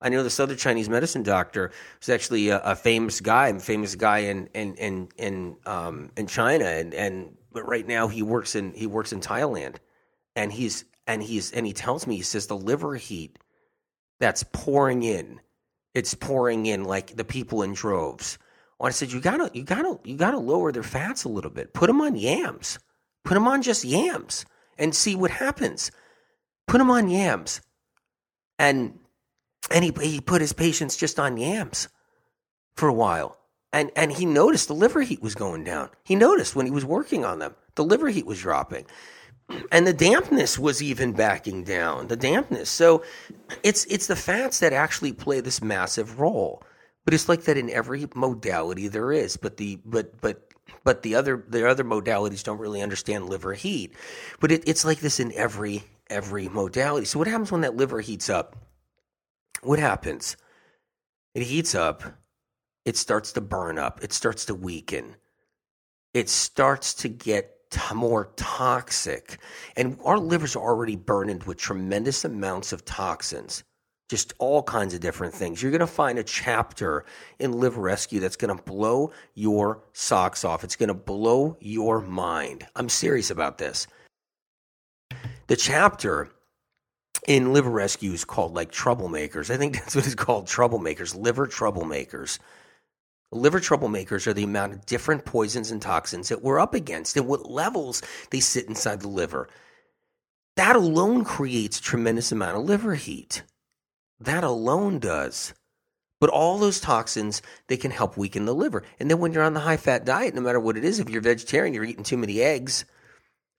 I 0.01 0.09
know 0.09 0.23
this 0.23 0.39
other 0.39 0.55
Chinese 0.55 0.87
medicine 0.87 1.23
doctor 1.23 1.71
was 1.99 2.09
actually 2.09 2.49
a, 2.49 2.59
a 2.59 2.75
famous 2.75 3.19
guy, 3.19 3.49
a 3.49 3.59
famous 3.59 3.95
guy 3.95 4.19
in 4.19 4.47
in 4.53 4.75
in 4.75 5.09
in, 5.17 5.55
um, 5.65 6.11
in 6.15 6.27
China, 6.27 6.65
and 6.65 6.93
and 6.93 7.37
but 7.51 7.67
right 7.67 7.85
now 7.85 8.07
he 8.07 8.21
works 8.21 8.55
in 8.55 8.73
he 8.73 8.87
works 8.87 9.11
in 9.11 9.19
Thailand, 9.19 9.75
and 10.35 10.53
he's 10.53 10.85
and 11.05 11.21
he's 11.21 11.51
and 11.51 11.65
he 11.65 11.73
tells 11.73 12.07
me 12.07 12.15
he 12.15 12.21
says 12.21 12.47
the 12.47 12.55
liver 12.57 12.95
heat 12.95 13.39
that's 14.19 14.43
pouring 14.43 15.03
in, 15.03 15.41
it's 15.93 16.13
pouring 16.13 16.65
in 16.65 16.85
like 16.85 17.15
the 17.15 17.25
people 17.25 17.61
in 17.63 17.73
droves. 17.73 18.37
Well, 18.79 18.87
I 18.87 18.91
said 18.91 19.11
you 19.11 19.19
gotta 19.19 19.51
you 19.53 19.63
gotta 19.63 19.99
you 20.05 20.15
gotta 20.15 20.39
lower 20.39 20.71
their 20.71 20.83
fats 20.83 21.25
a 21.25 21.29
little 21.29 21.51
bit. 21.51 21.73
Put 21.73 21.87
them 21.87 21.99
on 21.99 22.15
yams, 22.15 22.79
put 23.25 23.33
them 23.33 23.49
on 23.49 23.61
just 23.61 23.83
yams, 23.83 24.45
and 24.77 24.95
see 24.95 25.15
what 25.15 25.31
happens. 25.31 25.91
Put 26.67 26.77
them 26.77 26.91
on 26.91 27.09
yams, 27.09 27.59
and 28.57 28.97
and 29.71 29.83
he, 29.83 29.93
he 30.01 30.21
put 30.21 30.41
his 30.41 30.53
patients 30.53 30.95
just 30.95 31.19
on 31.19 31.37
yams 31.37 31.87
for 32.75 32.87
a 32.87 32.93
while. 32.93 33.37
And, 33.71 33.91
and 33.95 34.11
he 34.11 34.25
noticed 34.25 34.67
the 34.67 34.73
liver 34.73 35.01
heat 35.01 35.21
was 35.21 35.35
going 35.35 35.63
down. 35.63 35.89
He 36.03 36.15
noticed 36.15 36.55
when 36.55 36.65
he 36.65 36.71
was 36.71 36.85
working 36.85 37.23
on 37.23 37.39
them, 37.39 37.55
the 37.75 37.83
liver 37.83 38.09
heat 38.09 38.25
was 38.25 38.39
dropping. 38.39 38.85
And 39.71 39.85
the 39.85 39.93
dampness 39.93 40.57
was 40.57 40.81
even 40.81 41.11
backing 41.11 41.63
down, 41.63 42.07
the 42.07 42.15
dampness. 42.15 42.69
So 42.69 43.03
it's, 43.63 43.85
it's 43.85 44.07
the 44.07 44.15
fats 44.15 44.59
that 44.59 44.73
actually 44.73 45.13
play 45.13 45.41
this 45.41 45.61
massive 45.61 46.19
role. 46.19 46.63
But 47.05 47.13
it's 47.13 47.29
like 47.29 47.43
that 47.43 47.57
in 47.57 47.69
every 47.69 48.07
modality 48.15 48.87
there 48.87 49.11
is. 49.11 49.37
But 49.37 49.57
the, 49.57 49.79
but, 49.85 50.19
but, 50.21 50.47
but 50.83 51.01
the 51.01 51.15
other, 51.15 51.43
the 51.47 51.67
other 51.67 51.83
modalities 51.83 52.43
don't 52.43 52.59
really 52.59 52.81
understand 52.81 53.29
liver 53.29 53.53
heat. 53.53 53.93
But 54.39 54.51
it, 54.51 54.63
it's 54.67 54.85
like 54.85 54.99
this 54.99 55.19
in 55.19 55.31
every, 55.33 55.83
every 56.09 56.47
modality. 56.47 57.05
So 57.05 57.17
what 57.19 57.27
happens 57.27 57.51
when 57.51 57.61
that 57.61 57.75
liver 57.75 58.01
heats 58.01 58.29
up? 58.29 58.55
What 59.61 59.79
happens? 59.79 60.37
It 61.35 61.43
heats 61.43 61.75
up, 61.75 62.03
it 62.85 62.97
starts 62.97 63.33
to 63.33 63.41
burn 63.41 63.77
up, 63.77 64.03
it 64.03 64.13
starts 64.13 64.45
to 64.45 64.55
weaken, 64.55 65.15
it 66.13 66.29
starts 66.29 66.93
to 66.95 67.09
get 67.09 67.55
t- 67.69 67.93
more 67.93 68.31
toxic. 68.35 69.37
And 69.75 69.99
our 70.03 70.17
livers 70.17 70.55
are 70.55 70.63
already 70.63 70.95
burdened 70.95 71.43
with 71.43 71.57
tremendous 71.57 72.25
amounts 72.25 72.73
of 72.73 72.85
toxins, 72.85 73.63
just 74.09 74.33
all 74.39 74.63
kinds 74.63 74.93
of 74.93 75.01
different 75.01 75.33
things. 75.33 75.61
You're 75.61 75.71
going 75.71 75.79
to 75.79 75.87
find 75.87 76.17
a 76.17 76.23
chapter 76.23 77.05
in 77.37 77.53
Liver 77.53 77.81
Rescue 77.81 78.19
that's 78.19 78.35
going 78.35 78.55
to 78.55 78.63
blow 78.63 79.11
your 79.35 79.83
socks 79.93 80.43
off. 80.43 80.63
It's 80.63 80.75
going 80.75 80.87
to 80.87 80.93
blow 80.95 81.57
your 81.59 82.01
mind. 82.01 82.65
I'm 82.75 82.89
serious 82.89 83.29
about 83.29 83.59
this. 83.59 83.87
The 85.47 85.55
chapter 85.55 86.29
in 87.27 87.53
liver 87.53 87.69
rescues 87.69 88.25
called 88.25 88.53
like 88.53 88.71
troublemakers. 88.71 89.49
I 89.49 89.57
think 89.57 89.73
that's 89.79 89.95
what 89.95 90.05
it's 90.05 90.15
called 90.15 90.47
troublemakers, 90.47 91.15
liver 91.15 91.47
troublemakers. 91.47 92.39
Liver 93.31 93.59
troublemakers 93.59 94.25
are 94.25 94.33
the 94.33 94.43
amount 94.43 94.73
of 94.73 94.85
different 94.87 95.23
poisons 95.23 95.69
and 95.69 95.81
toxins 95.81 96.29
that 96.29 96.41
we're 96.41 96.59
up 96.59 96.73
against 96.73 97.15
and 97.15 97.27
what 97.27 97.49
levels 97.49 98.01
they 98.31 98.39
sit 98.39 98.67
inside 98.67 99.01
the 99.01 99.07
liver. 99.07 99.47
That 100.55 100.75
alone 100.75 101.23
creates 101.23 101.79
a 101.79 101.83
tremendous 101.83 102.31
amount 102.31 102.57
of 102.57 102.63
liver 102.63 102.95
heat. 102.95 103.43
That 104.19 104.43
alone 104.43 104.99
does. 104.99 105.53
But 106.19 106.31
all 106.31 106.57
those 106.57 106.81
toxins, 106.81 107.41
they 107.67 107.77
can 107.77 107.91
help 107.91 108.17
weaken 108.17 108.45
the 108.45 108.53
liver. 108.53 108.83
And 108.99 109.09
then 109.09 109.19
when 109.19 109.31
you're 109.31 109.43
on 109.43 109.53
the 109.53 109.61
high 109.61 109.77
fat 109.77 110.05
diet, 110.05 110.35
no 110.35 110.41
matter 110.41 110.59
what 110.59 110.75
it 110.75 110.83
is, 110.83 110.99
if 110.99 111.09
you're 111.09 111.21
vegetarian, 111.21 111.73
you're 111.73 111.85
eating 111.85 112.03
too 112.03 112.17
many 112.17 112.41
eggs. 112.41 112.83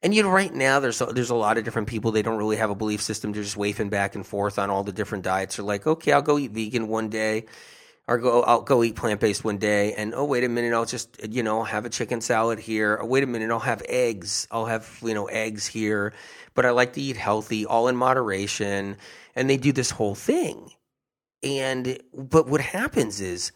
And 0.03 0.15
you 0.15 0.23
know, 0.23 0.31
right 0.31 0.53
now 0.53 0.81
there's 0.81 1.01
a, 1.01 1.07
there's 1.07 1.31
a 1.31 1.35
lot 1.35 1.59
of 1.59 1.65
different 1.65 1.89
people. 1.89 2.11
They 2.11 2.23
don't 2.23 2.39
really 2.39 2.57
have 2.57 2.71
a 2.71 2.75
belief 2.75 3.03
system. 3.03 3.33
They're 3.33 3.43
just 3.43 3.57
wafting 3.57 3.91
back 3.91 4.15
and 4.15 4.27
forth 4.27 4.59
on 4.59 4.71
all 4.71 4.83
the 4.83 4.93
different 4.93 5.25
diets. 5.25 5.57
They're 5.57 5.65
like, 5.65 5.87
okay, 5.87 6.13
I'll 6.13 6.23
go 6.23 6.39
eat 6.39 6.53
vegan 6.53 6.89
one 6.89 7.11
day, 7.11 7.45
or 8.09 8.17
go 8.19 8.43
I'll 8.43 8.63
go 8.63 8.83
eat 8.83 8.97
plant 8.97 9.21
based 9.21 9.45
one 9.45 9.59
day. 9.59 9.93
And 9.93 10.15
oh, 10.15 10.25
wait 10.25 10.43
a 10.43 10.49
minute, 10.49 10.73
I'll 10.73 10.87
just 10.87 11.21
you 11.29 11.43
know 11.43 11.65
have 11.65 11.85
a 11.85 11.91
chicken 11.91 12.23
salad 12.23 12.59
here. 12.59 12.97
Or 12.97 13.07
wait 13.07 13.25
a 13.25 13.27
minute, 13.27 13.51
I'll 13.51 13.61
have 13.61 13.83
eggs. 13.89 14.49
I'll 14.51 14.67
have 14.67 14.99
you 15.03 15.13
know 15.13 15.27
eggs 15.27 15.67
here. 15.67 16.15
But 16.55 16.65
I 16.65 16.71
like 16.71 16.95
to 16.95 17.01
eat 17.01 17.17
healthy, 17.17 17.67
all 17.67 17.89
in 17.89 17.97
moderation. 17.97 18.97
And 19.37 19.51
they 19.51 19.59
do 19.59 19.73
this 19.73 19.91
whole 19.91 20.15
thing. 20.15 20.71
And 21.43 22.01
but 22.15 22.49
what 22.49 22.63
happens 22.63 23.21
is 23.21 23.53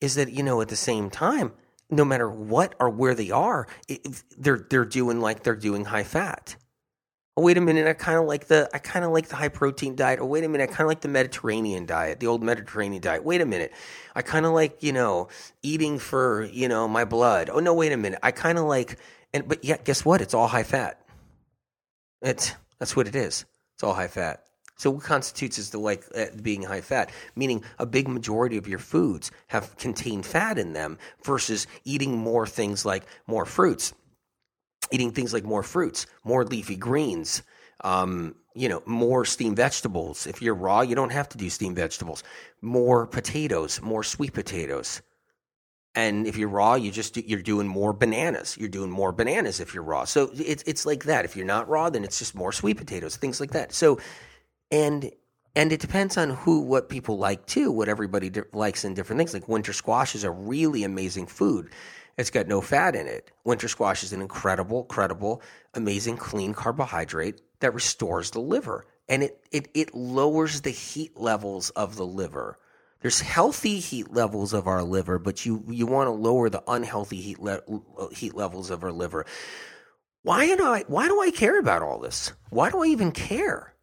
is 0.00 0.16
that 0.16 0.32
you 0.32 0.42
know 0.42 0.60
at 0.60 0.68
the 0.68 0.76
same 0.76 1.08
time, 1.08 1.52
no 1.94 2.04
matter 2.04 2.28
what 2.28 2.74
or 2.80 2.90
where 2.90 3.14
they 3.14 3.30
are, 3.30 3.66
they're 4.36 4.66
they're 4.68 4.84
doing 4.84 5.20
like 5.20 5.42
they're 5.42 5.56
doing 5.56 5.84
high 5.84 6.04
fat. 6.04 6.56
Oh 7.36 7.42
wait 7.42 7.56
a 7.56 7.60
minute, 7.60 7.88
I 7.88 7.94
kind 7.94 8.18
of 8.18 8.26
like 8.26 8.46
the 8.46 8.70
I 8.72 8.78
kind 8.78 9.04
of 9.04 9.10
like 9.10 9.28
the 9.28 9.36
high 9.36 9.48
protein 9.48 9.96
diet. 9.96 10.20
Oh 10.20 10.26
wait 10.26 10.44
a 10.44 10.48
minute, 10.48 10.70
I 10.70 10.72
kind 10.72 10.82
of 10.82 10.88
like 10.88 11.00
the 11.00 11.08
Mediterranean 11.08 11.84
diet, 11.84 12.20
the 12.20 12.28
old 12.28 12.44
Mediterranean 12.44 13.02
diet. 13.02 13.24
Wait 13.24 13.40
a 13.40 13.46
minute, 13.46 13.72
I 14.14 14.22
kind 14.22 14.46
of 14.46 14.52
like 14.52 14.82
you 14.82 14.92
know 14.92 15.28
eating 15.62 15.98
for 15.98 16.44
you 16.44 16.68
know 16.68 16.86
my 16.86 17.04
blood. 17.04 17.50
Oh 17.50 17.58
no, 17.58 17.74
wait 17.74 17.92
a 17.92 17.96
minute, 17.96 18.20
I 18.22 18.30
kind 18.30 18.56
of 18.58 18.64
like 18.64 18.98
and 19.32 19.48
but 19.48 19.64
yet 19.64 19.84
guess 19.84 20.04
what? 20.04 20.20
It's 20.20 20.34
all 20.34 20.46
high 20.46 20.62
fat. 20.62 21.00
It's 22.22 22.52
that's 22.78 22.94
what 22.94 23.08
it 23.08 23.16
is. 23.16 23.44
It's 23.74 23.82
all 23.82 23.94
high 23.94 24.08
fat. 24.08 24.43
So 24.76 24.90
what 24.90 25.04
constitutes 25.04 25.58
as 25.58 25.70
the 25.70 25.78
like 25.78 26.04
uh, 26.16 26.26
being 26.42 26.62
high 26.62 26.80
fat? 26.80 27.10
Meaning 27.36 27.62
a 27.78 27.86
big 27.86 28.08
majority 28.08 28.56
of 28.56 28.66
your 28.66 28.78
foods 28.78 29.30
have 29.48 29.76
contained 29.76 30.26
fat 30.26 30.58
in 30.58 30.72
them 30.72 30.98
versus 31.22 31.66
eating 31.84 32.18
more 32.18 32.46
things 32.46 32.84
like 32.84 33.04
more 33.26 33.44
fruits, 33.44 33.94
eating 34.90 35.12
things 35.12 35.32
like 35.32 35.44
more 35.44 35.62
fruits, 35.62 36.06
more 36.24 36.44
leafy 36.44 36.76
greens, 36.76 37.42
um, 37.82 38.34
you 38.54 38.68
know, 38.68 38.82
more 38.86 39.24
steamed 39.24 39.56
vegetables. 39.56 40.26
If 40.26 40.42
you're 40.42 40.54
raw, 40.54 40.80
you 40.80 40.94
don't 40.94 41.12
have 41.12 41.28
to 41.30 41.38
do 41.38 41.50
steamed 41.50 41.76
vegetables. 41.76 42.24
More 42.60 43.06
potatoes, 43.06 43.80
more 43.80 44.02
sweet 44.02 44.32
potatoes. 44.32 45.02
And 45.96 46.26
if 46.26 46.36
you're 46.36 46.48
raw, 46.48 46.74
you 46.74 46.90
just 46.90 47.14
do, 47.14 47.22
you're 47.24 47.42
doing 47.42 47.68
more 47.68 47.92
bananas. 47.92 48.56
You're 48.58 48.68
doing 48.68 48.90
more 48.90 49.12
bananas 49.12 49.60
if 49.60 49.74
you're 49.74 49.84
raw. 49.84 50.04
So 50.04 50.30
it's 50.34 50.64
it's 50.66 50.84
like 50.84 51.04
that. 51.04 51.24
If 51.24 51.36
you're 51.36 51.46
not 51.46 51.68
raw, 51.68 51.88
then 51.90 52.02
it's 52.02 52.18
just 52.18 52.34
more 52.34 52.50
sweet 52.50 52.76
potatoes, 52.76 53.16
things 53.16 53.38
like 53.38 53.52
that. 53.52 53.72
So 53.72 54.00
and 54.74 55.12
and 55.54 55.72
it 55.72 55.80
depends 55.80 56.16
on 56.16 56.30
who 56.30 56.60
what 56.60 56.88
people 56.88 57.16
like 57.16 57.46
too 57.46 57.70
what 57.70 57.88
everybody 57.88 58.28
di- 58.28 58.42
likes 58.52 58.84
in 58.84 58.94
different 58.94 59.18
things. 59.18 59.32
Like 59.32 59.48
winter 59.48 59.72
squash 59.72 60.16
is 60.16 60.24
a 60.24 60.30
really 60.30 60.82
amazing 60.82 61.26
food. 61.26 61.70
It's 62.18 62.30
got 62.30 62.48
no 62.48 62.60
fat 62.60 62.96
in 62.96 63.06
it. 63.06 63.30
Winter 63.44 63.68
squash 63.68 64.02
is 64.02 64.12
an 64.12 64.20
incredible 64.20 64.84
credible 64.84 65.42
amazing 65.74 66.16
clean 66.16 66.54
carbohydrate 66.54 67.40
that 67.60 67.74
restores 67.74 68.32
the 68.32 68.40
liver. 68.40 68.84
And 69.08 69.22
it 69.22 69.44
it, 69.52 69.68
it 69.74 69.94
lowers 69.94 70.62
the 70.62 70.70
heat 70.70 71.16
levels 71.16 71.70
of 71.70 71.94
the 71.94 72.06
liver. 72.06 72.58
There's 73.00 73.20
healthy 73.20 73.78
heat 73.78 74.12
levels 74.12 74.52
of 74.52 74.66
our 74.66 74.82
liver 74.82 75.20
but 75.20 75.46
you 75.46 75.62
you 75.68 75.86
want 75.86 76.08
to 76.08 76.10
lower 76.10 76.50
the 76.50 76.64
unhealthy 76.66 77.20
heat 77.20 77.38
le- 77.38 77.62
heat 78.12 78.34
levels 78.34 78.70
of 78.70 78.82
our 78.82 78.92
liver. 78.92 79.24
Why 80.22 80.46
do 80.56 80.64
I 80.64 80.84
why 80.88 81.06
do 81.06 81.20
I 81.20 81.30
care 81.30 81.60
about 81.60 81.82
all 81.82 82.00
this? 82.00 82.32
Why 82.50 82.70
do 82.70 82.82
I 82.82 82.86
even 82.86 83.12
care 83.12 83.73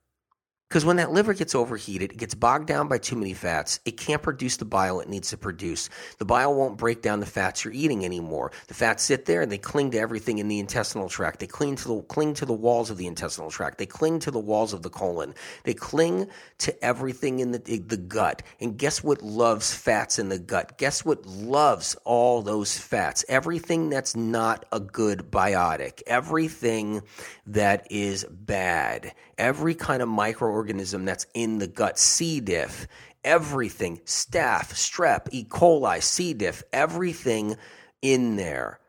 because 0.71 0.85
when 0.85 0.95
that 0.95 1.11
liver 1.11 1.33
gets 1.33 1.53
overheated, 1.53 2.13
it 2.13 2.17
gets 2.17 2.33
bogged 2.33 2.65
down 2.65 2.87
by 2.87 2.97
too 2.97 3.17
many 3.17 3.33
fats. 3.33 3.81
It 3.83 3.97
can't 3.97 4.21
produce 4.21 4.55
the 4.55 4.63
bile 4.63 5.01
it 5.01 5.09
needs 5.09 5.31
to 5.31 5.37
produce. 5.37 5.89
The 6.17 6.23
bile 6.23 6.55
won't 6.55 6.77
break 6.77 7.01
down 7.01 7.19
the 7.19 7.25
fats 7.25 7.65
you're 7.65 7.73
eating 7.73 8.05
anymore. 8.05 8.53
The 8.69 8.73
fats 8.73 9.03
sit 9.03 9.25
there 9.25 9.41
and 9.41 9.51
they 9.51 9.57
cling 9.57 9.91
to 9.91 9.99
everything 9.99 10.37
in 10.37 10.47
the 10.47 10.59
intestinal 10.59 11.09
tract. 11.09 11.41
They 11.41 11.47
cling 11.47 11.75
to 11.75 11.87
the 11.89 12.01
cling 12.03 12.35
to 12.35 12.45
the 12.45 12.53
walls 12.53 12.89
of 12.89 12.95
the 12.95 13.05
intestinal 13.05 13.51
tract. 13.51 13.79
They 13.79 13.85
cling 13.85 14.19
to 14.19 14.31
the 14.31 14.39
walls 14.39 14.71
of 14.71 14.81
the 14.81 14.89
colon. 14.89 15.35
They 15.65 15.73
cling 15.73 16.29
to 16.59 16.85
everything 16.85 17.39
in 17.39 17.51
the 17.51 17.57
the 17.57 17.97
gut. 17.97 18.41
And 18.61 18.77
guess 18.77 19.03
what 19.03 19.21
loves 19.21 19.73
fats 19.73 20.19
in 20.19 20.29
the 20.29 20.39
gut? 20.39 20.77
Guess 20.77 21.03
what 21.03 21.25
loves 21.25 21.97
all 22.05 22.41
those 22.41 22.77
fats? 22.77 23.25
Everything 23.27 23.89
that's 23.89 24.15
not 24.15 24.65
a 24.71 24.79
good 24.79 25.31
biotic. 25.31 26.01
Everything 26.07 27.01
that 27.45 27.87
is 27.91 28.23
bad. 28.29 29.13
Every 29.37 29.75
kind 29.75 30.01
of 30.01 30.07
micro 30.07 30.60
organism 30.61 31.05
that's 31.05 31.25
in 31.33 31.57
the 31.57 31.67
gut, 31.67 31.97
C. 31.97 32.39
diff, 32.39 32.87
everything, 33.23 33.97
staph, 34.05 34.73
strep, 34.73 35.27
E. 35.31 35.43
coli, 35.43 36.01
C. 36.01 36.33
diff, 36.33 36.63
everything 36.71 37.57
in 38.01 38.35
there 38.35 38.79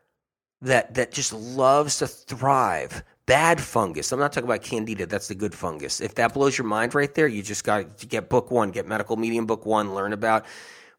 that 0.62 0.94
that 0.94 1.12
just 1.12 1.32
loves 1.32 1.98
to 1.98 2.06
thrive. 2.06 3.02
Bad 3.26 3.60
fungus. 3.60 4.12
I'm 4.12 4.18
not 4.18 4.32
talking 4.32 4.48
about 4.48 4.62
candida. 4.62 5.06
That's 5.06 5.28
the 5.28 5.34
good 5.34 5.54
fungus. 5.54 6.00
If 6.00 6.16
that 6.16 6.34
blows 6.34 6.58
your 6.58 6.66
mind 6.66 6.94
right 6.94 7.12
there, 7.14 7.28
you 7.28 7.42
just 7.42 7.64
got 7.64 7.98
to 7.98 8.06
get 8.06 8.28
book 8.28 8.50
one, 8.50 8.70
get 8.70 8.86
medical 8.86 9.16
medium 9.16 9.46
book 9.46 9.64
one, 9.64 9.94
learn 9.94 10.12
about 10.12 10.44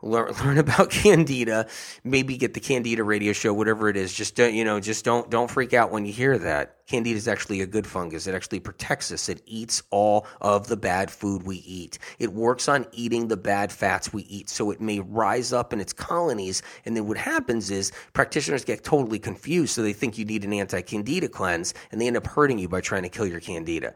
learn 0.04 0.34
learn 0.44 0.58
about 0.58 0.90
candida 0.90 1.68
maybe 2.04 2.38
get 2.38 2.54
the 2.54 2.60
candida 2.60 3.04
radio 3.04 3.34
show 3.34 3.54
whatever 3.54 3.90
it 3.90 3.98
is. 3.98 4.14
Just 4.14 4.36
don't 4.36 4.54
you 4.54 4.64
know 4.64 4.80
just 4.80 5.06
don't 5.06 5.30
don't 5.30 5.50
freak 5.50 5.74
out 5.74 5.92
when 5.92 6.06
you 6.06 6.14
hear 6.14 6.38
that. 6.38 6.78
Candida 6.86 7.16
is 7.16 7.30
actually 7.30 7.62
a 7.62 7.66
good 7.66 7.88
fungus. 7.88 8.28
It 8.28 8.36
actually 8.36 8.60
protects 8.60 9.12
us. 9.12 9.30
It 9.30 9.42
eats 9.46 9.82
all 9.90 10.28
of 10.42 10.68
the 10.68 10.76
bad 10.76 11.10
food 11.10 11.44
we 11.44 11.58
eat. 11.58 11.98
It 12.20 12.34
works 12.34 12.68
on 12.68 12.86
eating 12.92 13.30
the 13.30 13.38
bad 13.38 13.72
fats 13.72 14.12
we 14.12 14.24
eat. 14.24 14.50
So 14.50 14.70
it 14.70 14.82
may 14.82 15.00
rise 15.00 15.54
up 15.54 15.72
in 15.72 15.80
its 15.80 15.94
colonies. 15.94 16.62
And 16.86 16.96
then 16.96 17.08
what 17.08 17.18
happens 17.18 17.72
is 17.72 17.94
practitioners 18.12 18.66
get 18.66 18.84
totally 18.84 19.18
confused. 19.18 19.74
So 19.74 19.82
they 19.82 19.94
think 19.94 20.18
you 20.18 20.26
need 20.26 20.44
an 20.44 20.52
anti-candida 20.52 21.30
cleanse 21.30 21.74
and 21.92 22.02
they 22.02 22.08
end 22.08 22.18
up 22.18 22.28
hurting 22.28 22.60
you 22.60 22.68
by 22.68 22.82
trying 22.82 23.04
to 23.04 23.10
kill 23.10 23.26
your 23.26 23.40
candida. 23.40 23.96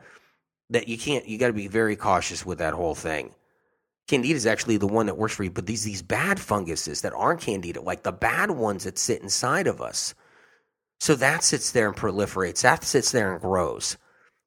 That 0.69 0.87
you 0.87 0.97
can't 0.97 1.27
you 1.27 1.37
got 1.37 1.47
to 1.47 1.53
be 1.53 1.67
very 1.67 1.97
cautious 1.97 2.45
with 2.45 2.59
that 2.59 2.73
whole 2.73 2.95
thing 2.95 3.33
Candida 4.07 4.35
is 4.35 4.45
actually 4.45 4.77
the 4.77 4.87
one 4.87 5.07
that 5.07 5.17
works 5.17 5.35
for 5.35 5.43
you, 5.43 5.51
but 5.51 5.65
these 5.65 5.83
these 5.83 6.01
bad 6.01 6.39
funguses 6.39 7.01
that 7.01 7.13
aren't 7.13 7.41
candida, 7.41 7.81
like 7.81 8.03
the 8.03 8.11
bad 8.11 8.51
ones 8.51 8.85
that 8.85 8.97
sit 8.97 9.21
inside 9.21 9.67
of 9.67 9.81
us. 9.81 10.15
So 10.99 11.15
that 11.15 11.43
sits 11.43 11.71
there 11.71 11.87
and 11.87 11.95
proliferates. 11.95 12.61
That 12.61 12.83
sits 12.83 13.11
there 13.11 13.33
and 13.33 13.41
grows. 13.41 13.97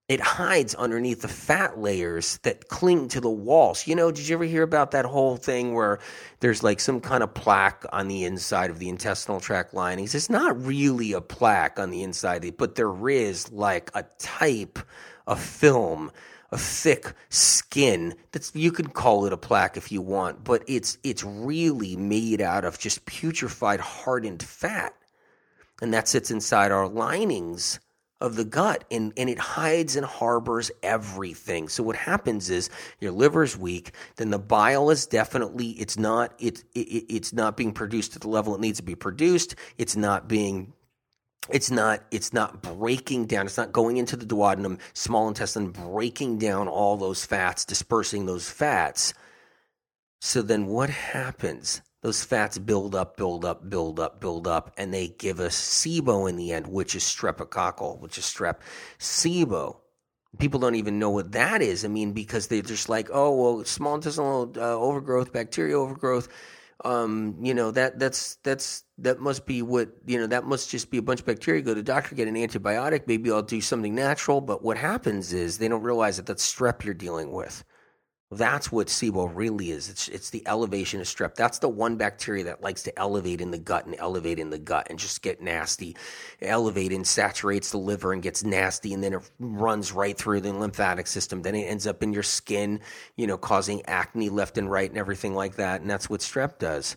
It 0.08 0.20
hides 0.20 0.74
underneath 0.74 1.22
the 1.22 1.28
fat 1.28 1.78
layers 1.78 2.38
that 2.38 2.66
cling 2.66 3.06
to 3.10 3.20
the 3.20 3.30
walls. 3.30 3.86
You 3.86 3.94
know, 3.94 4.10
did 4.10 4.26
you 4.26 4.34
ever 4.34 4.44
hear 4.44 4.64
about 4.64 4.90
that 4.90 5.04
whole 5.04 5.36
thing 5.36 5.72
where 5.72 6.00
there's 6.40 6.64
like 6.64 6.80
some 6.80 7.00
kind 7.00 7.22
of 7.22 7.32
plaque 7.32 7.84
on 7.92 8.08
the 8.08 8.24
inside 8.24 8.70
of 8.70 8.80
the 8.80 8.88
intestinal 8.88 9.38
tract 9.38 9.72
linings? 9.72 10.16
It's 10.16 10.28
not 10.28 10.60
really 10.60 11.12
a 11.12 11.20
plaque 11.20 11.78
on 11.78 11.90
the 11.90 12.02
inside, 12.02 12.56
but 12.56 12.74
there 12.74 13.08
is 13.08 13.52
like 13.52 13.92
a 13.94 14.04
type 14.18 14.80
of 15.28 15.40
film 15.40 16.10
a 16.52 16.58
thick 16.58 17.12
skin 17.28 18.14
that's 18.32 18.54
you 18.54 18.72
can 18.72 18.88
call 18.88 19.24
it 19.26 19.32
a 19.32 19.36
plaque 19.36 19.76
if 19.76 19.92
you 19.92 20.02
want 20.02 20.42
but 20.42 20.62
it's 20.66 20.98
it's 21.04 21.22
really 21.22 21.96
made 21.96 22.40
out 22.40 22.64
of 22.64 22.78
just 22.78 23.04
putrefied 23.06 23.78
hardened 23.80 24.42
fat. 24.42 24.94
And 25.82 25.94
that 25.94 26.08
sits 26.08 26.30
inside 26.30 26.72
our 26.72 26.86
linings 26.88 27.80
of 28.20 28.36
the 28.36 28.44
gut 28.44 28.84
and, 28.90 29.14
and 29.16 29.30
it 29.30 29.38
hides 29.38 29.96
and 29.96 30.04
harbors 30.04 30.70
everything. 30.82 31.68
So 31.68 31.82
what 31.82 31.96
happens 31.96 32.50
is 32.50 32.68
your 33.00 33.12
liver's 33.12 33.56
weak 33.56 33.92
then 34.16 34.30
the 34.30 34.38
bile 34.38 34.90
is 34.90 35.06
definitely 35.06 35.70
it's 35.70 35.96
not 35.96 36.34
it, 36.38 36.62
it 36.74 37.06
it's 37.08 37.32
not 37.32 37.56
being 37.56 37.72
produced 37.72 38.16
at 38.16 38.22
the 38.22 38.28
level 38.28 38.54
it 38.54 38.60
needs 38.60 38.78
to 38.78 38.84
be 38.84 38.94
produced. 38.94 39.54
It's 39.78 39.96
not 39.96 40.28
being 40.28 40.72
it's 41.48 41.70
not 41.70 42.04
it's 42.10 42.32
not 42.32 42.62
breaking 42.62 43.26
down 43.26 43.46
it's 43.46 43.56
not 43.56 43.72
going 43.72 43.96
into 43.96 44.16
the 44.16 44.26
duodenum 44.26 44.78
small 44.92 45.26
intestine 45.28 45.70
breaking 45.70 46.38
down 46.38 46.68
all 46.68 46.96
those 46.96 47.24
fats 47.24 47.64
dispersing 47.64 48.26
those 48.26 48.50
fats. 48.50 49.14
So 50.20 50.42
then 50.42 50.66
what 50.66 50.90
happens? 50.90 51.80
Those 52.02 52.22
fats 52.22 52.58
build 52.58 52.94
up 52.94 53.16
build 53.16 53.44
up 53.44 53.68
build 53.70 53.98
up 53.98 54.20
build 54.20 54.46
up 54.46 54.74
and 54.76 54.92
they 54.92 55.08
give 55.08 55.40
us 55.40 55.56
SIBO 55.56 56.28
in 56.28 56.36
the 56.36 56.52
end 56.52 56.66
which 56.66 56.94
is 56.94 57.04
streptococcal 57.04 58.00
which 58.00 58.18
is 58.18 58.24
strep 58.24 58.56
SIBO. 58.98 59.78
People 60.38 60.60
don't 60.60 60.76
even 60.76 60.98
know 60.98 61.10
what 61.10 61.32
that 61.32 61.62
is. 61.62 61.84
I 61.84 61.88
mean 61.88 62.12
because 62.12 62.48
they're 62.48 62.62
just 62.62 62.90
like 62.90 63.08
oh 63.10 63.34
well 63.34 63.64
small 63.64 63.94
intestinal 63.94 64.52
uh, 64.56 64.60
overgrowth 64.60 65.32
bacteria 65.32 65.78
overgrowth 65.78 66.28
um, 66.84 67.36
you 67.42 67.54
know 67.54 67.70
that 67.72 67.98
that's 67.98 68.36
that's 68.36 68.84
that 68.98 69.20
must 69.20 69.46
be 69.46 69.62
what 69.62 69.90
you 70.06 70.18
know 70.18 70.26
that 70.26 70.44
must 70.44 70.70
just 70.70 70.90
be 70.90 70.98
a 70.98 71.02
bunch 71.02 71.20
of 71.20 71.26
bacteria. 71.26 71.62
Go 71.62 71.72
to 71.72 71.76
the 71.76 71.82
doctor 71.82 72.14
get 72.14 72.28
an 72.28 72.34
antibiotic. 72.34 73.06
Maybe 73.06 73.30
i'll 73.30 73.42
do 73.42 73.60
something 73.60 73.94
natural. 73.94 74.40
But 74.40 74.62
what 74.62 74.76
happens 74.76 75.32
is 75.32 75.58
they 75.58 75.68
don't 75.68 75.82
realize 75.82 76.16
that 76.16 76.26
that's 76.26 76.54
strep 76.54 76.84
you're 76.84 76.94
dealing 76.94 77.32
with 77.32 77.64
That's 78.32 78.70
what 78.70 78.86
SIBO 78.86 79.28
really 79.34 79.72
is. 79.72 79.88
It's 79.88 80.06
it's 80.06 80.30
the 80.30 80.46
elevation 80.46 81.00
of 81.00 81.08
strep. 81.08 81.34
That's 81.34 81.58
the 81.58 81.68
one 81.68 81.96
bacteria 81.96 82.44
that 82.44 82.62
likes 82.62 82.84
to 82.84 82.96
elevate 82.96 83.40
in 83.40 83.50
the 83.50 83.58
gut 83.58 83.86
and 83.86 83.96
elevate 83.98 84.38
in 84.38 84.50
the 84.50 84.58
gut 84.58 84.86
and 84.88 85.00
just 85.00 85.20
get 85.22 85.42
nasty. 85.42 85.96
Elevate 86.40 86.92
and 86.92 87.04
saturates 87.04 87.72
the 87.72 87.78
liver 87.78 88.12
and 88.12 88.22
gets 88.22 88.44
nasty 88.44 88.94
and 88.94 89.02
then 89.02 89.14
it 89.14 89.30
runs 89.40 89.90
right 89.90 90.16
through 90.16 90.42
the 90.42 90.52
lymphatic 90.52 91.08
system. 91.08 91.42
Then 91.42 91.56
it 91.56 91.64
ends 91.64 91.88
up 91.88 92.04
in 92.04 92.12
your 92.12 92.22
skin, 92.22 92.80
you 93.16 93.26
know, 93.26 93.36
causing 93.36 93.84
acne 93.86 94.28
left 94.28 94.58
and 94.58 94.70
right 94.70 94.88
and 94.88 94.98
everything 94.98 95.34
like 95.34 95.56
that. 95.56 95.80
And 95.80 95.90
that's 95.90 96.08
what 96.08 96.20
strep 96.20 96.60
does. 96.60 96.96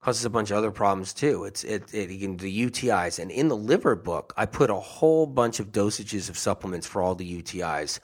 Causes 0.00 0.24
a 0.24 0.30
bunch 0.30 0.50
of 0.50 0.56
other 0.56 0.72
problems 0.72 1.12
too. 1.12 1.44
It's 1.44 1.62
it, 1.62 1.94
it 1.94 2.08
can 2.18 2.38
the 2.38 2.66
UTIs. 2.66 3.20
And 3.20 3.30
in 3.30 3.46
the 3.46 3.56
liver 3.56 3.94
book, 3.94 4.32
I 4.36 4.46
put 4.46 4.68
a 4.68 4.74
whole 4.74 5.26
bunch 5.28 5.60
of 5.60 5.70
dosages 5.70 6.28
of 6.28 6.36
supplements 6.36 6.88
for 6.88 7.00
all 7.00 7.14
the 7.14 7.40
UTIs 7.40 8.00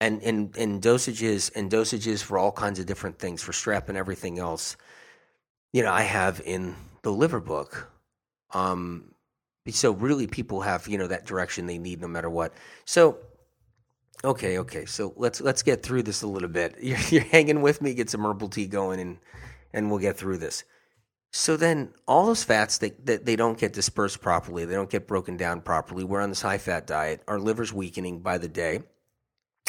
and 0.00 0.22
and 0.22 0.56
and 0.56 0.82
dosages 0.82 1.50
and 1.54 1.70
dosages 1.70 2.22
for 2.22 2.38
all 2.38 2.52
kinds 2.52 2.78
of 2.78 2.86
different 2.86 3.18
things 3.18 3.42
for 3.42 3.52
strep 3.52 3.88
and 3.88 3.96
everything 3.96 4.38
else. 4.38 4.76
You 5.72 5.82
know, 5.82 5.92
I 5.92 6.02
have 6.02 6.40
in 6.44 6.74
the 7.02 7.12
liver 7.12 7.40
book. 7.40 7.90
Um, 8.52 9.14
so 9.70 9.92
really, 9.92 10.26
people 10.26 10.60
have 10.60 10.86
you 10.86 10.98
know 10.98 11.08
that 11.08 11.26
direction 11.26 11.66
they 11.66 11.78
need 11.78 12.00
no 12.00 12.08
matter 12.08 12.30
what. 12.30 12.52
So, 12.84 13.18
okay, 14.22 14.58
okay. 14.58 14.84
So 14.84 15.14
let's 15.16 15.40
let's 15.40 15.62
get 15.62 15.82
through 15.82 16.02
this 16.02 16.22
a 16.22 16.26
little 16.26 16.48
bit. 16.48 16.76
You're, 16.80 16.98
you're 17.08 17.22
hanging 17.22 17.62
with 17.62 17.80
me. 17.82 17.94
Get 17.94 18.10
some 18.10 18.24
herbal 18.24 18.48
tea 18.50 18.66
going, 18.66 19.00
and 19.00 19.18
and 19.72 19.90
we'll 19.90 19.98
get 19.98 20.16
through 20.16 20.38
this. 20.38 20.64
So 21.32 21.56
then, 21.56 21.92
all 22.06 22.26
those 22.26 22.44
fats 22.44 22.78
they, 22.78 22.90
they, 22.90 23.16
they 23.16 23.36
don't 23.36 23.58
get 23.58 23.72
dispersed 23.72 24.20
properly. 24.20 24.64
They 24.64 24.74
don't 24.74 24.88
get 24.88 25.08
broken 25.08 25.36
down 25.36 25.60
properly. 25.62 26.04
We're 26.04 26.20
on 26.20 26.30
this 26.30 26.42
high 26.42 26.58
fat 26.58 26.86
diet. 26.86 27.22
Our 27.26 27.40
liver's 27.40 27.72
weakening 27.72 28.20
by 28.20 28.38
the 28.38 28.48
day 28.48 28.82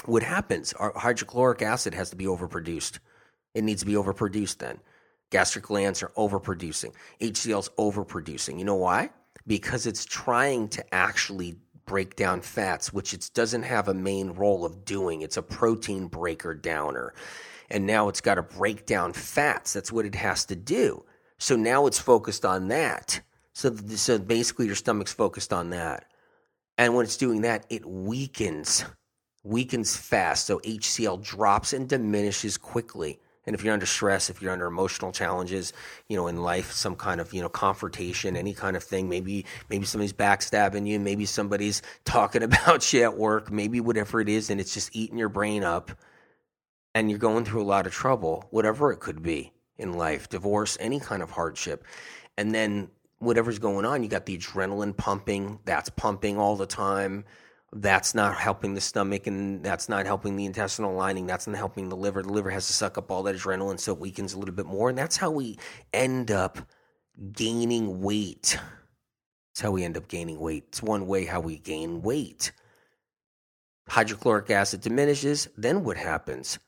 what 0.05 0.23
happens? 0.23 0.73
Our 0.73 0.93
hydrochloric 0.95 1.61
acid 1.61 1.93
has 1.93 2.09
to 2.11 2.15
be 2.15 2.25
overproduced. 2.25 2.99
It 3.53 3.63
needs 3.63 3.81
to 3.81 3.85
be 3.85 3.93
overproduced 3.93 4.57
then. 4.57 4.79
Gastric 5.29 5.65
glands 5.65 6.01
are 6.03 6.11
overproducing. 6.17 6.93
HCl 7.19 7.59
is 7.59 7.69
overproducing. 7.77 8.59
You 8.59 8.65
know 8.65 8.75
why? 8.75 9.09
Because 9.45 9.85
it's 9.85 10.05
trying 10.05 10.69
to 10.69 10.93
actually 10.93 11.57
break 11.85 12.15
down 12.15 12.41
fats, 12.41 12.93
which 12.93 13.13
it 13.13 13.29
doesn't 13.33 13.63
have 13.63 13.87
a 13.87 13.93
main 13.93 14.31
role 14.31 14.65
of 14.65 14.85
doing. 14.85 15.21
It's 15.21 15.37
a 15.37 15.41
protein 15.41 16.07
breaker 16.07 16.53
downer. 16.53 17.13
And 17.69 17.85
now 17.85 18.07
it's 18.07 18.21
got 18.21 18.35
to 18.35 18.43
break 18.43 18.85
down 18.85 19.13
fats. 19.13 19.73
That's 19.73 19.91
what 19.91 20.05
it 20.05 20.15
has 20.15 20.45
to 20.45 20.55
do. 20.55 21.03
So 21.39 21.55
now 21.55 21.87
it's 21.87 21.99
focused 21.99 22.45
on 22.45 22.69
that. 22.69 23.21
So, 23.53 23.75
so 23.75 24.19
basically, 24.19 24.67
your 24.67 24.75
stomach's 24.75 25.11
focused 25.11 25.51
on 25.51 25.71
that. 25.71 26.05
And 26.77 26.95
when 26.95 27.05
it's 27.05 27.17
doing 27.17 27.41
that, 27.41 27.65
it 27.69 27.85
weakens 27.85 28.85
weakens 29.47 29.95
fast, 29.95 30.45
so 30.45 30.59
HCl 30.59 31.23
drops 31.23 31.73
and 31.73 31.87
diminishes 31.87 32.57
quickly. 32.57 33.19
And 33.45 33.55
if 33.55 33.63
you're 33.63 33.73
under 33.73 33.85
stress, 33.85 34.29
if 34.29 34.41
you're 34.41 34.51
under 34.51 34.65
emotional 34.65 35.13
challenges, 35.13 35.71
you 36.09 36.17
know, 36.17 36.27
in 36.27 36.43
life, 36.43 36.73
some 36.73 36.97
kind 36.97 37.21
of, 37.21 37.33
you 37.33 37.41
know, 37.41 37.47
confrontation, 37.47 38.35
any 38.35 38.53
kind 38.53 38.75
of 38.75 38.83
thing, 38.83 39.07
maybe, 39.07 39.45
maybe 39.69 39.85
somebody's 39.85 40.11
backstabbing 40.11 40.85
you, 40.85 40.99
maybe 40.99 41.25
somebody's 41.25 41.81
talking 42.05 42.43
about 42.43 42.91
you 42.91 43.03
at 43.03 43.17
work, 43.17 43.49
maybe 43.49 43.79
whatever 43.79 44.19
it 44.19 44.27
is, 44.27 44.49
and 44.49 44.59
it's 44.59 44.73
just 44.73 44.93
eating 44.93 45.17
your 45.17 45.29
brain 45.29 45.63
up 45.63 45.91
and 46.93 47.09
you're 47.09 47.19
going 47.19 47.45
through 47.45 47.61
a 47.61 47.63
lot 47.63 47.87
of 47.87 47.93
trouble, 47.93 48.47
whatever 48.49 48.91
it 48.91 48.99
could 48.99 49.23
be 49.23 49.53
in 49.77 49.93
life, 49.93 50.27
divorce, 50.27 50.77
any 50.81 50.99
kind 50.99 51.21
of 51.23 51.31
hardship. 51.31 51.85
And 52.37 52.53
then 52.53 52.89
whatever's 53.19 53.59
going 53.59 53.85
on, 53.85 54.03
you 54.03 54.09
got 54.09 54.25
the 54.25 54.37
adrenaline 54.37 54.97
pumping, 54.97 55.59
that's 55.63 55.89
pumping 55.89 56.37
all 56.37 56.57
the 56.57 56.65
time 56.65 57.23
that's 57.73 58.15
not 58.15 58.35
helping 58.35 58.73
the 58.73 58.81
stomach 58.81 59.27
and 59.27 59.63
that's 59.63 59.89
not 59.89 60.05
helping 60.05 60.35
the 60.35 60.45
intestinal 60.45 60.93
lining. 60.93 61.27
That's 61.27 61.47
not 61.47 61.57
helping 61.57 61.89
the 61.89 61.97
liver. 61.97 62.23
The 62.23 62.31
liver 62.31 62.49
has 62.49 62.67
to 62.67 62.73
suck 62.73 62.97
up 62.97 63.11
all 63.11 63.23
that 63.23 63.35
adrenaline 63.35 63.79
so 63.79 63.93
it 63.93 63.99
weakens 63.99 64.33
a 64.33 64.39
little 64.39 64.55
bit 64.55 64.65
more. 64.65 64.89
And 64.89 64.97
that's 64.97 65.17
how 65.17 65.31
we 65.31 65.57
end 65.93 66.31
up 66.31 66.59
gaining 67.33 68.01
weight. 68.01 68.57
That's 69.49 69.61
how 69.61 69.71
we 69.71 69.83
end 69.83 69.97
up 69.97 70.07
gaining 70.07 70.39
weight. 70.39 70.65
It's 70.69 70.81
one 70.81 71.07
way 71.07 71.25
how 71.25 71.41
we 71.41 71.57
gain 71.57 72.01
weight. 72.01 72.51
Hydrochloric 73.89 74.49
acid 74.49 74.81
diminishes. 74.81 75.49
Then 75.57 75.83
what 75.83 75.97
happens? 75.97 76.59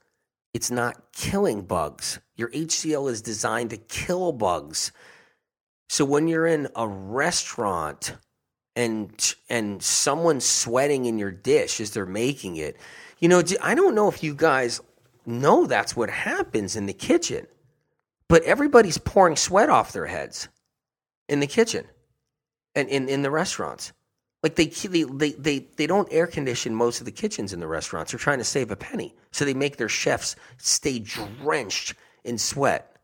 It's 0.54 0.72
not 0.72 1.14
killing 1.14 1.62
bugs. 1.62 2.20
Your 2.36 2.50
HCl 2.50 3.10
is 3.12 3.22
designed 3.22 3.70
to 3.70 3.78
kill 3.78 4.32
bugs. 4.32 4.92
So 5.88 6.04
when 6.04 6.28
you're 6.28 6.48
in 6.48 6.68
a 6.76 6.88
restaurant, 6.88 8.16
and 8.80 9.36
and 9.50 9.84
someone 9.84 10.40
sweating 10.40 11.04
in 11.04 11.20
your 11.20 11.32
dish 11.32 11.82
as 11.82 11.92
they're 11.92 12.06
making 12.06 12.56
it. 12.56 12.78
You 13.20 13.28
know, 13.28 13.44
I 13.62 13.76
don't 13.76 13.94
know 13.94 14.08
if 14.08 14.24
you 14.24 14.34
guys 14.34 14.80
know 15.26 15.66
that's 15.66 15.98
what 15.98 16.10
happens 16.10 16.78
in 16.78 16.86
the 16.86 16.94
kitchen, 16.94 17.46
but 18.30 18.42
everybody's 18.44 18.98
pouring 18.98 19.36
sweat 19.36 19.70
off 19.70 19.92
their 19.92 20.06
heads 20.06 20.48
in 21.28 21.42
the 21.42 21.48
kitchen 21.48 21.86
and 22.74 22.88
in, 22.88 23.10
in 23.10 23.22
the 23.22 23.30
restaurants. 23.30 23.92
Like 24.42 24.56
they, 24.56 24.68
they 24.68 25.04
they 25.04 25.32
they 25.34 25.60
they 25.76 25.86
don't 25.86 26.08
air 26.10 26.26
condition 26.26 26.74
most 26.74 27.02
of 27.02 27.06
the 27.06 27.12
kitchens 27.12 27.52
in 27.52 27.60
the 27.60 27.68
restaurants. 27.68 28.14
They're 28.14 28.20
trying 28.20 28.38
to 28.38 28.46
save 28.46 28.72
a 28.72 28.78
penny, 28.78 29.14
so 29.32 29.44
they 29.44 29.54
make 29.54 29.76
their 29.76 29.90
chefs 29.90 30.38
stay 30.58 31.00
drenched 31.00 31.96
in 32.24 32.38
sweat 32.38 32.96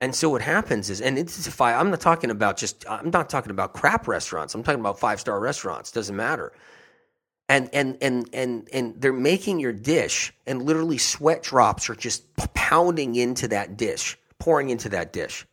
and 0.00 0.14
so 0.14 0.28
what 0.28 0.42
happens 0.42 0.90
is, 0.90 1.00
and 1.00 1.18
it's 1.18 1.48
five. 1.48 1.80
I'm 1.80 1.90
not 1.90 2.00
talking 2.00 2.30
about 2.30 2.58
just. 2.58 2.84
I'm 2.88 3.10
not 3.10 3.30
talking 3.30 3.50
about 3.50 3.72
crap 3.72 4.06
restaurants. 4.06 4.54
I'm 4.54 4.62
talking 4.62 4.80
about 4.80 4.98
five 4.98 5.20
star 5.20 5.40
restaurants. 5.40 5.90
Doesn't 5.90 6.16
matter. 6.16 6.52
And 7.48 7.70
and 7.72 7.96
and 8.02 8.28
and 8.32 8.68
and 8.72 9.00
they're 9.00 9.12
making 9.12 9.58
your 9.60 9.72
dish, 9.72 10.34
and 10.46 10.62
literally 10.62 10.98
sweat 10.98 11.42
drops 11.42 11.88
are 11.88 11.94
just 11.94 12.24
pounding 12.54 13.14
into 13.14 13.48
that 13.48 13.76
dish, 13.78 14.18
pouring 14.38 14.68
into 14.68 14.90
that 14.90 15.12
dish. 15.12 15.46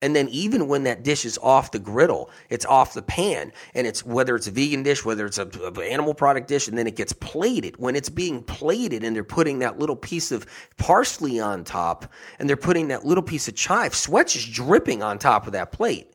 And 0.00 0.14
then 0.14 0.28
even 0.28 0.68
when 0.68 0.84
that 0.84 1.02
dish 1.02 1.24
is 1.24 1.38
off 1.38 1.72
the 1.72 1.80
griddle, 1.80 2.30
it's 2.50 2.64
off 2.64 2.94
the 2.94 3.02
pan, 3.02 3.52
and 3.74 3.84
it's 3.84 4.06
whether 4.06 4.36
it's 4.36 4.46
a 4.46 4.52
vegan 4.52 4.84
dish, 4.84 5.04
whether 5.04 5.26
it's 5.26 5.38
a, 5.38 5.46
a, 5.46 5.80
animal 5.82 6.14
product 6.14 6.46
dish, 6.46 6.68
and 6.68 6.78
then 6.78 6.86
it 6.86 6.94
gets 6.94 7.12
plated. 7.12 7.76
When 7.78 7.96
it's 7.96 8.08
being 8.08 8.42
plated, 8.44 9.02
and 9.02 9.16
they're 9.16 9.24
putting 9.24 9.58
that 9.58 9.80
little 9.80 9.96
piece 9.96 10.30
of 10.30 10.46
parsley 10.76 11.40
on 11.40 11.64
top, 11.64 12.12
and 12.38 12.48
they're 12.48 12.56
putting 12.56 12.88
that 12.88 13.04
little 13.04 13.24
piece 13.24 13.48
of 13.48 13.56
chive, 13.56 13.92
sweat's 13.94 14.34
just 14.34 14.52
dripping 14.52 15.02
on 15.02 15.18
top 15.18 15.46
of 15.48 15.52
that 15.54 15.72
plate. 15.72 16.12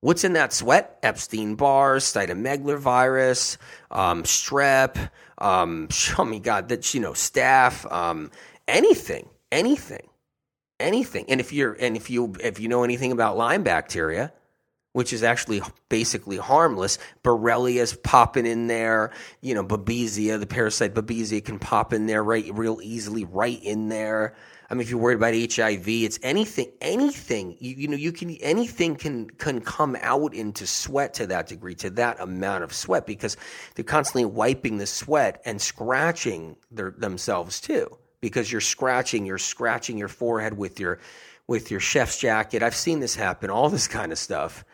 What's 0.00 0.24
in 0.24 0.32
that 0.32 0.52
sweat? 0.52 0.98
Epstein 1.02 1.54
Barr, 1.54 1.96
cytomegalovirus, 1.96 3.56
um, 3.92 4.24
strep. 4.24 5.10
Um, 5.38 5.88
oh 6.18 6.24
my 6.24 6.38
God, 6.38 6.70
that 6.70 6.92
you 6.92 7.00
know, 7.00 7.12
staph. 7.12 7.90
Um, 7.90 8.32
anything, 8.66 9.28
anything 9.52 10.08
anything. 10.80 11.26
And 11.28 11.40
if 11.40 11.52
you're 11.52 11.74
and 11.74 11.96
if 11.96 12.10
you 12.10 12.34
if 12.40 12.60
you 12.60 12.68
know 12.68 12.84
anything 12.84 13.12
about 13.12 13.36
Lyme 13.36 13.62
bacteria, 13.62 14.32
which 14.92 15.12
is 15.12 15.22
actually 15.22 15.60
basically 15.88 16.38
harmless, 16.38 16.98
Borrelia's 17.22 17.94
popping 17.94 18.46
in 18.46 18.66
there. 18.66 19.12
You 19.42 19.54
know, 19.54 19.64
Babesia, 19.64 20.40
the 20.40 20.46
parasite 20.46 20.94
Babesia 20.94 21.44
can 21.44 21.58
pop 21.58 21.92
in 21.92 22.06
there 22.06 22.24
right 22.24 22.48
real 22.52 22.80
easily, 22.82 23.24
right 23.24 23.62
in 23.62 23.88
there. 23.88 24.34
I 24.68 24.74
mean, 24.74 24.80
if 24.80 24.90
you're 24.90 24.98
worried 24.98 25.16
about 25.16 25.34
HIV, 25.34 25.86
it's 25.86 26.18
anything, 26.22 26.72
anything. 26.80 27.56
You, 27.60 27.74
you 27.76 27.88
know, 27.88 27.96
you 27.96 28.10
can 28.10 28.30
anything 28.36 28.96
can 28.96 29.30
can 29.30 29.60
come 29.60 29.96
out 30.00 30.34
into 30.34 30.66
sweat 30.66 31.14
to 31.14 31.26
that 31.28 31.46
degree, 31.46 31.74
to 31.76 31.90
that 31.90 32.18
amount 32.18 32.64
of 32.64 32.72
sweat, 32.72 33.06
because 33.06 33.36
they're 33.74 33.84
constantly 33.84 34.24
wiping 34.24 34.78
the 34.78 34.86
sweat 34.86 35.40
and 35.44 35.60
scratching 35.60 36.56
their, 36.70 36.90
themselves 36.90 37.60
too 37.60 37.96
because 38.20 38.50
you're 38.50 38.60
scratching, 38.60 39.26
you're 39.26 39.38
scratching 39.38 39.98
your 39.98 40.08
forehead 40.08 40.56
with 40.56 40.80
your 40.80 40.98
with 41.46 41.70
your 41.70 41.80
chef's 41.80 42.18
jacket. 42.18 42.62
I've 42.62 42.74
seen 42.74 43.00
this 43.00 43.14
happen, 43.14 43.50
all 43.50 43.68
this 43.68 43.88
kind 43.88 44.12
of 44.12 44.18
stuff. 44.18 44.64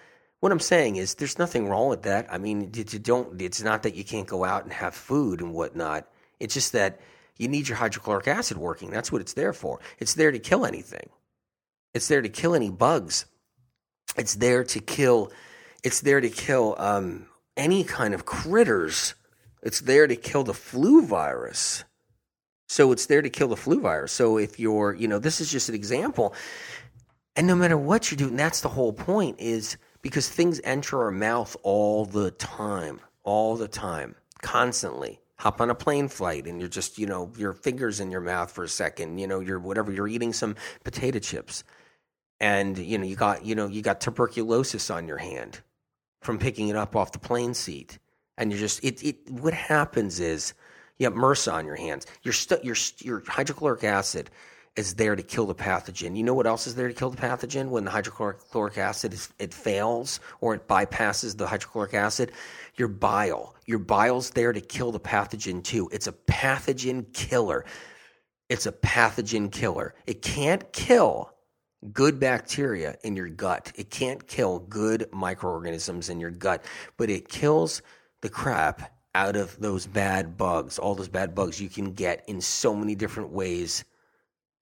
What 0.40 0.52
I'm 0.52 0.60
saying 0.60 0.96
is, 0.96 1.14
there's 1.14 1.38
nothing 1.38 1.68
wrong 1.68 1.88
with 1.88 2.02
that. 2.02 2.26
I 2.32 2.38
mean, 2.38 2.72
you 2.74 2.84
don't. 2.84 3.40
It's 3.40 3.62
not 3.62 3.84
that 3.84 3.94
you 3.94 4.04
can't 4.04 4.26
go 4.26 4.44
out 4.44 4.64
and 4.64 4.72
have 4.72 4.94
food 4.94 5.40
and 5.40 5.54
whatnot. 5.54 6.08
It's 6.40 6.54
just 6.54 6.72
that 6.72 7.00
you 7.36 7.48
need 7.48 7.68
your 7.68 7.76
hydrochloric 7.76 8.26
acid 8.26 8.56
working. 8.56 8.90
That's 8.90 9.12
what 9.12 9.20
it's 9.20 9.34
there 9.34 9.52
for. 9.52 9.78
It's 9.98 10.14
there 10.14 10.32
to 10.32 10.38
kill 10.38 10.66
anything. 10.66 11.10
It's 11.94 12.08
there 12.08 12.22
to 12.22 12.28
kill 12.28 12.54
any 12.54 12.70
bugs. 12.70 13.26
It's 14.16 14.34
there 14.34 14.64
to 14.64 14.80
kill. 14.80 15.30
It's 15.84 16.00
there 16.00 16.20
to 16.20 16.28
kill 16.28 16.74
um, 16.78 17.26
any 17.56 17.84
kind 17.84 18.14
of 18.14 18.24
critters. 18.24 19.14
It's 19.62 19.80
there 19.80 20.06
to 20.06 20.16
kill 20.16 20.42
the 20.42 20.54
flu 20.54 21.06
virus. 21.06 21.84
So 22.72 22.90
it's 22.90 23.04
there 23.04 23.20
to 23.20 23.28
kill 23.28 23.48
the 23.48 23.56
flu 23.56 23.80
virus. 23.80 24.12
So 24.12 24.38
if 24.38 24.58
you're, 24.58 24.94
you 24.94 25.06
know, 25.06 25.18
this 25.18 25.42
is 25.42 25.52
just 25.52 25.68
an 25.68 25.74
example. 25.74 26.34
And 27.36 27.46
no 27.46 27.54
matter 27.54 27.76
what 27.76 28.10
you're 28.10 28.16
doing, 28.16 28.34
that's 28.34 28.62
the 28.62 28.70
whole 28.70 28.94
point 28.94 29.38
is 29.38 29.76
because 30.00 30.26
things 30.26 30.58
enter 30.64 31.02
our 31.02 31.10
mouth 31.10 31.54
all 31.64 32.06
the 32.06 32.30
time, 32.30 32.98
all 33.24 33.56
the 33.56 33.68
time, 33.68 34.14
constantly. 34.40 35.20
Hop 35.36 35.60
on 35.60 35.68
a 35.68 35.74
plane 35.74 36.08
flight 36.08 36.46
and 36.46 36.60
you're 36.60 36.68
just, 36.70 36.96
you 36.96 37.04
know, 37.06 37.30
your 37.36 37.52
fingers 37.52 38.00
in 38.00 38.10
your 38.10 38.22
mouth 38.22 38.50
for 38.50 38.64
a 38.64 38.68
second, 38.68 39.18
you 39.18 39.26
know, 39.26 39.40
you're 39.40 39.58
whatever, 39.58 39.92
you're 39.92 40.08
eating 40.08 40.32
some 40.32 40.56
potato 40.82 41.18
chips. 41.18 41.64
And, 42.40 42.78
you 42.78 42.96
know, 42.96 43.04
you 43.04 43.16
got, 43.16 43.44
you 43.44 43.54
know, 43.54 43.66
you 43.66 43.82
got 43.82 44.00
tuberculosis 44.00 44.88
on 44.88 45.06
your 45.06 45.18
hand 45.18 45.60
from 46.22 46.38
picking 46.38 46.68
it 46.68 46.76
up 46.76 46.96
off 46.96 47.12
the 47.12 47.18
plane 47.18 47.52
seat. 47.52 47.98
And 48.38 48.50
you're 48.50 48.60
just, 48.60 48.82
it, 48.82 49.04
it, 49.04 49.30
what 49.30 49.52
happens 49.52 50.20
is, 50.20 50.54
You 50.98 51.06
have 51.06 51.14
MRSA 51.14 51.52
on 51.52 51.66
your 51.66 51.76
hands. 51.76 52.06
Your, 52.22 52.34
your, 52.62 52.76
your 52.98 53.22
hydrochloric 53.26 53.84
acid 53.84 54.30
is 54.74 54.94
there 54.94 55.14
to 55.14 55.22
kill 55.22 55.46
the 55.46 55.54
pathogen. 55.54 56.16
You 56.16 56.22
know 56.22 56.34
what 56.34 56.46
else 56.46 56.66
is 56.66 56.74
there 56.74 56.88
to 56.88 56.94
kill 56.94 57.10
the 57.10 57.20
pathogen 57.20 57.68
when 57.68 57.84
the 57.84 57.90
hydrochloric 57.90 58.78
acid 58.78 59.12
is, 59.12 59.28
it 59.38 59.52
fails 59.52 60.20
or 60.40 60.54
it 60.54 60.66
bypasses 60.66 61.36
the 61.36 61.46
hydrochloric 61.46 61.92
acid? 61.92 62.32
Your 62.76 62.88
bile. 62.88 63.54
Your 63.66 63.78
bile's 63.78 64.30
there 64.30 64.52
to 64.52 64.60
kill 64.60 64.90
the 64.92 65.00
pathogen 65.00 65.62
too. 65.62 65.90
It's 65.92 66.06
a 66.06 66.12
pathogen 66.12 67.12
killer. 67.12 67.66
It's 68.48 68.66
a 68.66 68.72
pathogen 68.72 69.52
killer. 69.52 69.94
It 70.06 70.22
can't 70.22 70.72
kill 70.72 71.32
good 71.92 72.18
bacteria 72.18 72.96
in 73.02 73.16
your 73.16 73.28
gut. 73.28 73.72
It 73.74 73.90
can't 73.90 74.26
kill 74.26 74.60
good 74.60 75.06
microorganisms 75.12 76.08
in 76.08 76.20
your 76.20 76.30
gut, 76.30 76.64
but 76.96 77.10
it 77.10 77.28
kills 77.28 77.82
the 78.22 78.28
crap 78.28 78.92
out 79.14 79.36
of 79.36 79.58
those 79.60 79.86
bad 79.86 80.36
bugs, 80.38 80.78
all 80.78 80.94
those 80.94 81.08
bad 81.08 81.34
bugs 81.34 81.60
you 81.60 81.68
can 81.68 81.92
get 81.92 82.24
in 82.28 82.40
so 82.40 82.74
many 82.74 82.94
different 82.94 83.30
ways 83.30 83.84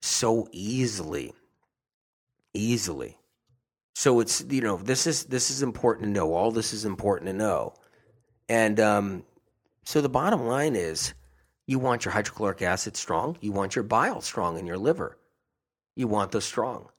so 0.01 0.47
easily. 0.51 1.33
Easily. 2.53 3.17
So 3.93 4.19
it's 4.19 4.43
you 4.49 4.61
know 4.61 4.77
this 4.77 5.05
is 5.07 5.25
this 5.25 5.49
is 5.51 5.61
important 5.61 6.05
to 6.05 6.11
know. 6.11 6.33
All 6.33 6.51
this 6.51 6.73
is 6.73 6.85
important 6.85 7.27
to 7.27 7.33
know, 7.33 7.73
and 8.49 8.79
um, 8.79 9.23
so 9.83 10.01
the 10.01 10.09
bottom 10.09 10.47
line 10.47 10.75
is, 10.75 11.13
you 11.67 11.79
want 11.79 12.05
your 12.05 12.13
hydrochloric 12.13 12.61
acid 12.61 12.95
strong. 12.95 13.37
You 13.41 13.51
want 13.51 13.75
your 13.75 13.83
bile 13.83 14.21
strong 14.21 14.57
in 14.57 14.65
your 14.65 14.77
liver. 14.77 15.17
You 15.95 16.07
want 16.07 16.31
those 16.31 16.45
strong. 16.45 16.89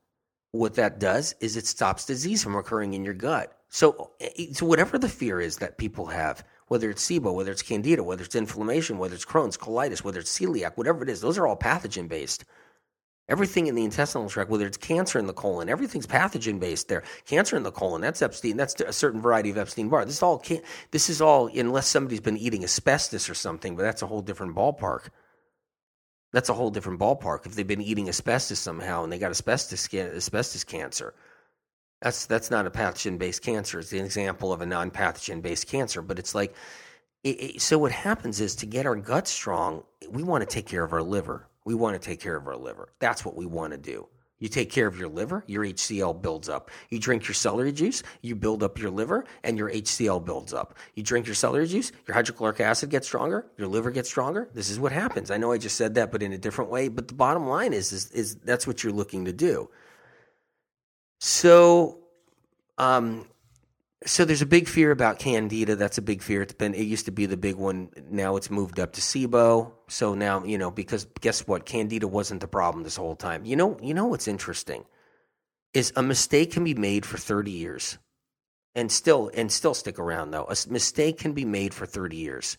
What 0.53 0.75
that 0.75 1.01
does 1.01 1.35
is 1.41 1.57
it 1.57 1.67
stops 1.67 2.05
disease 2.05 2.43
from 2.43 2.57
occurring 2.57 2.95
in 2.95 3.05
your 3.05 3.15
gut. 3.15 3.57
So, 3.69 4.12
eh, 4.21 4.53
so 4.53 4.67
whatever 4.67 4.99
the 4.99 5.09
fear 5.09 5.41
is 5.41 5.57
that 5.59 5.79
people 5.79 6.07
have, 6.07 6.45
whether 6.72 6.88
it's 6.88 7.06
SIBO, 7.06 7.35
whether 7.35 7.52
it's 7.52 7.61
candida, 7.61 8.02
whether 8.02 8.24
it's 8.24 8.35
inflammation, 8.35 8.96
whether 8.96 9.14
it's 9.14 9.26
Crohn's, 9.26 9.58
colitis, 9.58 10.02
whether 10.02 10.20
it's 10.20 10.38
celiac, 10.38 10.78
whatever 10.78 11.02
it 11.02 11.11
is, 11.11 11.20
those 11.20 11.37
are 11.37 11.46
all 11.46 11.54
pathogen 11.54 12.08
based. 12.08 12.46
Everything 13.28 13.66
in 13.66 13.74
the 13.74 13.85
intestinal 13.85 14.30
tract, 14.30 14.48
whether 14.48 14.66
it's 14.66 14.78
cancer 14.78 15.18
in 15.18 15.26
the 15.26 15.35
colon, 15.35 15.68
everything's 15.68 16.06
pathogen 16.06 16.58
based 16.58 16.88
there. 16.88 17.02
Cancer 17.26 17.58
in 17.58 17.62
the 17.62 17.70
colon, 17.70 18.00
that's 18.00 18.22
Epstein, 18.22 18.56
that's 18.56 18.80
a 18.80 18.90
certain 18.90 19.20
variety 19.20 19.50
of 19.50 19.58
Epstein 19.58 19.90
Barr. 19.90 20.06
This 20.06 20.16
is 20.16 20.22
all, 20.22 20.42
this 20.92 21.11
is 21.11 21.20
all, 21.20 21.48
unless 21.48 21.88
somebody's 21.88 22.20
been 22.20 22.38
eating 22.38 22.64
asbestos 22.64 23.28
or 23.28 23.35
something, 23.35 23.76
but 23.76 23.82
that's 23.82 24.00
a 24.00 24.06
whole 24.06 24.22
different 24.22 24.56
ballpark. 24.56 25.11
That's 26.32 26.48
a 26.48 26.54
whole 26.54 26.70
different 26.70 26.98
ballpark. 26.98 27.44
If 27.44 27.54
they've 27.54 27.66
been 27.66 27.82
eating 27.82 28.08
asbestos 28.08 28.61
somehow 28.61 29.04
and 29.04 29.12
they 29.12 29.18
got 29.18 29.30
asbestos, 29.30 29.92
asbestos 29.92 30.64
cancer, 30.64 31.12
that's 32.03 32.27
that's 32.27 32.51
not 32.51 32.67
a 32.67 32.71
pathogen 32.71 33.17
based 33.17 33.43
cancer. 33.43 33.79
It's 33.79 33.93
an 33.93 34.05
example 34.05 34.53
of 34.53 34.61
a 34.61 34.67
non 34.67 34.91
pathogen 34.91 35.41
based 35.41 35.69
cancer. 35.69 36.03
But 36.03 36.19
it's 36.19 36.35
like, 36.35 36.55
it, 37.23 37.29
it, 37.29 37.62
so 37.62 37.79
what 37.79 37.93
happens 37.93 38.41
is 38.41 38.57
to 38.57 38.67
get 38.67 38.87
our 38.87 38.97
gut 38.97 39.29
strong, 39.29 39.85
we 40.11 40.25
want 40.25 40.43
to 40.43 40.53
take 40.53 40.67
care 40.67 40.83
of 40.83 40.93
our 40.93 41.03
liver. 41.03 41.47
We 41.65 41.75
want 41.77 42.01
to 42.01 42.05
take 42.05 42.21
care 42.21 42.37
of 42.37 42.49
our 42.49 42.57
liver. 42.57 42.88
That's 42.99 43.25
what 43.25 43.37
we 43.37 43.47
want 43.47 43.71
to 43.73 43.79
do. 43.79 44.09
You 44.41 44.49
take 44.49 44.73
care 44.73 44.88
of 44.88 44.99
your 44.99 45.09
liver, 45.09 45.45
your 45.47 45.65
HCl 45.65 46.21
builds 46.21 46.49
up. 46.49 46.73
You 46.91 46.99
drink 46.99 47.29
your 47.29 47.35
celery 47.35 47.71
juice, 47.71 48.03
you 48.23 48.35
build 48.35 48.65
up 48.65 48.77
your 48.81 48.91
liver, 48.91 49.25
and 49.45 49.57
your 49.57 49.71
HCl 49.71 50.25
builds 50.25 50.53
up. 50.53 50.77
You 50.97 51.05
drink 51.05 51.27
your 51.27 51.37
celery 51.37 51.69
juice, 51.69 51.93
your 52.09 52.17
hydrochloric 52.17 52.59
acid 52.59 52.91
gets 52.91 53.07
stronger, 53.07 53.47
your 53.57 53.69
liver 53.69 53.93
gets 53.93 54.09
stronger. 54.09 54.49
This 54.53 54.69
is 54.69 54.81
what 54.81 54.91
happens. 54.91 55.31
I 55.31 55.37
know 55.37 55.53
I 55.53 55.59
just 55.59 55.77
said 55.77 55.95
that, 55.95 56.11
but 56.11 56.25
in 56.25 56.33
a 56.33 56.38
different 56.38 56.73
way. 56.73 56.88
But 56.88 57.07
the 57.07 57.15
bottom 57.15 57.47
line 57.47 57.73
is, 57.73 57.93
is, 57.93 58.11
is 58.11 58.35
that's 58.35 58.67
what 58.67 58.83
you're 58.83 58.93
looking 58.93 59.27
to 59.27 59.33
do. 59.33 59.71
So, 61.24 61.98
um, 62.78 63.28
so 64.04 64.24
there's 64.24 64.42
a 64.42 64.46
big 64.46 64.66
fear 64.66 64.90
about 64.90 65.20
candida. 65.20 65.76
That's 65.76 65.96
a 65.96 66.02
big 66.02 66.20
fear. 66.20 66.42
It's 66.42 66.52
been 66.52 66.74
it 66.74 66.82
used 66.82 67.04
to 67.04 67.12
be 67.12 67.26
the 67.26 67.37
big 67.37 67.54
one. 67.54 67.90
Now 68.11 68.35
it's 68.35 68.50
moved 68.50 68.80
up 68.80 68.94
to 68.94 69.00
SIBO. 69.00 69.70
So 69.87 70.16
now 70.16 70.42
you 70.42 70.58
know 70.58 70.72
because 70.72 71.06
guess 71.20 71.46
what? 71.46 71.64
Candida 71.64 72.08
wasn't 72.08 72.40
the 72.40 72.48
problem 72.48 72.82
this 72.82 72.96
whole 72.96 73.14
time. 73.14 73.44
You 73.44 73.54
know 73.54 73.78
you 73.80 73.94
know 73.94 74.06
what's 74.06 74.26
interesting 74.26 74.85
is 75.72 75.92
a 75.94 76.02
mistake 76.02 76.50
can 76.50 76.64
be 76.64 76.74
made 76.74 77.06
for 77.06 77.18
30 77.18 77.52
years 77.52 77.98
and 78.74 78.90
still 78.90 79.30
and 79.32 79.52
still 79.52 79.74
stick 79.74 80.00
around 80.00 80.32
though. 80.32 80.46
A 80.46 80.56
mistake 80.70 81.18
can 81.18 81.35
be 81.35 81.44
made 81.44 81.72
for 81.72 81.87
30 81.87 82.16
years. 82.16 82.58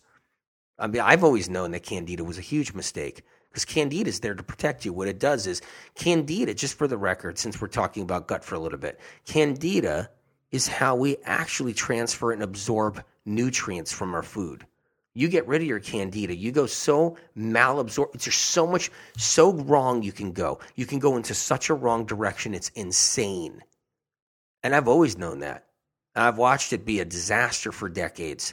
I 0.78 0.86
mean 0.86 1.02
I've 1.02 1.22
always 1.22 1.50
known 1.50 1.72
that 1.72 1.82
candida 1.82 2.24
was 2.24 2.38
a 2.38 2.40
huge 2.40 2.72
mistake 2.72 3.24
because 3.54 3.64
candida 3.64 4.08
is 4.08 4.18
there 4.18 4.34
to 4.34 4.42
protect 4.42 4.84
you. 4.84 4.92
What 4.92 5.06
it 5.06 5.20
does 5.20 5.46
is 5.46 5.62
candida 5.94 6.54
just 6.54 6.76
for 6.76 6.88
the 6.88 6.98
record 6.98 7.38
since 7.38 7.60
we're 7.60 7.68
talking 7.68 8.02
about 8.02 8.26
gut 8.26 8.44
for 8.44 8.56
a 8.56 8.58
little 8.58 8.80
bit. 8.80 8.98
Candida 9.26 10.10
is 10.50 10.66
how 10.66 10.96
we 10.96 11.18
actually 11.24 11.72
transfer 11.72 12.32
and 12.32 12.42
absorb 12.42 13.04
nutrients 13.24 13.92
from 13.92 14.12
our 14.12 14.24
food. 14.24 14.66
You 15.14 15.28
get 15.28 15.46
rid 15.46 15.62
of 15.62 15.68
your 15.68 15.78
candida, 15.78 16.34
you 16.34 16.50
go 16.50 16.66
so 16.66 17.16
malabsorbed. 17.38 18.20
There's 18.20 18.34
so 18.34 18.66
much, 18.66 18.90
so 19.16 19.52
wrong 19.52 20.02
you 20.02 20.10
can 20.10 20.32
go. 20.32 20.58
You 20.74 20.84
can 20.84 20.98
go 20.98 21.16
into 21.16 21.32
such 21.32 21.70
a 21.70 21.74
wrong 21.74 22.06
direction, 22.06 22.54
it's 22.54 22.70
insane. 22.70 23.62
And 24.64 24.74
I've 24.74 24.88
always 24.88 25.16
known 25.16 25.38
that. 25.40 25.66
I've 26.16 26.38
watched 26.38 26.72
it 26.72 26.84
be 26.84 26.98
a 26.98 27.04
disaster 27.04 27.70
for 27.70 27.88
decades. 27.88 28.52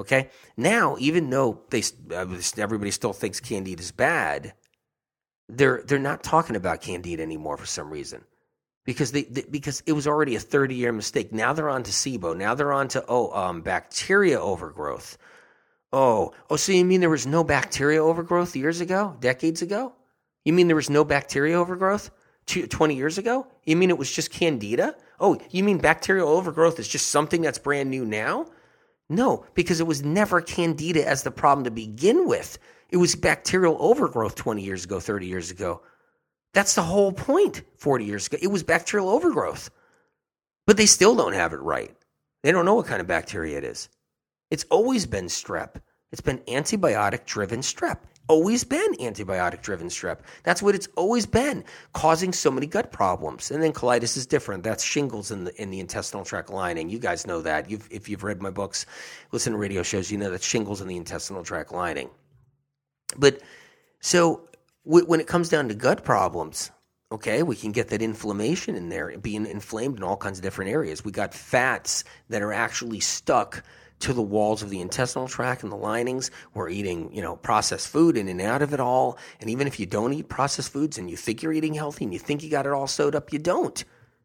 Okay? 0.00 0.30
Now, 0.56 0.96
even 0.98 1.30
though 1.30 1.62
they, 1.70 1.82
everybody 2.56 2.90
still 2.90 3.12
thinks 3.12 3.40
candida 3.40 3.82
is 3.82 3.92
bad, 3.92 4.54
they're, 5.48 5.82
they're 5.84 5.98
not 5.98 6.22
talking 6.22 6.56
about 6.56 6.80
candida 6.80 7.22
anymore 7.22 7.56
for 7.56 7.66
some 7.66 7.90
reason 7.90 8.24
because 8.84 9.12
they, 9.12 9.24
they, 9.24 9.42
because 9.42 9.82
it 9.86 9.92
was 9.92 10.06
already 10.06 10.36
a 10.36 10.40
30 10.40 10.74
year 10.74 10.92
mistake. 10.92 11.32
Now 11.32 11.52
they're 11.52 11.68
on 11.68 11.82
to 11.82 11.90
SIBO. 11.90 12.36
Now 12.36 12.54
they're 12.54 12.72
on 12.72 12.88
to 12.88 13.04
oh 13.08 13.30
um, 13.32 13.60
bacteria 13.60 14.40
overgrowth. 14.40 15.18
Oh, 15.92 16.32
oh, 16.50 16.56
so 16.56 16.72
you 16.72 16.84
mean 16.84 17.00
there 17.00 17.10
was 17.10 17.26
no 17.26 17.42
bacteria 17.44 18.02
overgrowth 18.02 18.54
years 18.56 18.80
ago, 18.80 19.16
decades 19.20 19.62
ago? 19.62 19.94
You 20.44 20.52
mean 20.52 20.66
there 20.66 20.76
was 20.76 20.90
no 20.90 21.04
bacteria 21.04 21.58
overgrowth 21.58 22.10
20 22.46 22.94
years 22.94 23.18
ago? 23.18 23.46
You 23.64 23.76
mean 23.76 23.90
it 23.90 23.98
was 23.98 24.10
just 24.10 24.30
candida? 24.30 24.94
Oh, 25.20 25.38
you 25.50 25.64
mean 25.64 25.78
bacterial 25.78 26.28
overgrowth 26.28 26.78
is 26.78 26.88
just 26.88 27.08
something 27.08 27.42
that's 27.42 27.58
brand 27.58 27.90
new 27.90 28.04
now? 28.04 28.46
No, 29.10 29.46
because 29.54 29.80
it 29.80 29.86
was 29.86 30.04
never 30.04 30.40
candida 30.40 31.06
as 31.06 31.22
the 31.22 31.30
problem 31.30 31.64
to 31.64 31.70
begin 31.70 32.26
with. 32.26 32.58
It 32.90 32.98
was 32.98 33.14
bacterial 33.14 33.76
overgrowth 33.80 34.34
20 34.34 34.62
years 34.62 34.84
ago, 34.84 35.00
30 35.00 35.26
years 35.26 35.50
ago. 35.50 35.82
That's 36.54 36.74
the 36.74 36.82
whole 36.82 37.12
point 37.12 37.62
40 37.76 38.04
years 38.04 38.26
ago. 38.26 38.38
It 38.40 38.48
was 38.48 38.62
bacterial 38.62 39.08
overgrowth. 39.08 39.70
But 40.66 40.76
they 40.76 40.86
still 40.86 41.14
don't 41.14 41.34
have 41.34 41.52
it 41.52 41.60
right. 41.60 41.94
They 42.42 42.52
don't 42.52 42.64
know 42.64 42.74
what 42.74 42.86
kind 42.86 43.00
of 43.00 43.06
bacteria 43.06 43.58
it 43.58 43.64
is. 43.64 43.88
It's 44.50 44.64
always 44.70 45.06
been 45.06 45.26
strep. 45.26 45.76
It's 46.12 46.20
been 46.20 46.38
antibiotic 46.40 47.24
driven 47.24 47.60
strep. 47.60 47.98
Always 48.28 48.62
been 48.62 48.92
antibiotic 48.94 49.62
driven 49.62 49.88
strep. 49.88 50.18
That's 50.42 50.62
what 50.62 50.74
it's 50.74 50.88
always 50.96 51.24
been, 51.24 51.64
causing 51.94 52.32
so 52.32 52.50
many 52.50 52.66
gut 52.66 52.92
problems. 52.92 53.50
And 53.50 53.62
then 53.62 53.72
colitis 53.72 54.16
is 54.16 54.26
different. 54.26 54.62
That's 54.62 54.84
shingles 54.84 55.30
in 55.30 55.44
the 55.44 55.62
in 55.62 55.70
the 55.70 55.80
intestinal 55.80 56.24
tract 56.24 56.50
lining. 56.50 56.90
You 56.90 56.98
guys 56.98 57.26
know 57.26 57.40
that. 57.40 57.70
You've, 57.70 57.88
if 57.90 58.08
you've 58.08 58.22
read 58.22 58.42
my 58.42 58.50
books, 58.50 58.84
listen 59.32 59.54
to 59.54 59.58
radio 59.58 59.82
shows, 59.82 60.10
you 60.10 60.18
know 60.18 60.30
that 60.30 60.42
shingles 60.42 60.80
in 60.80 60.88
the 60.88 60.96
intestinal 60.96 61.42
tract 61.42 61.72
lining. 61.72 62.10
But 63.16 63.40
so 64.00 64.48
when 64.84 65.20
it 65.20 65.26
comes 65.26 65.48
down 65.48 65.68
to 65.68 65.74
gut 65.74 66.04
problems, 66.04 66.70
okay, 67.10 67.42
we 67.42 67.56
can 67.56 67.72
get 67.72 67.88
that 67.88 68.02
inflammation 68.02 68.74
in 68.74 68.88
there, 68.88 69.16
being 69.18 69.46
inflamed 69.46 69.96
in 69.96 70.02
all 70.02 70.16
kinds 70.16 70.38
of 70.38 70.42
different 70.42 70.70
areas. 70.70 71.04
We 71.04 71.12
got 71.12 71.34
fats 71.34 72.04
that 72.28 72.42
are 72.42 72.52
actually 72.52 73.00
stuck 73.00 73.62
to 74.00 74.12
the 74.12 74.22
walls 74.22 74.62
of 74.62 74.70
the 74.70 74.80
intestinal 74.80 75.28
tract 75.28 75.62
and 75.62 75.72
the 75.72 75.76
linings. 75.76 76.30
We're 76.54 76.68
eating, 76.68 77.12
you 77.12 77.22
know, 77.22 77.36
processed 77.36 77.88
food 77.88 78.16
in 78.16 78.28
and 78.28 78.40
out 78.40 78.62
of 78.62 78.72
it 78.72 78.80
all. 78.80 79.18
And 79.40 79.50
even 79.50 79.66
if 79.66 79.80
you 79.80 79.86
don't 79.86 80.12
eat 80.12 80.28
processed 80.28 80.72
foods 80.72 80.98
and 80.98 81.10
you 81.10 81.16
think 81.16 81.42
you're 81.42 81.52
eating 81.52 81.74
healthy 81.74 82.04
and 82.04 82.12
you 82.12 82.20
think 82.20 82.42
you 82.42 82.50
got 82.50 82.66
it 82.66 82.72
all 82.72 82.86
sewed 82.86 83.14
up, 83.14 83.32
you 83.32 83.38
don't. 83.38 83.84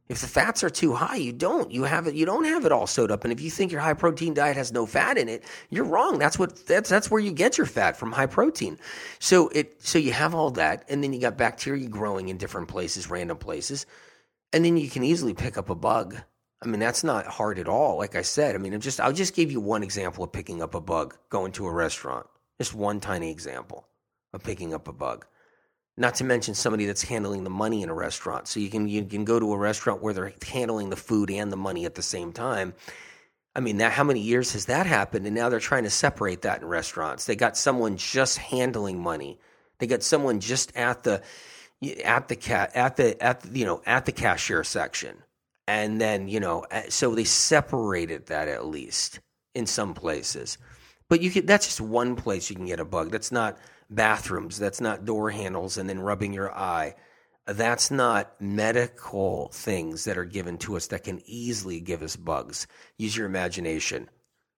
If 0.10 0.20
the 0.20 0.28
fats 0.28 0.64
are 0.64 0.70
too 0.70 0.94
high, 0.94 1.16
you 1.16 1.32
don't. 1.32 1.72
You 1.72 1.84
have 1.84 2.08
it. 2.08 2.14
You 2.14 2.26
don't 2.26 2.44
have 2.44 2.66
it 2.66 2.74
all 2.74 2.88
sewed 2.88 3.10
up. 3.10 3.24
And 3.24 3.32
if 3.32 3.40
you 3.40 3.50
think 3.50 3.72
your 3.72 3.80
high 3.80 3.94
protein 3.94 4.34
diet 4.34 4.58
has 4.58 4.74
no 4.74 4.86
fat 4.86 5.18
in 5.18 5.30
it, 5.30 5.46
you're 5.70 5.86
wrong. 5.86 6.20
That's 6.20 6.38
what 6.38 6.68
that's 6.68 6.90
that's 6.90 7.10
where 7.10 7.22
you 7.22 7.32
get 7.32 7.58
your 7.58 7.66
fat 7.66 7.96
from 7.96 8.12
high 8.12 8.26
protein. 8.26 8.78
So 9.20 9.48
it 9.50 9.82
so 9.82 9.98
you 9.98 10.12
have 10.12 10.36
all 10.36 10.52
that, 10.52 10.84
and 10.90 11.02
then 11.02 11.14
you 11.14 11.22
got 11.22 11.38
bacteria 11.38 11.88
growing 11.88 12.28
in 12.28 12.38
different 12.38 12.68
places, 12.68 13.10
random 13.10 13.38
places, 13.38 13.86
and 14.52 14.66
then 14.66 14.76
you 14.76 14.90
can 14.90 15.04
easily 15.04 15.34
pick 15.34 15.58
up 15.58 15.70
a 15.70 15.76
bug. 15.76 16.18
I 16.64 16.68
mean, 16.68 16.80
that's 16.80 17.04
not 17.04 17.28
hard 17.28 17.60
at 17.60 17.68
all. 17.68 17.98
Like 17.98 18.16
I 18.16 18.22
said, 18.22 18.56
I 18.56 18.58
mean, 18.58 18.74
I'm 18.74 18.82
just 18.82 19.00
I'll 19.00 19.14
just 19.14 19.36
give 19.36 19.52
you 19.52 19.60
one 19.60 19.84
example 19.84 20.24
of 20.24 20.32
picking 20.32 20.62
up 20.62 20.76
a 20.76 20.82
bug 20.82 21.18
going 21.30 21.52
to 21.54 21.68
a 21.68 21.72
restaurant. 21.72 22.28
Just 22.60 22.74
one 22.74 23.00
tiny 23.00 23.32
example 23.32 23.88
of 24.34 24.44
picking 24.44 24.74
up 24.74 24.88
a 24.88 24.94
bug. 24.94 25.26
Not 25.96 26.16
to 26.16 26.24
mention 26.24 26.56
somebody 26.56 26.86
that's 26.86 27.04
handling 27.04 27.44
the 27.44 27.50
money 27.50 27.84
in 27.84 27.90
a 27.90 27.94
restaurant. 27.94 28.48
So 28.48 28.60
you 28.60 28.70
can 28.70 28.88
you 28.88 29.04
can 29.06 29.26
go 29.26 29.40
to 29.40 29.54
a 29.54 29.58
restaurant 29.58 30.02
where 30.02 30.14
they're 30.14 30.34
handling 30.46 30.90
the 30.90 30.96
food 30.96 31.30
and 31.30 31.52
the 31.52 31.58
money 31.58 31.86
at 31.86 31.96
the 31.96 32.02
same 32.02 32.32
time. 32.32 32.74
I 33.56 33.60
mean, 33.60 33.78
that 33.78 33.92
how 33.92 34.04
many 34.04 34.20
years 34.20 34.54
has 34.54 34.66
that 34.66 34.88
happened? 34.88 35.28
And 35.28 35.36
now 35.36 35.50
they're 35.50 35.60
trying 35.60 35.84
to 35.84 35.90
separate 35.92 36.42
that 36.42 36.62
in 36.62 36.68
restaurants. 36.68 37.26
They 37.26 37.36
got 37.36 37.56
someone 37.56 37.98
just 37.98 38.40
handling 38.40 39.00
money. 39.00 39.40
They 39.78 39.86
got 39.86 40.02
someone 40.02 40.40
just 40.40 40.76
at 40.76 41.04
the 41.04 41.22
at 42.04 42.28
the 42.28 42.36
cat 42.36 42.72
at 42.76 42.96
the 42.96 43.22
at 43.22 43.42
the, 43.42 43.60
you 43.60 43.66
know 43.66 43.82
at 43.86 44.06
the 44.06 44.12
cashier 44.12 44.64
section, 44.64 45.18
and 45.68 46.00
then 46.00 46.28
you 46.28 46.40
know 46.40 46.66
so 46.90 47.16
they 47.16 47.24
separated 47.24 48.28
that 48.28 48.48
at 48.48 48.66
least 48.66 49.20
in 49.56 49.66
some 49.66 49.94
places. 49.94 50.58
But 51.10 51.22
you 51.22 51.30
can, 51.30 51.46
that's 51.46 51.68
just 51.68 51.82
one 51.82 52.16
place 52.16 52.50
you 52.50 52.56
can 52.56 52.66
get 52.66 52.80
a 52.80 52.86
bug. 52.86 53.12
That's 53.12 53.32
not 53.32 53.58
bathrooms. 53.90 54.58
That's 54.58 54.82
not 54.82 55.06
door 55.06 55.30
handles 55.30 55.78
and 55.78 55.88
then 55.88 56.00
rubbing 56.00 56.34
your 56.34 56.54
eye. 56.54 56.96
That's 57.46 57.92
not 57.92 58.40
medical 58.42 59.50
things 59.54 60.06
that 60.06 60.18
are 60.18 60.26
given 60.26 60.58
to 60.60 60.78
us 60.78 60.88
that 60.88 61.04
can 61.04 61.22
easily 61.26 61.82
give 61.82 62.02
us 62.02 62.16
bugs. 62.16 62.68
Use 62.98 63.16
your 63.16 63.26
imagination. 63.26 64.10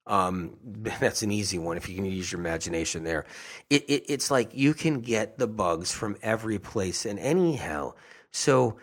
Um, 0.07 0.57
that's 0.99 1.23
an 1.23 1.31
easy 1.31 1.57
one 1.57 1.77
if 1.77 1.89
you 1.89 1.95
can 1.95 2.05
use 2.05 2.31
your 2.31 2.39
imagination 2.39 3.03
there. 3.03 3.25
It, 3.69 3.83
it, 3.89 4.03
it's 4.07 4.29
like 4.29 4.51
you 4.53 4.73
can 4.73 5.01
get 5.01 5.37
the 5.37 5.47
bugs 5.47 5.91
from 5.91 6.15
every 6.21 6.59
place 6.59 7.05
and 7.05 7.19
anyhow. 7.19 7.93
So 8.31 8.77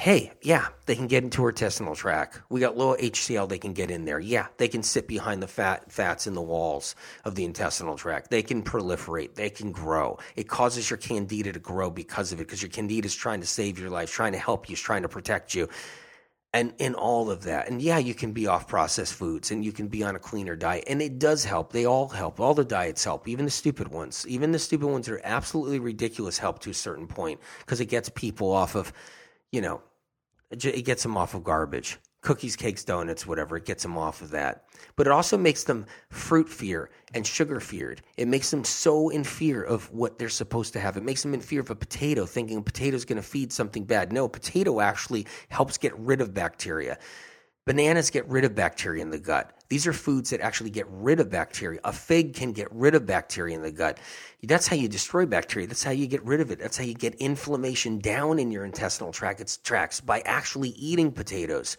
hey, 0.00 0.32
yeah, 0.40 0.68
they 0.86 0.96
can 0.96 1.08
get 1.08 1.24
into 1.24 1.42
our 1.42 1.50
intestinal 1.50 1.94
tract. 1.94 2.40
We 2.48 2.58
got 2.58 2.74
low 2.74 2.96
HCl, 2.96 3.50
they 3.50 3.58
can 3.58 3.74
get 3.74 3.90
in 3.90 4.06
there. 4.06 4.18
Yeah, 4.18 4.46
they 4.56 4.66
can 4.66 4.82
sit 4.82 5.06
behind 5.06 5.42
the 5.42 5.46
fat 5.46 5.92
fats 5.92 6.26
in 6.26 6.32
the 6.32 6.40
walls 6.40 6.94
of 7.26 7.34
the 7.34 7.44
intestinal 7.44 7.98
tract. 7.98 8.30
They 8.30 8.42
can 8.42 8.62
proliferate, 8.62 9.34
they 9.34 9.50
can 9.50 9.72
grow. 9.72 10.18
It 10.36 10.48
causes 10.48 10.88
your 10.88 10.96
candida 10.96 11.52
to 11.52 11.58
grow 11.58 11.90
because 11.90 12.32
of 12.32 12.40
it, 12.40 12.46
because 12.46 12.62
your 12.62 12.70
candida 12.70 13.04
is 13.04 13.14
trying 13.14 13.42
to 13.42 13.46
save 13.46 13.78
your 13.78 13.90
life, 13.90 14.10
trying 14.10 14.32
to 14.32 14.38
help 14.38 14.70
you, 14.70 14.76
trying 14.76 15.02
to 15.02 15.08
protect 15.10 15.54
you. 15.54 15.68
And 16.54 16.72
in 16.78 16.94
all 16.94 17.30
of 17.30 17.44
that. 17.44 17.68
And 17.68 17.82
yeah, 17.82 17.98
you 17.98 18.14
can 18.14 18.32
be 18.32 18.46
off 18.46 18.66
processed 18.66 19.12
foods 19.12 19.50
and 19.50 19.62
you 19.62 19.70
can 19.70 19.88
be 19.88 20.02
on 20.02 20.16
a 20.16 20.18
cleaner 20.18 20.56
diet. 20.56 20.84
And 20.88 21.02
it 21.02 21.18
does 21.18 21.44
help. 21.44 21.72
They 21.72 21.84
all 21.84 22.08
help. 22.08 22.40
All 22.40 22.54
the 22.54 22.64
diets 22.64 23.04
help, 23.04 23.28
even 23.28 23.44
the 23.44 23.50
stupid 23.50 23.88
ones. 23.88 24.24
Even 24.26 24.50
the 24.50 24.58
stupid 24.58 24.86
ones 24.86 25.10
are 25.10 25.20
absolutely 25.24 25.78
ridiculous 25.78 26.38
help 26.38 26.60
to 26.60 26.70
a 26.70 26.74
certain 26.74 27.06
point 27.06 27.38
because 27.58 27.80
it 27.80 27.86
gets 27.86 28.08
people 28.08 28.50
off 28.50 28.74
of, 28.74 28.94
you 29.52 29.60
know, 29.60 29.82
it 30.50 30.84
gets 30.84 31.02
them 31.02 31.16
off 31.16 31.34
of 31.34 31.44
garbage. 31.44 31.98
Cookies, 32.22 32.54
cakes, 32.54 32.84
donuts, 32.84 33.26
whatever. 33.26 33.56
It 33.56 33.64
gets 33.64 33.82
them 33.82 33.96
off 33.96 34.20
of 34.20 34.30
that. 34.30 34.64
But 34.94 35.06
it 35.06 35.12
also 35.12 35.38
makes 35.38 35.64
them 35.64 35.86
fruit 36.10 36.48
fear 36.48 36.90
and 37.14 37.26
sugar 37.26 37.60
feared. 37.60 38.02
It 38.18 38.28
makes 38.28 38.50
them 38.50 38.62
so 38.62 39.08
in 39.08 39.24
fear 39.24 39.62
of 39.62 39.90
what 39.90 40.18
they're 40.18 40.28
supposed 40.28 40.74
to 40.74 40.80
have. 40.80 40.98
It 40.98 41.02
makes 41.02 41.22
them 41.22 41.32
in 41.32 41.40
fear 41.40 41.60
of 41.60 41.70
a 41.70 41.74
potato, 41.74 42.26
thinking 42.26 42.58
a 42.58 42.62
potato 42.62 42.94
is 42.94 43.06
going 43.06 43.16
to 43.16 43.22
feed 43.22 43.52
something 43.52 43.84
bad. 43.84 44.12
No, 44.12 44.28
potato 44.28 44.80
actually 44.80 45.26
helps 45.48 45.78
get 45.78 45.98
rid 45.98 46.20
of 46.20 46.34
bacteria. 46.34 46.98
Bananas 47.70 48.10
get 48.10 48.26
rid 48.26 48.44
of 48.44 48.56
bacteria 48.56 49.00
in 49.00 49.10
the 49.10 49.18
gut. 49.20 49.52
These 49.68 49.86
are 49.86 49.92
foods 49.92 50.30
that 50.30 50.40
actually 50.40 50.70
get 50.70 50.86
rid 50.88 51.20
of 51.20 51.30
bacteria. 51.30 51.78
A 51.84 51.92
fig 51.92 52.34
can 52.34 52.50
get 52.50 52.66
rid 52.72 52.96
of 52.96 53.06
bacteria 53.06 53.54
in 53.54 53.62
the 53.62 53.70
gut. 53.70 53.98
That's 54.42 54.66
how 54.66 54.74
you 54.74 54.88
destroy 54.88 55.24
bacteria. 55.24 55.68
That's 55.68 55.84
how 55.84 55.92
you 55.92 56.08
get 56.08 56.24
rid 56.24 56.40
of 56.40 56.50
it. 56.50 56.58
That's 56.58 56.76
how 56.76 56.82
you 56.82 56.94
get 56.94 57.14
inflammation 57.14 58.00
down 58.00 58.40
in 58.40 58.50
your 58.50 58.64
intestinal 58.64 59.12
tract, 59.12 59.40
its 59.40 59.56
tracts 59.56 60.00
by 60.00 60.18
actually 60.22 60.70
eating 60.70 61.12
potatoes 61.12 61.76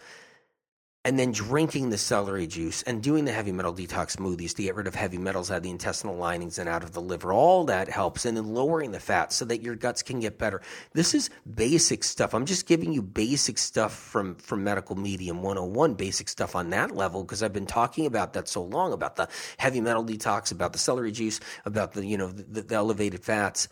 and 1.04 1.18
then 1.18 1.32
drinking 1.32 1.90
the 1.90 1.98
celery 1.98 2.46
juice 2.46 2.84
and 2.84 3.02
doing 3.02 3.26
the 3.26 3.32
heavy 3.32 3.52
metal 3.52 3.74
detox 3.74 4.16
smoothies 4.18 4.54
to 4.54 4.62
get 4.62 4.76
rid 4.76 4.86
of 4.86 4.94
heavy 4.94 5.18
metals 5.18 5.50
out 5.50 5.58
of 5.58 5.64
the 5.64 5.72
intestinal 5.72 6.16
linings 6.16 6.60
and 6.60 6.70
out 6.70 6.84
of 6.84 6.92
the 6.92 7.02
liver. 7.02 7.34
All 7.34 7.66
that 7.66 7.90
helps. 7.90 8.26
And 8.26 8.38
then 8.38 8.54
lowering 8.54 8.92
the 8.92 9.00
fat 9.00 9.34
so 9.34 9.44
that 9.46 9.64
your 9.64 9.76
guts 9.76 10.04
can 10.04 10.20
get 10.20 10.38
better. 10.38 10.62
This 10.94 11.16
is 11.16 11.32
basic 11.56 12.04
stuff. 12.04 12.36
I'm 12.36 12.46
just 12.46 12.68
giving 12.68 12.94
you 12.94 13.02
basic 13.02 13.58
stuff 13.58 13.94
from, 13.94 14.36
from 14.36 14.64
Medical 14.64 14.96
Medium 14.96 15.42
101, 15.42 15.96
basic 15.96 16.30
stuff 16.30 16.56
on 16.56 16.70
that 16.70 16.92
level 16.96 17.24
because 17.24 17.42
I've 17.42 17.54
been 17.54 17.66
talking 17.66 18.06
about 18.06 18.34
that 18.34 18.48
so 18.48 18.62
long 18.64 18.94
about 18.94 19.16
the 19.16 19.28
heavy 19.58 19.82
metal 19.82 20.06
detox, 20.06 20.52
about 20.52 20.72
the 20.72 20.80
celery 20.80 21.12
juice, 21.12 21.40
about 21.66 21.94
the, 21.94 22.06
you 22.06 22.18
know, 22.18 22.28
the, 22.28 22.62
the 22.62 22.76
elevated 22.76 23.24
fats. 23.24 23.70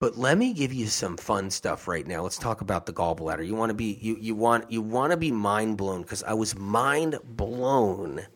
But 0.00 0.16
let 0.16 0.38
me 0.38 0.52
give 0.52 0.72
you 0.72 0.86
some 0.86 1.16
fun 1.16 1.50
stuff 1.50 1.88
right 1.88 2.06
now. 2.06 2.22
Let's 2.22 2.38
talk 2.38 2.60
about 2.60 2.86
the 2.86 2.92
gallbladder. 2.92 3.44
You 3.44 3.56
want 3.56 3.70
to 3.70 3.74
be 3.74 3.98
you 4.00 4.16
you 4.20 4.34
want 4.34 4.70
you 4.70 4.80
want 4.80 5.10
to 5.10 5.16
be 5.16 5.32
mind 5.32 5.76
blown 5.76 6.02
because 6.02 6.22
I 6.22 6.34
was 6.34 6.56
mind 6.56 7.18
blown 7.24 8.26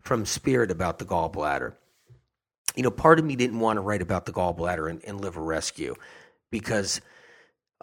from 0.00 0.24
spirit 0.24 0.70
about 0.70 0.98
the 0.98 1.04
gallbladder. 1.04 1.74
You 2.76 2.84
know, 2.84 2.90
part 2.92 3.18
of 3.18 3.24
me 3.24 3.34
didn't 3.34 3.58
want 3.58 3.78
to 3.78 3.80
write 3.80 4.02
about 4.02 4.26
the 4.26 4.32
gallbladder 4.32 4.88
and, 4.88 5.04
and 5.04 5.20
liver 5.20 5.42
rescue 5.42 5.96
because 6.50 7.00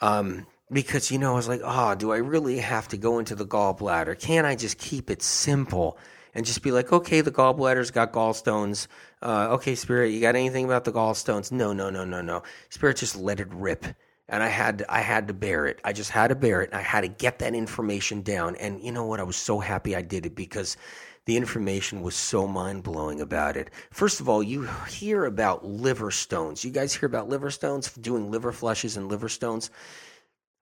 um 0.01 0.47
because 0.71 1.11
you 1.11 1.17
know 1.17 1.33
I 1.33 1.35
was 1.35 1.49
like, 1.49 1.61
oh, 1.63 1.95
do 1.95 2.13
I 2.13 2.17
really 2.17 2.59
have 2.59 2.87
to 2.89 2.97
go 2.97 3.19
into 3.19 3.35
the 3.35 3.45
gallbladder? 3.45 4.17
Can't 4.17 4.47
I 4.47 4.55
just 4.55 4.77
keep 4.77 5.09
it 5.09 5.21
simple? 5.21 5.97
And 6.33 6.45
just 6.45 6.61
be 6.61 6.71
like, 6.71 6.91
okay, 6.91 7.21
the 7.21 7.31
gallbladder's 7.31 7.91
got 7.91 8.13
gallstones. 8.13 8.87
Uh, 9.21 9.49
okay, 9.51 9.75
Spirit, 9.75 10.09
you 10.09 10.21
got 10.21 10.35
anything 10.35 10.65
about 10.65 10.83
the 10.83 10.91
gallstones? 10.91 11.51
No, 11.51 11.73
no, 11.73 11.89
no, 11.89 12.03
no, 12.05 12.21
no. 12.21 12.43
Spirit 12.69 12.97
just 12.97 13.15
let 13.15 13.39
it 13.39 13.47
rip. 13.51 13.85
And 14.29 14.41
I 14.41 14.47
had 14.47 14.85
I 14.87 15.01
had 15.01 15.27
to 15.27 15.33
bear 15.33 15.67
it. 15.67 15.79
I 15.83 15.93
just 15.93 16.09
had 16.09 16.29
to 16.29 16.35
bear 16.35 16.61
it. 16.61 16.73
I 16.73 16.81
had 16.81 17.01
to 17.01 17.09
get 17.09 17.39
that 17.39 17.53
information 17.53 18.21
down. 18.21 18.55
And 18.55 18.81
you 18.81 18.91
know 18.91 19.05
what? 19.05 19.19
I 19.19 19.23
was 19.23 19.35
so 19.35 19.59
happy 19.59 19.95
I 19.95 20.01
did 20.01 20.25
it 20.25 20.33
because 20.35 20.77
the 21.25 21.37
information 21.37 22.01
was 22.01 22.15
so 22.15 22.47
mind 22.47 22.83
blowing 22.83 23.21
about 23.21 23.55
it. 23.55 23.69
First 23.91 24.19
of 24.19 24.27
all, 24.27 24.41
you 24.41 24.67
hear 24.89 25.25
about 25.25 25.65
liver 25.65 26.11
stones. 26.11 26.65
You 26.65 26.71
guys 26.71 26.93
hear 26.93 27.07
about 27.07 27.29
liver 27.29 27.51
stones, 27.51 27.91
doing 27.93 28.31
liver 28.31 28.51
flushes 28.51 28.97
and 28.97 29.07
liver 29.07 29.29
stones. 29.29 29.69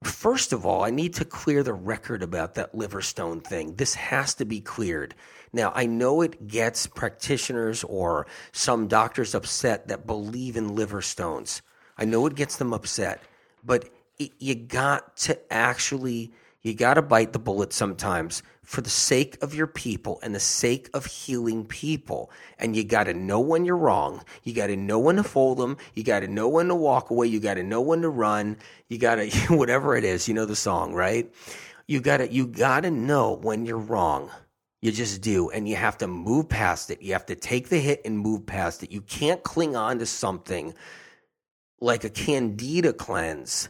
First 0.04 0.54
of 0.54 0.66
all, 0.66 0.84
I 0.84 0.90
need 0.90 1.14
to 1.16 1.26
clear 1.26 1.62
the 1.62 1.74
record 1.74 2.24
about 2.24 2.56
that 2.56 2.74
liver 2.74 3.02
stone 3.02 3.40
thing. 3.40 3.76
This 3.76 3.94
has 3.96 4.34
to 4.36 4.46
be 4.46 4.60
cleared. 4.60 5.14
Now, 5.54 5.72
I 5.76 5.86
know 5.86 6.22
it 6.22 6.48
gets 6.48 6.88
practitioners 6.88 7.84
or 7.84 8.28
some 8.52 8.88
doctors 8.88 9.36
upset 9.36 9.88
that 9.90 10.08
believe 10.08 10.56
in 10.56 10.76
liver 10.76 11.02
stones. 11.02 11.62
I 11.98 12.06
know 12.06 12.26
it 12.26 12.36
gets 12.36 12.56
them 12.56 12.74
upset, 12.74 13.22
but 13.64 13.90
it, 14.18 14.32
you 14.40 14.56
got 14.56 15.18
to 15.18 15.54
actually 15.54 16.32
you 16.62 16.76
got 16.76 16.94
to 16.94 17.02
bite 17.02 17.34
the 17.34 17.40
bullet 17.40 17.74
sometimes 17.74 18.44
for 18.62 18.82
the 18.82 18.90
sake 18.90 19.36
of 19.42 19.56
your 19.56 19.66
people 19.66 20.20
and 20.22 20.36
the 20.36 20.40
sake 20.40 20.90
of 20.94 21.08
healing 21.08 21.66
people. 21.66 22.30
And 22.60 22.76
you 22.76 22.84
got 22.84 23.06
to 23.06 23.16
know 23.16 23.40
when 23.40 23.66
you're 23.66 23.76
wrong. 23.76 24.24
You 24.44 24.54
got 24.54 24.68
to 24.68 24.76
know 24.76 25.00
when 25.00 25.16
to 25.16 25.24
fold 25.24 25.58
them. 25.58 25.78
You 25.96 26.04
got 26.04 26.20
to 26.20 26.28
know 26.28 26.48
when 26.48 26.68
to 26.68 26.76
walk 26.76 27.10
away. 27.10 27.28
You 27.28 27.40
got 27.40 27.56
to 27.56 27.64
know 27.64 27.82
when 27.82 28.04
to 28.04 28.10
run. 28.10 28.58
You 28.90 29.00
got 29.00 29.16
to, 29.16 29.28
whatever 29.50 29.96
it 29.96 30.04
is, 30.04 30.28
you 30.28 30.36
know 30.36 30.46
the 30.46 30.56
song, 30.56 30.94
right? 30.94 31.34
You 31.88 32.00
got 32.00 32.18
to, 32.18 32.32
you 32.32 32.46
got 32.46 32.82
to 32.82 32.92
know 32.92 33.34
when 33.34 33.66
you're 33.66 33.78
wrong. 33.78 34.30
You 34.82 34.92
just 34.92 35.22
do. 35.22 35.50
And 35.50 35.68
you 35.68 35.76
have 35.76 35.98
to 36.00 36.08
move 36.08 36.50
past 36.50 36.90
it. 36.90 37.02
You 37.02 37.14
have 37.14 37.26
to 37.28 37.36
take 37.36 37.70
the 37.70 37.80
hit 37.80 38.02
and 38.04 38.18
move 38.18 38.46
past 38.46 38.84
it. 38.84 38.92
You 38.92 39.02
can't 39.02 39.44
cling 39.44 39.76
on 39.76 40.00
to 40.00 40.06
something 40.06 40.74
like 41.80 42.04
a 42.04 42.10
candida 42.10 42.94
cleanse 42.94 43.70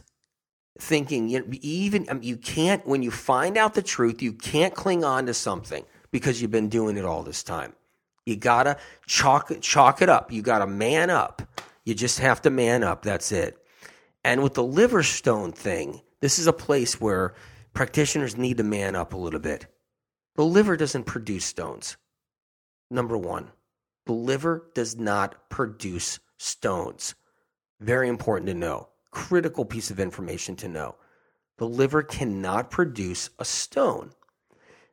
thinking 0.78 1.28
you 1.28 1.40
know, 1.40 1.46
even 1.60 2.06
mean, 2.12 2.22
you 2.22 2.36
can't 2.36 2.86
when 2.86 3.02
you 3.02 3.10
find 3.10 3.56
out 3.56 3.74
the 3.74 3.82
truth 3.82 4.22
you 4.22 4.32
can't 4.32 4.74
cling 4.74 5.04
on 5.04 5.26
to 5.26 5.34
something 5.34 5.84
because 6.10 6.40
you've 6.40 6.50
been 6.50 6.68
doing 6.68 6.96
it 6.96 7.04
all 7.04 7.22
this 7.22 7.42
time 7.42 7.74
you 8.24 8.36
gotta 8.36 8.76
chalk 9.06 9.52
chalk 9.60 10.00
it 10.00 10.08
up 10.08 10.32
you 10.32 10.40
gotta 10.40 10.66
man 10.66 11.10
up 11.10 11.42
you 11.84 11.94
just 11.94 12.18
have 12.20 12.40
to 12.40 12.50
man 12.50 12.82
up 12.82 13.02
that's 13.02 13.32
it 13.32 13.58
and 14.24 14.42
with 14.42 14.54
the 14.54 14.62
liver 14.62 15.02
stone 15.02 15.52
thing 15.52 16.00
this 16.20 16.38
is 16.38 16.46
a 16.46 16.52
place 16.52 17.00
where 17.00 17.34
practitioners 17.74 18.36
need 18.36 18.56
to 18.56 18.64
man 18.64 18.96
up 18.96 19.12
a 19.12 19.16
little 19.16 19.40
bit 19.40 19.66
the 20.34 20.44
liver 20.44 20.76
doesn't 20.76 21.04
produce 21.04 21.44
stones. 21.44 21.96
Number 22.90 23.16
one, 23.16 23.50
the 24.06 24.12
liver 24.12 24.70
does 24.74 24.96
not 24.96 25.48
produce 25.48 26.18
stones. 26.38 27.14
Very 27.80 28.08
important 28.08 28.48
to 28.48 28.54
know. 28.54 28.88
Critical 29.10 29.64
piece 29.64 29.90
of 29.90 30.00
information 30.00 30.56
to 30.56 30.68
know. 30.68 30.96
The 31.58 31.68
liver 31.68 32.02
cannot 32.02 32.70
produce 32.70 33.30
a 33.38 33.44
stone. 33.44 34.12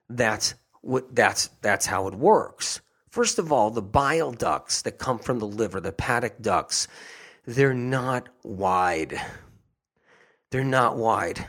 That's 0.09 0.55
what 0.81 1.15
that's 1.15 1.49
that's 1.61 1.85
how 1.85 2.07
it 2.07 2.15
works. 2.15 2.81
First 3.09 3.39
of 3.39 3.51
all, 3.51 3.71
the 3.71 3.81
bile 3.81 4.31
ducts 4.31 4.81
that 4.83 4.99
come 4.99 5.19
from 5.19 5.39
the 5.39 5.47
liver, 5.47 5.79
the 5.79 5.89
hepatic 5.89 6.41
ducts, 6.41 6.87
they're 7.45 7.73
not 7.73 8.29
wide. 8.43 9.19
They're 10.51 10.63
not 10.63 10.97
wide. 10.97 11.47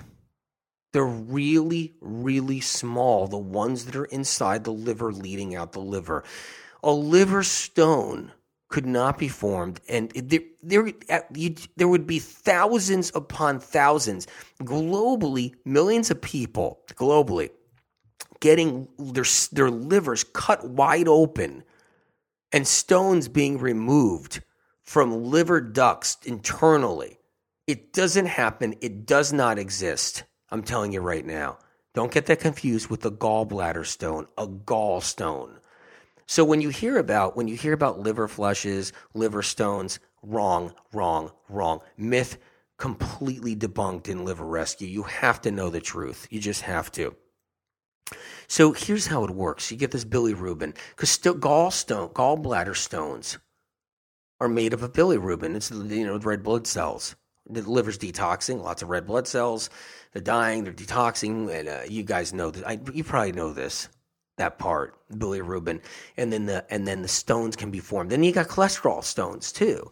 They're 0.93 1.05
really, 1.05 1.95
really 2.01 2.61
small, 2.61 3.27
the 3.27 3.39
ones 3.39 3.85
that 3.87 3.97
are 3.97 4.07
inside 4.07 4.65
the 4.65 4.73
liver, 4.73 5.13
leading 5.13 5.55
out 5.55 5.73
the 5.73 5.81
liver. 5.81 6.25
A 6.83 6.93
liver 6.93 7.43
stone 7.43 8.33
could 8.69 8.87
not 8.87 9.19
be 9.19 9.29
formed, 9.29 9.81
and 9.89 10.11
there, 10.11 10.41
there, 10.63 10.93
there 11.77 11.89
would 11.89 12.07
be 12.07 12.19
thousands 12.19 13.11
upon 13.15 13.59
thousands, 13.59 14.27
globally, 14.63 15.55
millions 15.65 16.11
of 16.11 16.21
people 16.21 16.81
globally 16.95 17.51
getting 18.41 18.89
their, 18.99 19.25
their 19.53 19.71
livers 19.71 20.25
cut 20.25 20.67
wide 20.69 21.09
open 21.09 21.63
and 22.53 22.67
stones 22.67 23.29
being 23.29 23.59
removed 23.59 24.43
from 24.83 25.25
liver 25.25 25.61
ducts 25.61 26.17
internally. 26.25 27.19
It 27.67 27.93
doesn't 27.93 28.27
happen, 28.27 28.75
it 28.81 29.07
does 29.07 29.33
not 29.33 29.59
exist. 29.59 30.25
I'm 30.51 30.63
telling 30.63 30.93
you 30.93 31.01
right 31.01 31.25
now. 31.25 31.59
Don't 31.95 32.13
get 32.13 32.27
that 32.27 32.41
confused 32.41 32.89
with 32.89 33.01
the 33.01 33.13
gallbladder 33.13 33.87
stone, 33.87 34.27
a 34.39 34.47
gallstone. 34.47 35.59
So 36.27 36.45
when 36.45 36.61
you 36.61 36.69
hear 36.69 36.99
about 36.99 37.37
when 37.37 37.49
you 37.49 37.57
hear 37.57 37.73
about 37.73 37.99
liver 37.99 38.29
flushes, 38.29 38.93
liver 39.15 39.43
stones, 39.43 39.99
wrong, 40.23 40.73
wrong, 40.93 41.33
wrong. 41.49 41.81
Myth 41.97 42.39
completely 42.79 43.57
debunked 43.57 44.09
in 44.09 44.25
liver 44.25 44.45
rescue. 44.45 44.89
You 44.89 45.03
have 45.03 45.41
to 45.43 45.51
know 45.51 45.71
the 45.71 45.81
truth. 45.81 46.27
You 46.31 46.41
just 46.41 46.63
have 46.63 46.91
to. 46.93 47.15
So 48.49 48.73
here's 48.73 49.07
how 49.07 49.25
it 49.25 49.31
works. 49.31 49.71
You 49.71 49.77
get 49.77 49.91
this 49.93 50.05
bilirubin 50.05 50.77
because 50.91 51.11
st- 51.11 51.41
gallstone, 51.41 52.13
gallbladder 52.13 52.77
stones 52.77 53.39
are 54.41 54.49
made 54.49 54.73
of 54.73 54.83
a 54.83 54.89
bilirubin. 54.89 55.55
It's 55.55 55.71
you 55.71 56.07
know 56.07 56.19
red 56.19 56.43
blood 56.43 56.67
cells. 56.67 57.15
The 57.53 57.63
liver's 57.63 57.99
detoxing, 57.99 58.63
lots 58.63 58.83
of 58.83 58.91
red 58.91 59.07
blood 59.07 59.27
cells. 59.27 59.71
They're 60.13 60.23
dying, 60.23 60.65
they're 60.65 60.73
detoxing, 60.73 61.53
and 61.53 61.69
uh, 61.69 61.81
you 61.89 62.03
guys 62.03 62.33
know 62.33 62.51
that. 62.51 62.67
I, 62.67 62.81
you 62.93 63.05
probably 63.05 63.33
know 63.33 63.53
this, 63.53 63.89
that 64.39 64.59
part, 64.59 64.95
bilirubin, 65.13 65.81
and 66.17 66.33
then 66.33 66.47
the 66.47 66.65
and 66.73 66.87
then 66.87 67.03
the 67.03 67.09
stones 67.09 67.57
can 67.57 67.71
be 67.71 67.81
formed. 67.81 68.11
Then 68.11 68.23
you 68.23 68.33
got 68.33 68.49
cholesterol 68.49 69.05
stones 69.05 69.53
too, 69.53 69.91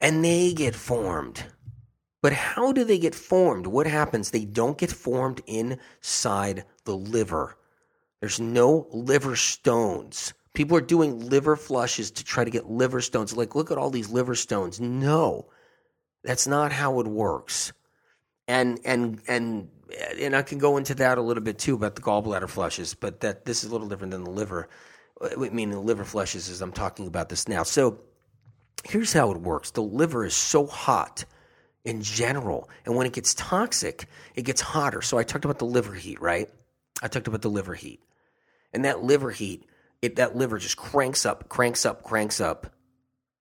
and 0.00 0.24
they 0.24 0.52
get 0.52 0.74
formed. 0.74 1.44
But 2.22 2.32
how 2.32 2.72
do 2.72 2.84
they 2.84 2.98
get 2.98 3.14
formed? 3.14 3.66
What 3.66 3.86
happens? 3.86 4.30
They 4.30 4.46
don't 4.46 4.78
get 4.78 4.90
formed 4.90 5.42
inside 5.46 6.64
the 6.84 6.96
liver. 6.96 7.58
There's 8.20 8.40
no 8.40 8.86
liver 8.90 9.36
stones. 9.36 10.32
People 10.54 10.78
are 10.78 10.80
doing 10.80 11.28
liver 11.28 11.54
flushes 11.54 12.10
to 12.12 12.24
try 12.24 12.42
to 12.42 12.50
get 12.50 12.70
liver 12.70 13.02
stones. 13.02 13.36
Like, 13.36 13.54
look 13.54 13.70
at 13.70 13.76
all 13.76 13.90
these 13.90 14.08
liver 14.08 14.34
stones. 14.34 14.80
No, 14.80 15.50
that's 16.24 16.46
not 16.46 16.72
how 16.72 17.00
it 17.00 17.06
works. 17.06 17.72
And 18.48 18.80
and 18.84 19.20
and 19.28 19.68
and 20.20 20.34
I 20.34 20.42
can 20.42 20.58
go 20.58 20.76
into 20.76 20.94
that 20.96 21.18
a 21.18 21.22
little 21.22 21.42
bit 21.42 21.58
too 21.58 21.74
about 21.74 21.94
the 21.94 22.02
gallbladder 22.02 22.48
flushes, 22.48 22.94
but 22.94 23.20
that 23.20 23.44
this 23.44 23.62
is 23.62 23.70
a 23.70 23.72
little 23.72 23.88
different 23.88 24.10
than 24.10 24.24
the 24.24 24.30
liver. 24.30 24.68
I 25.22 25.36
mean, 25.36 25.70
the 25.70 25.78
liver 25.78 26.04
flushes 26.04 26.48
as 26.48 26.60
I'm 26.60 26.72
talking 26.72 27.06
about 27.06 27.28
this 27.28 27.46
now. 27.46 27.62
So 27.62 28.00
here's 28.84 29.12
how 29.12 29.30
it 29.30 29.40
works: 29.40 29.70
the 29.70 29.82
liver 29.82 30.24
is 30.24 30.34
so 30.34 30.66
hot 30.66 31.24
in 31.84 32.02
general, 32.02 32.68
and 32.84 32.96
when 32.96 33.06
it 33.06 33.12
gets 33.12 33.34
toxic, 33.34 34.06
it 34.34 34.42
gets 34.42 34.60
hotter. 34.60 35.02
So 35.02 35.18
I 35.18 35.22
talked 35.22 35.44
about 35.44 35.58
the 35.58 35.66
liver 35.66 35.94
heat, 35.94 36.20
right? 36.20 36.48
I 37.02 37.08
talked 37.08 37.28
about 37.28 37.42
the 37.42 37.50
liver 37.50 37.74
heat 37.74 38.00
and 38.74 38.84
that 38.84 39.02
liver 39.02 39.30
heat, 39.30 39.64
it 40.02 40.16
that 40.16 40.36
liver 40.36 40.58
just 40.58 40.76
cranks 40.76 41.24
up, 41.24 41.48
cranks 41.48 41.86
up, 41.86 42.02
cranks 42.02 42.40
up, 42.40 42.73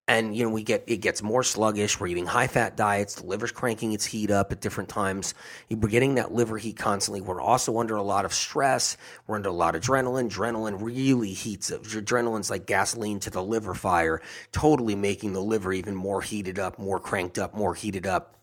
and 0.07 0.35
you 0.35 0.43
know 0.43 0.49
we 0.49 0.63
get 0.63 0.83
it 0.87 0.97
gets 0.97 1.23
more 1.23 1.43
sluggish. 1.43 1.99
We're 1.99 2.07
eating 2.07 2.25
high 2.25 2.47
fat 2.47 2.75
diets. 2.75 3.15
The 3.15 3.25
liver's 3.25 3.51
cranking 3.51 3.93
its 3.93 4.05
heat 4.05 4.31
up 4.31 4.51
at 4.51 4.59
different 4.59 4.89
times. 4.89 5.33
We're 5.69 5.89
getting 5.89 6.15
that 6.15 6.33
liver 6.33 6.57
heat 6.57 6.77
constantly. 6.77 7.21
We're 7.21 7.41
also 7.41 7.79
under 7.79 7.95
a 7.95 8.03
lot 8.03 8.25
of 8.25 8.33
stress. 8.33 8.97
We're 9.27 9.35
under 9.37 9.49
a 9.49 9.53
lot 9.53 9.75
of 9.75 9.81
adrenaline. 9.81 10.29
Adrenaline 10.29 10.81
really 10.81 11.33
heats 11.33 11.71
up. 11.71 11.83
Adrenaline's 11.83 12.49
like 12.49 12.65
gasoline 12.65 13.19
to 13.21 13.29
the 13.29 13.43
liver 13.43 13.73
fire, 13.73 14.21
totally 14.51 14.95
making 14.95 15.33
the 15.33 15.41
liver 15.41 15.71
even 15.71 15.95
more 15.95 16.21
heated 16.21 16.59
up, 16.59 16.77
more 16.77 16.99
cranked 16.99 17.39
up, 17.39 17.53
more 17.53 17.73
heated 17.73 18.05
up. 18.05 18.35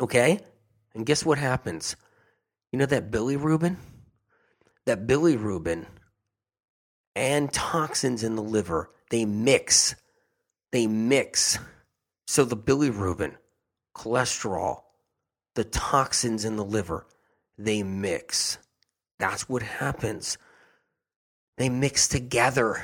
Okay, 0.00 0.40
and 0.94 1.06
guess 1.06 1.24
what 1.24 1.38
happens? 1.38 1.96
You 2.72 2.78
know 2.78 2.86
that 2.86 3.10
bilirubin 3.10 3.76
That 4.86 5.06
bilirubin 5.06 5.86
and 7.16 7.52
toxins 7.52 8.24
in 8.24 8.34
the 8.34 8.42
liver. 8.42 8.90
They 9.10 9.24
mix. 9.24 9.94
They 10.74 10.88
mix. 10.88 11.56
So 12.26 12.44
the 12.44 12.56
bilirubin, 12.56 13.36
cholesterol, 13.96 14.80
the 15.54 15.62
toxins 15.62 16.44
in 16.44 16.56
the 16.56 16.64
liver, 16.64 17.06
they 17.56 17.84
mix. 17.84 18.58
That's 19.20 19.48
what 19.48 19.62
happens. 19.62 20.36
They 21.58 21.68
mix 21.68 22.08
together 22.08 22.82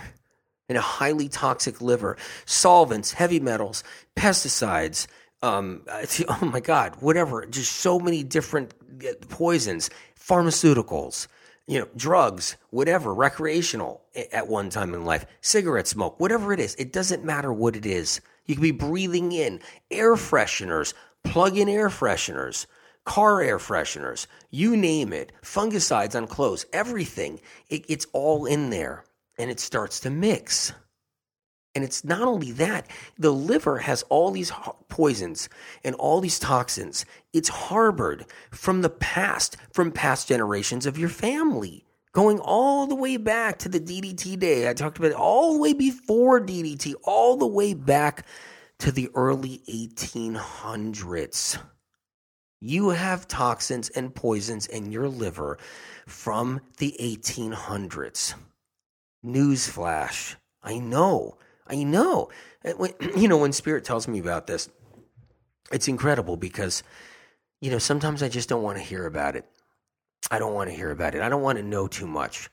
in 0.68 0.76
a 0.76 0.80
highly 0.80 1.28
toxic 1.28 1.80
liver. 1.80 2.16
Solvents, 2.44 3.14
heavy 3.14 3.40
metals, 3.40 3.82
pesticides, 4.14 5.08
um, 5.42 5.82
oh 6.28 6.44
my 6.44 6.60
God, 6.60 6.94
whatever. 7.00 7.44
Just 7.44 7.72
so 7.72 7.98
many 7.98 8.22
different 8.22 8.72
uh, 9.02 9.14
poisons, 9.30 9.90
pharmaceuticals 10.16 11.26
you 11.70 11.78
know, 11.78 11.86
drugs, 11.94 12.56
whatever, 12.70 13.14
recreational 13.14 14.02
at 14.32 14.48
one 14.48 14.70
time 14.70 14.92
in 14.92 15.04
life, 15.04 15.24
cigarette 15.40 15.86
smoke, 15.86 16.18
whatever 16.18 16.52
it 16.52 16.58
is, 16.58 16.74
it 16.74 16.92
doesn't 16.92 17.24
matter 17.24 17.52
what 17.52 17.76
it 17.76 17.86
is. 17.86 18.20
You 18.46 18.56
can 18.56 18.62
be 18.62 18.72
breathing 18.72 19.30
in 19.30 19.60
air 19.88 20.16
fresheners, 20.16 20.94
plug 21.22 21.56
in 21.56 21.68
air 21.68 21.88
fresheners, 21.88 22.66
car 23.04 23.40
air 23.40 23.58
fresheners, 23.58 24.26
you 24.50 24.76
name 24.76 25.12
it, 25.12 25.30
fungicides 25.42 26.16
on 26.16 26.26
clothes, 26.26 26.66
everything. 26.72 27.40
It, 27.68 27.84
it's 27.86 28.06
all 28.12 28.46
in 28.46 28.70
there 28.70 29.04
and 29.38 29.48
it 29.48 29.60
starts 29.60 30.00
to 30.00 30.10
mix. 30.10 30.72
And 31.80 31.86
it's 31.86 32.04
not 32.04 32.28
only 32.28 32.52
that, 32.52 32.86
the 33.18 33.32
liver 33.32 33.78
has 33.78 34.02
all 34.10 34.30
these 34.30 34.52
poisons 34.90 35.48
and 35.82 35.94
all 35.94 36.20
these 36.20 36.38
toxins. 36.38 37.06
It's 37.32 37.48
harbored 37.48 38.26
from 38.50 38.82
the 38.82 38.90
past, 38.90 39.56
from 39.72 39.90
past 39.90 40.28
generations 40.28 40.84
of 40.84 40.98
your 40.98 41.08
family, 41.08 41.86
going 42.12 42.38
all 42.38 42.86
the 42.86 42.94
way 42.94 43.16
back 43.16 43.56
to 43.60 43.70
the 43.70 43.80
DDT 43.80 44.38
day. 44.38 44.68
I 44.68 44.74
talked 44.74 44.98
about 44.98 45.12
it 45.12 45.16
all 45.16 45.54
the 45.54 45.58
way 45.58 45.72
before 45.72 46.38
DDT, 46.38 46.96
all 47.04 47.38
the 47.38 47.46
way 47.46 47.72
back 47.72 48.26
to 48.80 48.92
the 48.92 49.08
early 49.14 49.62
1800s. 49.66 51.58
You 52.60 52.90
have 52.90 53.26
toxins 53.26 53.88
and 53.88 54.14
poisons 54.14 54.66
in 54.66 54.92
your 54.92 55.08
liver 55.08 55.56
from 56.06 56.60
the 56.76 56.94
1800s. 57.00 58.34
Newsflash. 59.24 60.36
I 60.62 60.78
know. 60.78 61.38
I 61.70 61.84
know. 61.84 62.30
You 63.16 63.28
know, 63.28 63.38
when 63.38 63.52
Spirit 63.52 63.84
tells 63.84 64.06
me 64.06 64.18
about 64.18 64.46
this, 64.46 64.68
it's 65.72 65.88
incredible 65.88 66.36
because, 66.36 66.82
you 67.60 67.70
know, 67.70 67.78
sometimes 67.78 68.22
I 68.22 68.28
just 68.28 68.48
don't 68.48 68.62
want 68.62 68.76
to 68.76 68.84
hear 68.84 69.06
about 69.06 69.36
it. 69.36 69.46
I 70.30 70.38
don't 70.38 70.52
want 70.52 70.68
to 70.68 70.76
hear 70.76 70.90
about 70.90 71.14
it. 71.14 71.22
I 71.22 71.28
don't 71.28 71.42
want 71.42 71.58
to 71.58 71.64
know 71.64 71.86
too 71.86 72.06
much. 72.06 72.50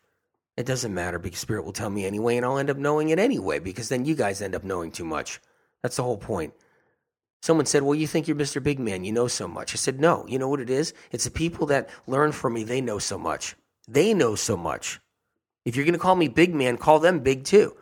It 0.55 0.65
doesn't 0.65 0.93
matter 0.93 1.19
because 1.19 1.39
Spirit 1.39 1.65
will 1.65 1.73
tell 1.73 1.89
me 1.89 2.05
anyway, 2.05 2.37
and 2.37 2.45
I'll 2.45 2.57
end 2.57 2.69
up 2.69 2.77
knowing 2.77 3.09
it 3.09 3.19
anyway 3.19 3.59
because 3.59 3.89
then 3.89 4.05
you 4.05 4.15
guys 4.15 4.41
end 4.41 4.55
up 4.55 4.63
knowing 4.63 4.91
too 4.91 5.05
much. 5.05 5.41
That's 5.83 5.97
the 5.97 6.03
whole 6.03 6.17
point. 6.17 6.53
Someone 7.41 7.65
said, 7.65 7.83
Well, 7.83 7.95
you 7.95 8.07
think 8.07 8.27
you're 8.27 8.37
Mr. 8.37 8.63
Big 8.63 8.79
Man. 8.79 9.03
You 9.03 9.11
know 9.11 9.27
so 9.27 9.47
much. 9.47 9.73
I 9.73 9.77
said, 9.77 9.99
No. 9.99 10.25
You 10.27 10.39
know 10.39 10.47
what 10.47 10.61
it 10.61 10.69
is? 10.69 10.93
It's 11.11 11.25
the 11.25 11.31
people 11.31 11.67
that 11.67 11.89
learn 12.07 12.31
from 12.31 12.53
me. 12.53 12.63
They 12.63 12.81
know 12.81 12.97
so 12.97 13.17
much. 13.17 13.55
They 13.87 14.13
know 14.13 14.35
so 14.35 14.57
much. 14.57 14.99
If 15.65 15.75
you're 15.75 15.85
going 15.85 15.93
to 15.93 15.99
call 15.99 16.15
me 16.15 16.29
Big 16.29 16.55
Man, 16.55 16.77
call 16.77 16.99
them 16.99 17.19
Big 17.19 17.43
too 17.43 17.75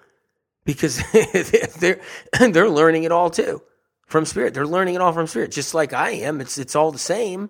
because 0.65 1.01
they're 1.79 2.01
they're 2.39 2.69
learning 2.69 3.03
it 3.03 3.11
all 3.11 3.29
too 3.29 3.61
from 4.07 4.25
spirit. 4.25 4.53
They're 4.53 4.67
learning 4.67 4.95
it 4.95 5.01
all 5.01 5.13
from 5.13 5.27
spirit, 5.27 5.51
just 5.51 5.73
like 5.73 5.93
I 5.93 6.11
am. 6.11 6.41
It's 6.41 6.57
it's 6.57 6.75
all 6.75 6.91
the 6.91 6.99
same, 6.99 7.49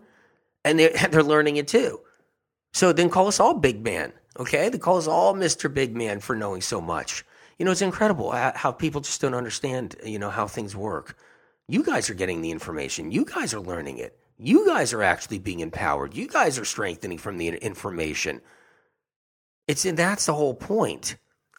and 0.63 0.77
they're 0.79 0.91
they're 1.09 1.23
learning 1.23 1.57
it 1.57 1.67
too. 1.67 2.01
So 2.73 2.91
then 2.91 3.09
call 3.09 3.27
us 3.27 3.39
all 3.39 3.53
big 3.53 3.83
man, 3.83 4.11
okay? 4.37 4.67
They 4.69 4.77
call 4.77 4.97
us 4.97 5.07
all 5.07 5.33
Mister 5.33 5.69
Big 5.69 5.95
Man 5.95 6.19
for 6.19 6.35
knowing 6.35 6.61
so 6.61 6.81
much. 6.81 7.25
You 7.57 7.63
know, 7.63 7.71
it's 7.71 7.81
incredible 7.81 8.31
how 8.31 8.73
people 8.73 8.99
just 8.99 9.21
don't 9.21 9.33
understand. 9.33 9.95
You 10.03 10.19
know 10.19 10.29
how 10.29 10.47
things 10.47 10.75
work. 10.75 11.17
You 11.67 11.83
guys 11.83 12.09
are 12.09 12.13
getting 12.13 12.41
the 12.41 12.51
information. 12.51 13.11
You 13.11 13.25
guys 13.25 13.53
are 13.53 13.61
learning 13.61 13.97
it. 13.97 14.19
You 14.37 14.67
guys 14.67 14.91
are 14.91 15.01
actually 15.01 15.39
being 15.39 15.61
empowered. 15.61 16.13
You 16.13 16.27
guys 16.27 16.59
are 16.59 16.65
strengthening 16.65 17.17
from 17.17 17.37
the 17.37 17.47
information. 17.47 18.41
It's 19.67 19.85
and 19.85 19.97
that's 19.97 20.25
the 20.25 20.33
whole 20.33 20.53
point. 20.53 21.15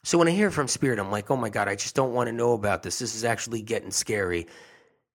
So 0.07 0.19
when 0.19 0.29
I 0.29 0.31
hear 0.31 0.53
from 0.53 0.69
Spirit, 0.69 1.01
I'm 1.01 1.11
like, 1.11 1.33
oh 1.33 1.37
my 1.37 1.49
God, 1.49 1.67
I 1.67 1.75
just 1.75 1.97
don't 1.97 2.13
want 2.13 2.29
to 2.29 2.33
know 2.33 2.53
about 2.53 2.85
this. 2.85 3.01
This 3.01 3.17
is 3.17 3.25
actually 3.25 3.61
getting 3.61 3.91
scary. 3.91 4.47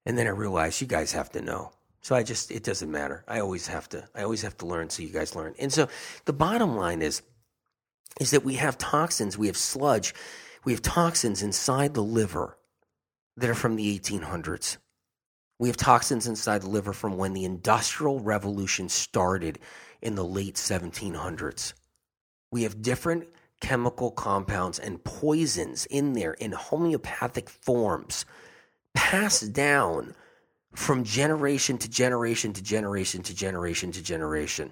And 0.05 0.17
then 0.17 0.27
I 0.27 0.31
realize 0.31 0.81
you 0.81 0.87
guys 0.87 1.13
have 1.13 1.29
to 1.29 1.41
know. 1.41 1.71
So 2.01 2.13
I 2.13 2.23
just, 2.23 2.51
it 2.51 2.65
doesn't 2.65 2.91
matter. 2.91 3.23
I 3.25 3.39
always 3.39 3.67
have 3.67 3.87
to, 3.89 4.05
I 4.13 4.23
always 4.23 4.41
have 4.41 4.57
to 4.57 4.65
learn 4.65 4.89
so 4.89 5.01
you 5.01 5.13
guys 5.13 5.33
learn. 5.33 5.53
And 5.57 5.71
so 5.71 5.87
the 6.25 6.33
bottom 6.33 6.75
line 6.75 7.01
is, 7.01 7.21
is 8.19 8.31
that 8.31 8.43
we 8.43 8.55
have 8.55 8.77
toxins, 8.77 9.37
we 9.37 9.47
have 9.47 9.55
sludge, 9.55 10.13
we 10.65 10.73
have 10.73 10.81
toxins 10.81 11.41
inside 11.41 11.93
the 11.93 12.03
liver 12.03 12.57
that 13.37 13.49
are 13.49 13.55
from 13.55 13.77
the 13.77 13.97
1800s. 13.97 14.75
We 15.57 15.69
have 15.69 15.77
toxins 15.77 16.27
inside 16.27 16.63
the 16.63 16.69
liver 16.69 16.91
from 16.91 17.15
when 17.15 17.31
the 17.31 17.45
Industrial 17.45 18.19
Revolution 18.19 18.89
started 18.89 19.57
in 20.01 20.15
the 20.15 20.25
late 20.25 20.55
1700s. 20.55 21.75
We 22.51 22.63
have 22.63 22.81
different 22.81 23.29
chemical 23.61 24.11
compounds 24.11 24.79
and 24.79 25.03
poisons 25.03 25.85
in 25.85 26.13
there 26.13 26.33
in 26.33 26.51
homeopathic 26.51 27.49
forms 27.49 28.25
passed 28.93 29.53
down 29.53 30.13
from 30.73 31.03
generation 31.03 31.77
to 31.77 31.89
generation 31.89 32.53
to 32.53 32.61
generation 32.61 33.21
to 33.23 33.33
generation 33.33 33.91
to 33.91 34.01
generation. 34.01 34.71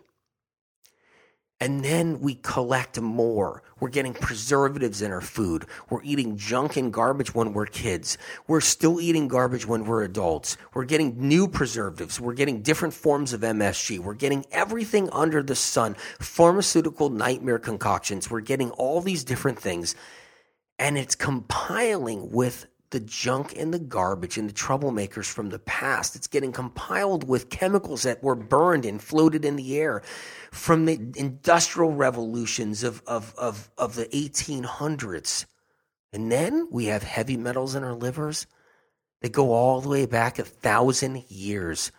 And 1.62 1.84
then 1.84 2.22
we 2.22 2.36
collect 2.36 3.00
more. 3.02 3.64
We're 3.82 3.90
getting 3.90 4.14
preservatives 4.14 5.02
in 5.02 5.12
our 5.12 5.20
food. 5.22 5.66
We're 5.90 6.04
eating 6.04 6.38
junk 6.38 6.78
and 6.78 6.92
garbage 6.92 7.36
when 7.36 7.52
we're 7.54 7.66
kids. 7.66 8.18
We're 8.48 8.62
still 8.62 9.02
eating 9.02 9.28
garbage 9.28 9.68
when 9.68 9.86
we're 9.86 10.04
adults. 10.04 10.56
We're 10.74 10.86
getting 10.86 11.16
new 11.18 11.50
preservatives. 11.50 12.20
We're 12.20 12.34
getting 12.34 12.62
different 12.62 12.94
forms 12.94 13.34
of 13.34 13.42
MSG. 13.42 14.00
We're 14.00 14.14
getting 14.14 14.46
everything 14.52 15.10
under 15.12 15.44
the 15.44 15.56
sun, 15.56 15.96
pharmaceutical 16.20 17.10
nightmare 17.10 17.60
concoctions. 17.60 18.32
We're 18.32 18.40
getting 18.40 18.72
all 18.72 19.02
these 19.02 19.26
different 19.26 19.60
things. 19.60 19.96
And 20.78 20.98
it's 20.98 21.16
compiling 21.16 22.32
with 22.32 22.68
the 22.92 23.00
junk 23.00 23.54
and 23.56 23.74
the 23.74 23.80
garbage 23.80 24.38
and 24.38 24.50
the 24.50 24.54
troublemakers 24.54 25.32
from 25.32 25.50
the 25.50 25.60
past. 25.60 26.16
It's 26.16 26.28
getting 26.28 26.52
compiled 26.52 27.28
with 27.28 27.50
chemicals 27.50 28.04
that 28.04 28.24
were 28.24 28.36
burned 28.36 28.86
and 28.86 29.02
floated 29.02 29.46
in 29.46 29.56
the 29.56 29.78
air 29.78 30.02
from 30.52 30.86
the 30.86 31.00
industrial 31.16 31.94
revolutions 31.94 32.84
of, 32.84 33.04
of, 33.06 33.34
of, 33.38 33.70
of 33.78 33.96
the 33.96 34.06
1800s. 34.06 35.46
And 36.12 36.32
then 36.32 36.68
we 36.72 36.86
have 36.86 37.04
heavy 37.04 37.38
metals 37.38 37.76
in 37.76 37.84
our 37.84 37.94
livers 37.94 38.48
that 39.22 39.32
go 39.32 39.54
all 39.54 39.82
the 39.82 39.90
way 39.90 40.06
back 40.06 40.40
a 40.40 40.44
thousand 40.44 41.24
years, 41.30 41.92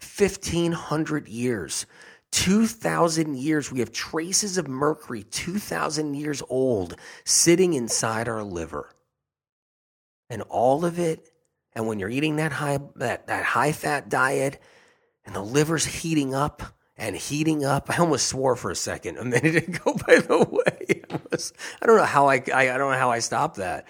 1500 0.00 1.28
years. 1.28 1.86
2,000 2.32 3.36
years, 3.36 3.70
we 3.70 3.78
have 3.78 3.92
traces 3.92 4.58
of 4.58 4.66
mercury, 4.66 5.22
2,000 5.22 6.14
years 6.14 6.42
old, 6.48 6.96
sitting 7.24 7.74
inside 7.74 8.26
our 8.26 8.42
liver 8.42 8.90
and 10.28 10.42
all 10.42 10.84
of 10.84 10.98
it. 10.98 11.30
And 11.74 11.86
when 11.86 11.98
you're 11.98 12.10
eating 12.10 12.36
that 12.36 12.52
high 12.52 12.78
that, 12.96 13.26
that 13.26 13.44
high 13.44 13.72
fat 13.72 14.08
diet 14.08 14.60
and 15.24 15.34
the 15.34 15.42
liver's 15.42 15.84
heating 15.84 16.34
up 16.34 16.62
and 16.96 17.16
heating 17.16 17.64
up, 17.64 17.90
I 17.90 17.96
almost 17.96 18.28
swore 18.28 18.54
for 18.54 18.70
a 18.70 18.76
second 18.76 19.18
a 19.18 19.24
minute 19.24 19.56
ago. 19.56 19.94
By 20.06 20.20
the 20.20 20.38
way, 20.38 21.02
I, 21.10 21.20
was, 21.30 21.52
I 21.82 21.86
don't 21.86 21.96
know 21.96 22.04
how 22.04 22.28
I, 22.28 22.42
I 22.54 22.70
I 22.70 22.78
don't 22.78 22.92
know 22.92 22.98
how 22.98 23.10
I 23.10 23.18
stopped 23.18 23.56
that. 23.56 23.86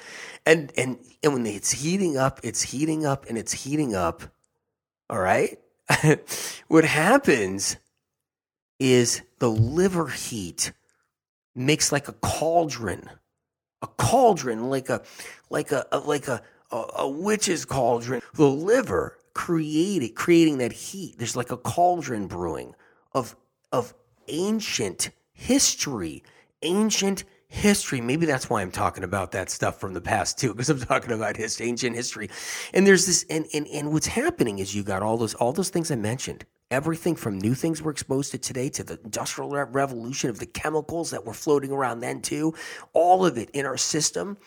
And 0.47 0.73
and 0.77 0.99
and 1.23 1.35
when 1.35 1.47
it's 1.47 1.71
heating 1.71 2.17
up, 2.17 2.41
it's 2.43 2.63
heating 2.63 3.05
up 3.05 3.27
and 3.29 3.37
it's 3.37 3.53
heating 3.53 3.95
up. 3.95 4.23
All 5.11 5.19
right. 5.19 5.59
what 6.69 6.85
happens 6.85 7.77
is 8.79 9.23
the 9.39 9.51
liver 9.51 10.09
heat 10.09 10.73
makes 11.55 11.93
like 11.93 12.09
a 12.09 12.13
cauldron 12.13 13.09
a 13.85 13.87
cauldron, 13.99 14.71
like 14.71 14.89
a 14.89 15.03
like 15.51 15.71
a, 15.73 15.87
a 15.93 15.99
like 15.99 16.27
a, 16.29 16.43
a, 16.73 16.85
a 16.99 17.09
witch's 17.09 17.65
cauldron. 17.65 18.23
The 18.35 18.49
liver 18.49 19.19
created 19.35 20.15
creating 20.15 20.59
that 20.59 20.73
heat. 20.73 21.19
There's 21.19 21.37
like 21.37 21.53
a 21.53 21.57
cauldron 21.57 22.27
brewing 22.27 22.75
of 23.13 23.37
of 23.73 23.95
ancient 24.29 25.11
history, 25.33 26.23
ancient 26.63 27.25
history. 27.49 28.01
Maybe 28.01 28.27
that's 28.27 28.49
why 28.51 28.63
I'm 28.63 28.71
talking 28.71 29.05
about 29.05 29.33
that 29.33 29.51
stuff 29.51 29.79
from 29.79 29.93
the 29.93 30.01
past 30.01 30.39
too, 30.39 30.53
because 30.53 30.71
I'm 30.71 30.81
talking 30.81 31.13
about 31.13 31.37
his 31.37 31.61
ancient 31.61 31.95
history. 31.95 32.29
And 32.73 32.87
there's 32.87 33.07
this, 33.07 33.25
and, 33.31 33.47
and 33.55 33.67
and 33.69 33.93
what's 33.93 34.07
happening 34.07 34.59
is 34.59 34.75
you 34.75 34.83
got 34.83 35.03
all 35.03 35.17
those 35.17 35.35
all 35.35 35.53
those 35.53 35.71
things 35.71 35.91
I 35.91 35.97
mentioned. 35.97 36.45
Everything 36.71 37.15
from 37.15 37.39
new 37.39 37.55
things 37.55 37.83
we're 37.83 37.91
exposed 37.91 38.31
to 38.33 38.39
today 38.39 38.69
to 38.71 38.83
the 38.83 38.99
industrial 39.05 39.51
revolution 39.67 40.31
of 40.31 40.39
the 40.39 40.47
chemicals 40.47 41.11
that 41.11 41.25
were 41.25 41.35
floating 41.35 41.71
around 41.71 42.01
then 42.01 42.21
too, 42.21 42.55
all 42.93 43.25
of 43.25 43.37
it 43.37 43.51
in 43.51 43.67
our 43.67 43.77
system 43.77 44.39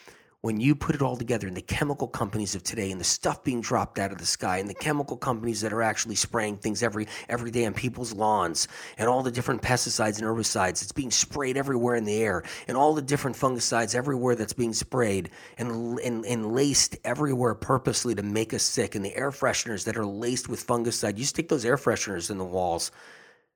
when 0.42 0.60
you 0.60 0.76
put 0.76 0.94
it 0.94 1.02
all 1.02 1.18
together 1.18 1.48
and 1.48 1.58
the 1.58 1.62
chemical 1.62 2.08
companies 2.08 2.54
of 2.54 2.64
today 2.64 2.92
and 2.92 3.02
the 3.02 3.06
stuff 3.06 3.44
being 3.44 3.60
dropped 3.60 3.98
out 3.98 4.12
of 4.12 4.20
the 4.20 4.26
sky 4.26 4.60
and 4.60 4.70
the 4.70 4.74
chemical 4.76 5.18
companies 5.18 5.62
that 5.62 5.74
are 5.74 5.82
actually 5.82 6.14
spraying 6.16 6.58
things 6.58 6.84
every 6.84 7.08
every 7.28 7.50
day 7.50 7.66
on 7.66 7.74
people's 7.74 8.14
lawns 8.14 8.68
and 9.00 9.10
all 9.10 9.24
the 9.24 9.32
different 9.32 9.62
pesticides 9.62 10.20
and 10.20 10.28
herbicides 10.28 10.80
that's 10.80 10.92
being 10.92 11.10
sprayed 11.10 11.58
everywhere 11.58 11.96
in 11.96 12.04
the 12.04 12.22
air 12.22 12.44
and 12.68 12.78
all 12.78 12.94
the 12.94 13.02
different 13.02 13.36
fungicides 13.36 13.96
everywhere 13.96 14.36
that's 14.36 14.54
being 14.54 14.74
sprayed 14.74 15.32
and, 15.58 16.00
and, 16.00 16.24
and 16.26 16.54
laced 16.54 16.96
everywhere 17.04 17.56
purposely 17.56 18.14
to 18.14 18.24
make 18.24 18.54
us 18.54 18.64
sick. 18.64 18.94
And 18.94 19.04
the 19.04 19.16
air 19.16 19.32
fresheners 19.32 19.86
that 19.86 19.98
are 19.98 20.06
laced 20.06 20.50
with 20.50 20.66
fungicide 20.66 21.18
you 21.18 21.26
stick 21.26 21.50
those 21.50 21.66
air 21.66 21.78
fresheners 21.78 22.30
in 22.30 22.38
the 22.38 22.46
walls 22.46 22.92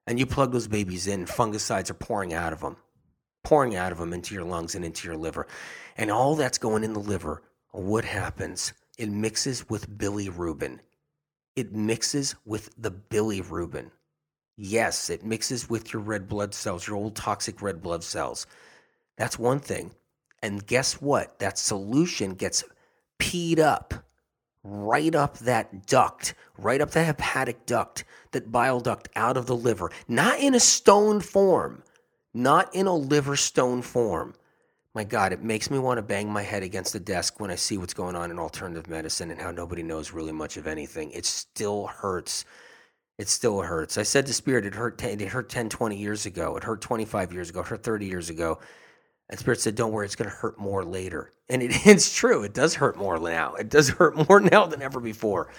and 0.08 0.18
you 0.18 0.26
plug 0.26 0.52
those 0.52 0.68
babies 0.68 1.06
in 1.06 1.26
fungicides 1.26 1.92
are 1.92 1.96
pouring 1.96 2.34
out 2.34 2.54
of 2.54 2.62
them 2.62 2.76
pouring 3.44 3.76
out 3.76 3.92
of 3.92 3.98
them 3.98 4.14
into 4.14 4.36
your 4.36 4.44
lungs 4.44 4.76
and 4.76 4.86
into 4.86 5.08
your 5.08 5.18
liver. 5.18 5.48
And 5.98 6.12
all 6.12 6.36
that's 6.36 6.58
going 6.58 6.84
in 6.84 6.94
the 6.94 7.00
liver, 7.00 7.42
what 7.72 8.06
happens? 8.06 8.74
It 8.98 9.10
mixes 9.10 9.70
with 9.70 9.90
bilirubin. 9.98 10.80
It 11.56 11.74
mixes 11.74 12.36
with 12.46 12.70
the 12.78 12.92
bilirubin. 12.92 13.92
Yes, 14.58 15.10
it 15.10 15.26
mixes 15.26 15.70
with 15.70 15.92
your 15.92 16.02
red 16.02 16.28
blood 16.28 16.54
cells, 16.54 16.88
your 16.88 16.98
old 16.98 17.16
toxic 17.16 17.62
red 17.62 17.82
blood 17.82 18.04
cells. 18.04 18.46
That's 19.18 19.40
one 19.40 19.60
thing. 19.60 19.92
And 20.44 20.66
guess 20.66 21.02
what? 21.02 21.40
That 21.40 21.58
solution 21.58 22.34
gets 22.34 22.64
peed 23.20 23.60
up 23.60 23.94
right 24.64 25.16
up 25.16 25.38
that 25.40 25.88
duct, 25.88 26.34
right 26.58 26.82
up 26.82 26.92
the 26.92 27.04
hepatic 27.04 27.66
duct, 27.66 28.04
that 28.32 28.52
bile 28.52 28.80
duct 28.80 29.10
out 29.16 29.38
of 29.38 29.46
the 29.46 29.56
liver, 29.56 29.92
not 30.08 30.40
in 30.40 30.56
a 30.56 30.60
stone 30.60 31.20
form, 31.20 31.84
not 32.34 32.74
in 32.74 32.88
a 32.88 32.96
liver 32.96 33.36
stone 33.36 33.82
form. 33.82 34.36
My 34.94 35.04
God, 35.04 35.32
it 35.32 35.42
makes 35.42 35.72
me 35.72 35.80
want 35.80 35.98
to 35.98 36.02
bang 36.02 36.30
my 36.30 36.42
head 36.42 36.64
against 36.64 36.94
the 36.94 37.00
desk 37.00 37.40
when 37.40 37.50
I 37.50 37.56
see 37.56 37.78
what's 37.78 37.94
going 37.94 38.16
on 38.16 38.30
in 38.30 38.40
alternative 38.40 38.90
medicine 38.90 39.32
and 39.32 39.40
how 39.40 39.52
nobody 39.52 39.84
knows 39.84 40.12
really 40.12 40.34
much 40.34 40.58
of 40.58 40.68
anything. 40.68 41.12
It 41.12 41.26
still 41.26 41.88
hurts. 41.88 42.44
It 43.18 43.30
still 43.30 43.62
hurts. 43.62 43.98
I 43.98 44.04
said 44.04 44.26
to 44.26 44.34
Spirit, 44.34 44.66
it 44.66 44.76
hurt 44.76 44.98
10, 44.98 45.22
it 45.22 45.30
hurt 45.30 45.48
10, 45.50 45.70
20 45.70 45.96
years 45.96 46.26
ago. 46.26 46.58
It 46.58 46.64
hurt 46.64 46.82
25 46.82 47.32
years 47.32 47.50
ago. 47.50 47.62
It 47.62 47.68
hurt 47.68 47.84
30 47.84 48.06
years 48.06 48.30
ago. 48.30 48.60
And 49.30 49.40
Spirit 49.40 49.62
said, 49.62 49.76
don't 49.76 49.94
worry, 49.94 50.06
it's 50.06 50.16
going 50.16 50.30
to 50.30 50.36
hurt 50.36 50.60
more 50.60 50.84
later. 50.84 51.32
And 51.48 51.64
it, 51.64 51.72
it's 51.88 52.14
true. 52.14 52.44
It 52.44 52.54
does 52.54 52.76
hurt 52.76 52.98
more 52.98 53.18
now. 53.18 53.54
It 53.54 53.70
does 53.70 53.90
hurt 53.98 54.28
more 54.28 54.42
now 54.42 54.66
than 54.66 54.82
ever 54.82 55.00
before. 55.00 55.50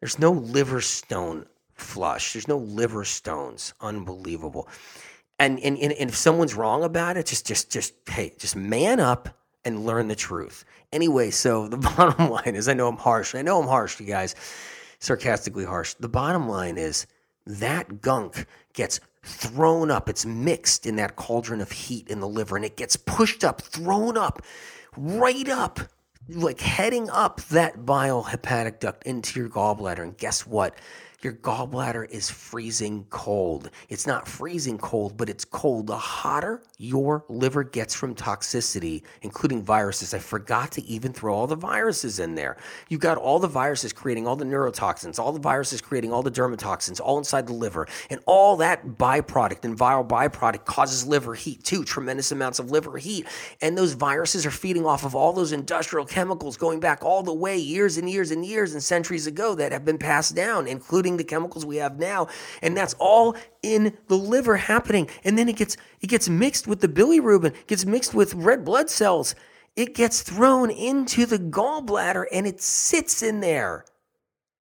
There's 0.00 0.18
no 0.18 0.32
liver 0.32 0.80
stone 0.80 1.46
flush. 1.74 2.32
There's 2.32 2.48
no 2.48 2.58
liver 2.58 3.04
stones. 3.04 3.72
Unbelievable 3.80 4.68
and, 5.38 5.58
and, 5.60 5.78
and 5.78 5.92
if 5.92 6.16
someone's 6.16 6.54
wrong 6.54 6.84
about 6.84 7.16
it, 7.16 7.26
just 7.26 7.46
just 7.46 7.70
just 7.70 7.94
hey, 8.08 8.32
just 8.38 8.56
man 8.56 9.00
up 9.00 9.28
and 9.64 9.84
learn 9.84 10.08
the 10.08 10.16
truth. 10.16 10.64
Anyway, 10.92 11.30
so 11.30 11.68
the 11.68 11.76
bottom 11.76 12.30
line 12.30 12.54
is 12.54 12.68
I 12.68 12.74
know 12.74 12.88
I'm 12.88 12.96
harsh. 12.96 13.34
I 13.34 13.42
know 13.42 13.60
I'm 13.60 13.68
harsh, 13.68 14.00
you 14.00 14.06
guys, 14.06 14.34
sarcastically 14.98 15.64
harsh. 15.64 15.94
The 15.94 16.08
bottom 16.08 16.48
line 16.48 16.78
is 16.78 17.06
that 17.46 18.00
gunk 18.00 18.46
gets 18.72 19.00
thrown 19.22 19.90
up. 19.90 20.08
It's 20.08 20.26
mixed 20.26 20.86
in 20.86 20.96
that 20.96 21.16
cauldron 21.16 21.60
of 21.60 21.72
heat 21.72 22.08
in 22.08 22.20
the 22.20 22.28
liver 22.28 22.56
and 22.56 22.64
it 22.64 22.76
gets 22.76 22.96
pushed 22.96 23.42
up, 23.44 23.60
thrown 23.60 24.16
up, 24.16 24.42
right 24.96 25.48
up, 25.48 25.80
like 26.28 26.60
heading 26.60 27.10
up 27.10 27.40
that 27.42 27.84
bile 27.84 28.22
hepatic 28.22 28.80
duct 28.80 29.04
into 29.04 29.40
your 29.40 29.48
gallbladder. 29.48 30.02
And 30.02 30.16
guess 30.16 30.46
what? 30.46 30.74
Your 31.24 31.32
gallbladder 31.32 32.10
is 32.10 32.28
freezing 32.28 33.06
cold. 33.08 33.70
It's 33.88 34.06
not 34.06 34.28
freezing 34.28 34.76
cold, 34.76 35.16
but 35.16 35.30
it's 35.30 35.46
cold. 35.46 35.86
The 35.86 35.96
hotter 35.96 36.62
your 36.76 37.24
liver 37.30 37.64
gets 37.64 37.94
from 37.94 38.14
toxicity, 38.14 39.02
including 39.22 39.62
viruses, 39.62 40.12
I 40.12 40.18
forgot 40.18 40.70
to 40.72 40.84
even 40.84 41.14
throw 41.14 41.34
all 41.34 41.46
the 41.46 41.56
viruses 41.56 42.18
in 42.18 42.34
there. 42.34 42.58
You've 42.90 43.00
got 43.00 43.16
all 43.16 43.38
the 43.38 43.48
viruses 43.48 43.90
creating 43.90 44.26
all 44.26 44.36
the 44.36 44.44
neurotoxins, 44.44 45.18
all 45.18 45.32
the 45.32 45.40
viruses 45.40 45.80
creating 45.80 46.12
all 46.12 46.22
the 46.22 46.30
dermatoxins, 46.30 47.00
all 47.00 47.16
inside 47.16 47.46
the 47.46 47.54
liver. 47.54 47.88
And 48.10 48.20
all 48.26 48.58
that 48.58 48.86
byproduct 48.86 49.64
and 49.64 49.78
viral 49.78 50.06
byproduct 50.06 50.66
causes 50.66 51.06
liver 51.06 51.34
heat 51.34 51.64
too, 51.64 51.84
tremendous 51.84 52.32
amounts 52.32 52.58
of 52.58 52.70
liver 52.70 52.98
heat. 52.98 53.26
And 53.62 53.78
those 53.78 53.94
viruses 53.94 54.44
are 54.44 54.50
feeding 54.50 54.84
off 54.84 55.06
of 55.06 55.14
all 55.14 55.32
those 55.32 55.52
industrial 55.52 56.04
chemicals 56.04 56.58
going 56.58 56.80
back 56.80 57.02
all 57.02 57.22
the 57.22 57.32
way 57.32 57.56
years 57.56 57.96
and 57.96 58.10
years 58.10 58.30
and 58.30 58.44
years 58.44 58.74
and 58.74 58.82
centuries 58.82 59.26
ago 59.26 59.54
that 59.54 59.72
have 59.72 59.86
been 59.86 59.96
passed 59.96 60.36
down, 60.36 60.66
including 60.66 61.13
the 61.16 61.24
chemicals 61.24 61.66
we 61.66 61.76
have 61.76 61.98
now. 61.98 62.28
And 62.62 62.76
that's 62.76 62.94
all 62.98 63.36
in 63.62 63.96
the 64.08 64.16
liver 64.16 64.56
happening. 64.56 65.08
And 65.24 65.38
then 65.38 65.48
it 65.48 65.56
gets 65.56 65.76
it 66.00 66.08
gets 66.08 66.28
mixed 66.28 66.66
with 66.66 66.80
the 66.80 66.88
bilirubin, 66.88 67.54
gets 67.66 67.84
mixed 67.84 68.14
with 68.14 68.34
red 68.34 68.64
blood 68.64 68.90
cells. 68.90 69.34
It 69.76 69.94
gets 69.94 70.22
thrown 70.22 70.70
into 70.70 71.26
the 71.26 71.38
gallbladder 71.38 72.26
and 72.30 72.46
it 72.46 72.60
sits 72.60 73.22
in 73.22 73.40
there. 73.40 73.84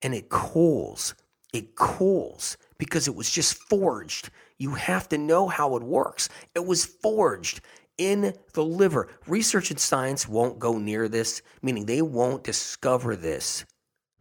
And 0.02 0.14
it 0.14 0.30
cools. 0.30 1.14
It 1.54 1.76
cools 1.76 2.58
because 2.78 3.08
it 3.08 3.16
was 3.16 3.30
just 3.30 3.56
forged. 3.70 4.30
You 4.58 4.72
have 4.72 5.08
to 5.10 5.18
know 5.18 5.48
how 5.48 5.76
it 5.76 5.84
works. 5.84 6.30
It 6.56 6.66
was 6.66 6.86
forged 6.86 7.62
in 7.98 8.34
the 8.54 8.64
liver. 8.64 9.10
Research 9.28 9.70
and 9.72 9.80
science 9.80 10.28
won't 10.28 10.60
go 10.60 10.78
near 10.78 11.08
this, 11.08 11.42
meaning 11.62 11.86
they 11.86 12.02
won't 12.02 12.44
discover 12.44 13.16
this 13.16 13.66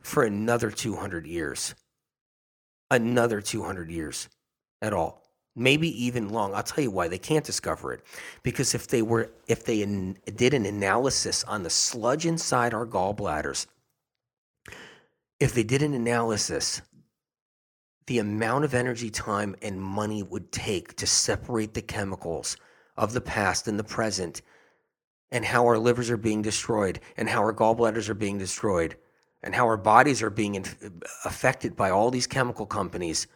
for 0.02 0.24
another 0.24 0.70
200 0.70 1.26
years 1.26 1.74
another 2.92 3.40
200 3.40 3.90
years 3.90 4.28
at 4.80 4.92
all 4.92 5.22
maybe 5.54 6.04
even 6.04 6.30
long. 6.30 6.54
I'll 6.54 6.62
tell 6.62 6.82
you 6.82 6.90
why. 6.90 7.08
They 7.08 7.18
can't 7.18 7.44
discover 7.44 7.92
it 7.92 8.00
because 8.42 8.74
if 8.74 8.88
they 8.88 9.02
were 9.02 9.30
if 9.48 9.64
they 9.64 9.82
in, 9.82 10.16
did 10.34 10.54
an 10.54 10.64
analysis 10.64 11.44
on 11.44 11.62
the 11.62 11.70
sludge 11.70 12.24
inside 12.24 12.72
our 12.72 12.86
gallbladders 12.86 13.66
if 15.42 15.54
they 15.54 15.64
did 15.64 15.82
an 15.82 15.92
analysis 15.92 16.82
the 18.06 18.18
amount 18.18 18.64
of 18.64 18.74
energy 18.74 19.10
time 19.10 19.56
and 19.60 19.80
money 19.80 20.22
would 20.22 20.52
take 20.52 20.94
to 20.96 21.06
separate 21.06 21.74
the 21.74 21.82
chemicals 21.82 22.56
of 22.96 23.12
the 23.12 23.20
past 23.20 23.66
and 23.66 23.76
the 23.76 23.84
present 23.84 24.42
and 25.32 25.44
how 25.44 25.66
our 25.66 25.78
livers 25.78 26.10
are 26.10 26.16
being 26.16 26.42
destroyed 26.42 27.00
and 27.16 27.28
how 27.28 27.40
our 27.40 27.52
gallbladders 27.52 28.08
are 28.08 28.14
being 28.14 28.38
destroyed 28.38 28.96
and 29.42 29.54
how 29.54 29.66
our 29.66 29.76
bodies 29.76 30.22
are 30.22 30.30
being 30.30 30.64
affected 31.24 31.76
by 31.76 31.90
all 31.90 32.10
these 32.10 32.26
chemical 32.26 32.66
companies, 32.66 33.26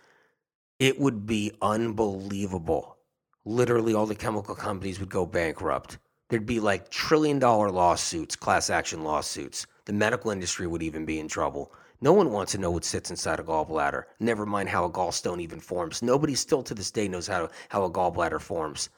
it 0.78 1.00
would 1.00 1.26
be 1.26 1.52
unbelievable. 1.62 2.96
Literally, 3.44 3.94
all 3.94 4.06
the 4.06 4.14
chemical 4.14 4.54
companies 4.54 5.00
would 5.00 5.08
go 5.08 5.26
bankrupt. 5.26 5.98
There'd 6.28 6.46
be 6.46 6.60
like 6.60 6.90
trillion 6.90 7.38
dollar 7.38 7.70
lawsuits, 7.70 8.34
class 8.36 8.70
action 8.70 9.04
lawsuits. 9.04 9.66
The 9.84 9.92
medical 9.92 10.30
industry 10.30 10.66
would 10.66 10.82
even 10.82 11.04
be 11.04 11.20
in 11.20 11.28
trouble. 11.28 11.72
No 12.00 12.12
one 12.12 12.30
wants 12.30 12.52
to 12.52 12.58
know 12.58 12.70
what 12.70 12.84
sits 12.84 13.10
inside 13.10 13.40
a 13.40 13.42
gallbladder, 13.42 14.04
never 14.20 14.44
mind 14.44 14.68
how 14.68 14.84
a 14.84 14.90
gallstone 14.90 15.40
even 15.40 15.60
forms. 15.60 16.02
Nobody 16.02 16.34
still 16.34 16.62
to 16.64 16.74
this 16.74 16.90
day 16.90 17.08
knows 17.08 17.26
how, 17.26 17.48
how 17.68 17.84
a 17.84 17.90
gallbladder 17.90 18.40
forms. 18.40 18.90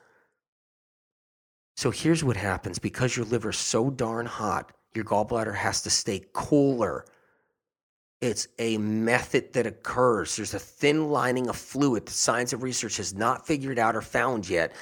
So 1.76 1.92
here's 1.92 2.24
what 2.24 2.36
happens 2.36 2.80
because 2.80 3.16
your 3.16 3.26
liver's 3.26 3.59
so 3.59 3.88
darn 3.88 4.26
hot, 4.26 4.72
your 4.95 5.05
gallbladder 5.05 5.55
has 5.55 5.82
to 5.82 5.91
stay 5.91 6.24
cooler. 6.32 7.05
It's 8.20 8.49
a 8.59 8.78
method 8.78 9.53
that 9.53 9.66
occurs. 9.66 10.36
There's 10.36 10.55
a 10.55 10.59
thin 10.59 11.11
lining 11.11 11.49
of 11.49 11.57
fluid 11.57 12.07
that 12.07 12.12
science 12.12 12.53
and 12.53 12.62
research 12.62 12.97
has 12.97 13.14
not 13.14 13.47
figured 13.47 13.78
out 13.78 13.95
or 13.95 14.03
found 14.03 14.49
yet. 14.49 14.72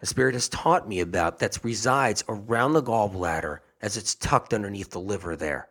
The 0.00 0.06
Spirit 0.06 0.34
has 0.34 0.48
taught 0.48 0.88
me 0.88 1.00
about 1.00 1.38
that 1.40 1.58
resides 1.62 2.24
around 2.28 2.72
the 2.72 2.82
gallbladder 2.82 3.58
as 3.82 3.96
it's 3.96 4.14
tucked 4.14 4.54
underneath 4.54 4.90
the 4.90 5.00
liver 5.00 5.36
there. 5.36 5.68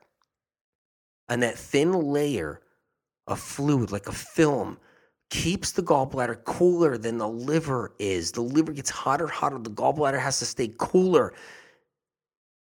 And 1.28 1.42
that 1.42 1.58
thin 1.58 1.92
layer 1.92 2.62
of 3.28 3.40
fluid, 3.40 3.92
like 3.92 4.08
a 4.08 4.12
film, 4.12 4.78
keeps 5.30 5.72
the 5.72 5.82
gallbladder 5.82 6.44
cooler 6.44 6.98
than 6.98 7.18
the 7.18 7.28
liver 7.28 7.94
is. 7.98 8.32
The 8.32 8.42
liver 8.42 8.72
gets 8.72 8.92
hotter, 8.92 9.28
hotter. 9.28 9.58
The 9.58 9.72
gallbladder 9.72 10.20
has 10.20 10.40
to 10.40 10.46
stay 10.46 10.72
cooler. 10.78 11.34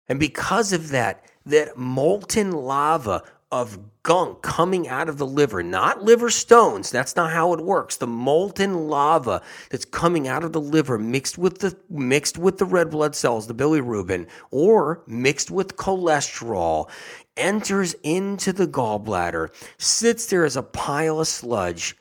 And 0.09 0.19
because 0.19 0.73
of 0.73 0.89
that, 0.91 1.25
that 1.47 1.77
molten 1.77 2.53
lava 2.53 3.23
of 3.51 3.79
gunk 4.03 4.43
coming 4.43 4.89
out 4.89 5.09
of 5.09 5.17
the 5.17 5.27
liver, 5.27 5.63
not 5.63 6.03
liver 6.03 6.29
stones. 6.29 6.91
That's 6.91 7.17
not 7.17 7.33
how 7.33 7.55
it 7.55 7.61
works. 7.61 7.97
The 7.97 8.07
molten 8.07 8.89
lava 8.89 9.41
that's 9.71 9.87
coming 9.87 10.29
out 10.29 10.45
of 10.45 10.53
the 10.53 10.61
liver 10.61 10.99
mixed 10.99 11.39
with 11.39 11.59
the 11.59 11.75
mixed 11.89 12.37
with 12.37 12.59
the 12.59 12.67
red 12.67 12.91
blood 12.91 13.15
cells, 13.15 13.47
the 13.47 13.55
bilirubin, 13.55 14.29
or 14.51 15.03
mixed 15.07 15.51
with 15.51 15.77
cholesterol, 15.77 16.91
enters 17.39 17.95
into 18.03 18.53
the 18.53 18.67
gallbladder, 18.67 19.49
sits 19.79 20.27
there 20.27 20.45
as 20.45 20.57
a 20.57 20.63
pile 20.63 21.21
of 21.21 21.29
sludge, 21.29 21.97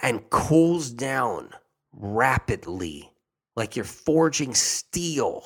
and 0.00 0.30
cools 0.30 0.90
down 0.90 1.50
rapidly, 1.92 3.10
like 3.54 3.76
you're 3.76 3.84
forging 3.84 4.54
steel. 4.54 5.44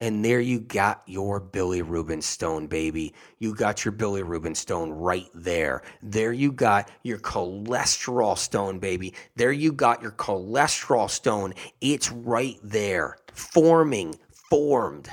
And 0.00 0.24
there 0.24 0.40
you 0.40 0.60
got 0.60 1.02
your 1.06 1.40
bilirubin 1.40 2.22
stone, 2.22 2.66
baby. 2.66 3.14
You 3.38 3.54
got 3.54 3.84
your 3.84 3.92
bilirubin 3.92 4.56
stone 4.56 4.90
right 4.90 5.30
there. 5.34 5.82
There 6.02 6.32
you 6.32 6.52
got 6.52 6.90
your 7.04 7.18
cholesterol 7.18 8.36
stone, 8.36 8.80
baby. 8.80 9.14
There 9.36 9.52
you 9.52 9.72
got 9.72 10.02
your 10.02 10.10
cholesterol 10.10 11.08
stone. 11.08 11.54
It's 11.80 12.10
right 12.10 12.58
there, 12.62 13.16
forming, 13.32 14.16
formed. 14.50 15.08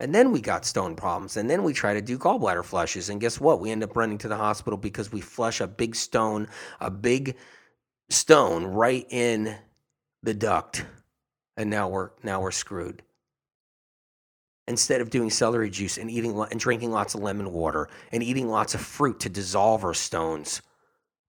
And 0.00 0.14
then 0.14 0.32
we 0.32 0.40
got 0.40 0.64
stone 0.64 0.96
problems. 0.96 1.36
And 1.36 1.48
then 1.48 1.62
we 1.62 1.72
try 1.72 1.94
to 1.94 2.02
do 2.02 2.18
gallbladder 2.18 2.64
flushes. 2.64 3.10
And 3.10 3.20
guess 3.20 3.38
what? 3.38 3.60
We 3.60 3.70
end 3.70 3.84
up 3.84 3.96
running 3.96 4.18
to 4.18 4.28
the 4.28 4.36
hospital 4.36 4.78
because 4.78 5.12
we 5.12 5.20
flush 5.20 5.60
a 5.60 5.68
big 5.68 5.94
stone, 5.94 6.48
a 6.80 6.90
big 6.90 7.36
stone 8.08 8.64
right 8.64 9.06
in 9.10 9.56
the 10.22 10.34
duct. 10.34 10.84
And 11.56 11.70
now 11.70 11.88
we're 11.88 12.10
now 12.22 12.40
we're 12.40 12.50
screwed 12.50 13.02
instead 14.66 15.00
of 15.00 15.10
doing 15.10 15.30
celery 15.30 15.70
juice 15.70 15.98
and 15.98 16.10
eating 16.10 16.38
and 16.50 16.60
drinking 16.60 16.90
lots 16.90 17.14
of 17.14 17.22
lemon 17.22 17.52
water 17.52 17.88
and 18.12 18.22
eating 18.22 18.48
lots 18.48 18.74
of 18.74 18.80
fruit 18.80 19.20
to 19.20 19.28
dissolve 19.28 19.84
our 19.84 19.94
stones 19.94 20.62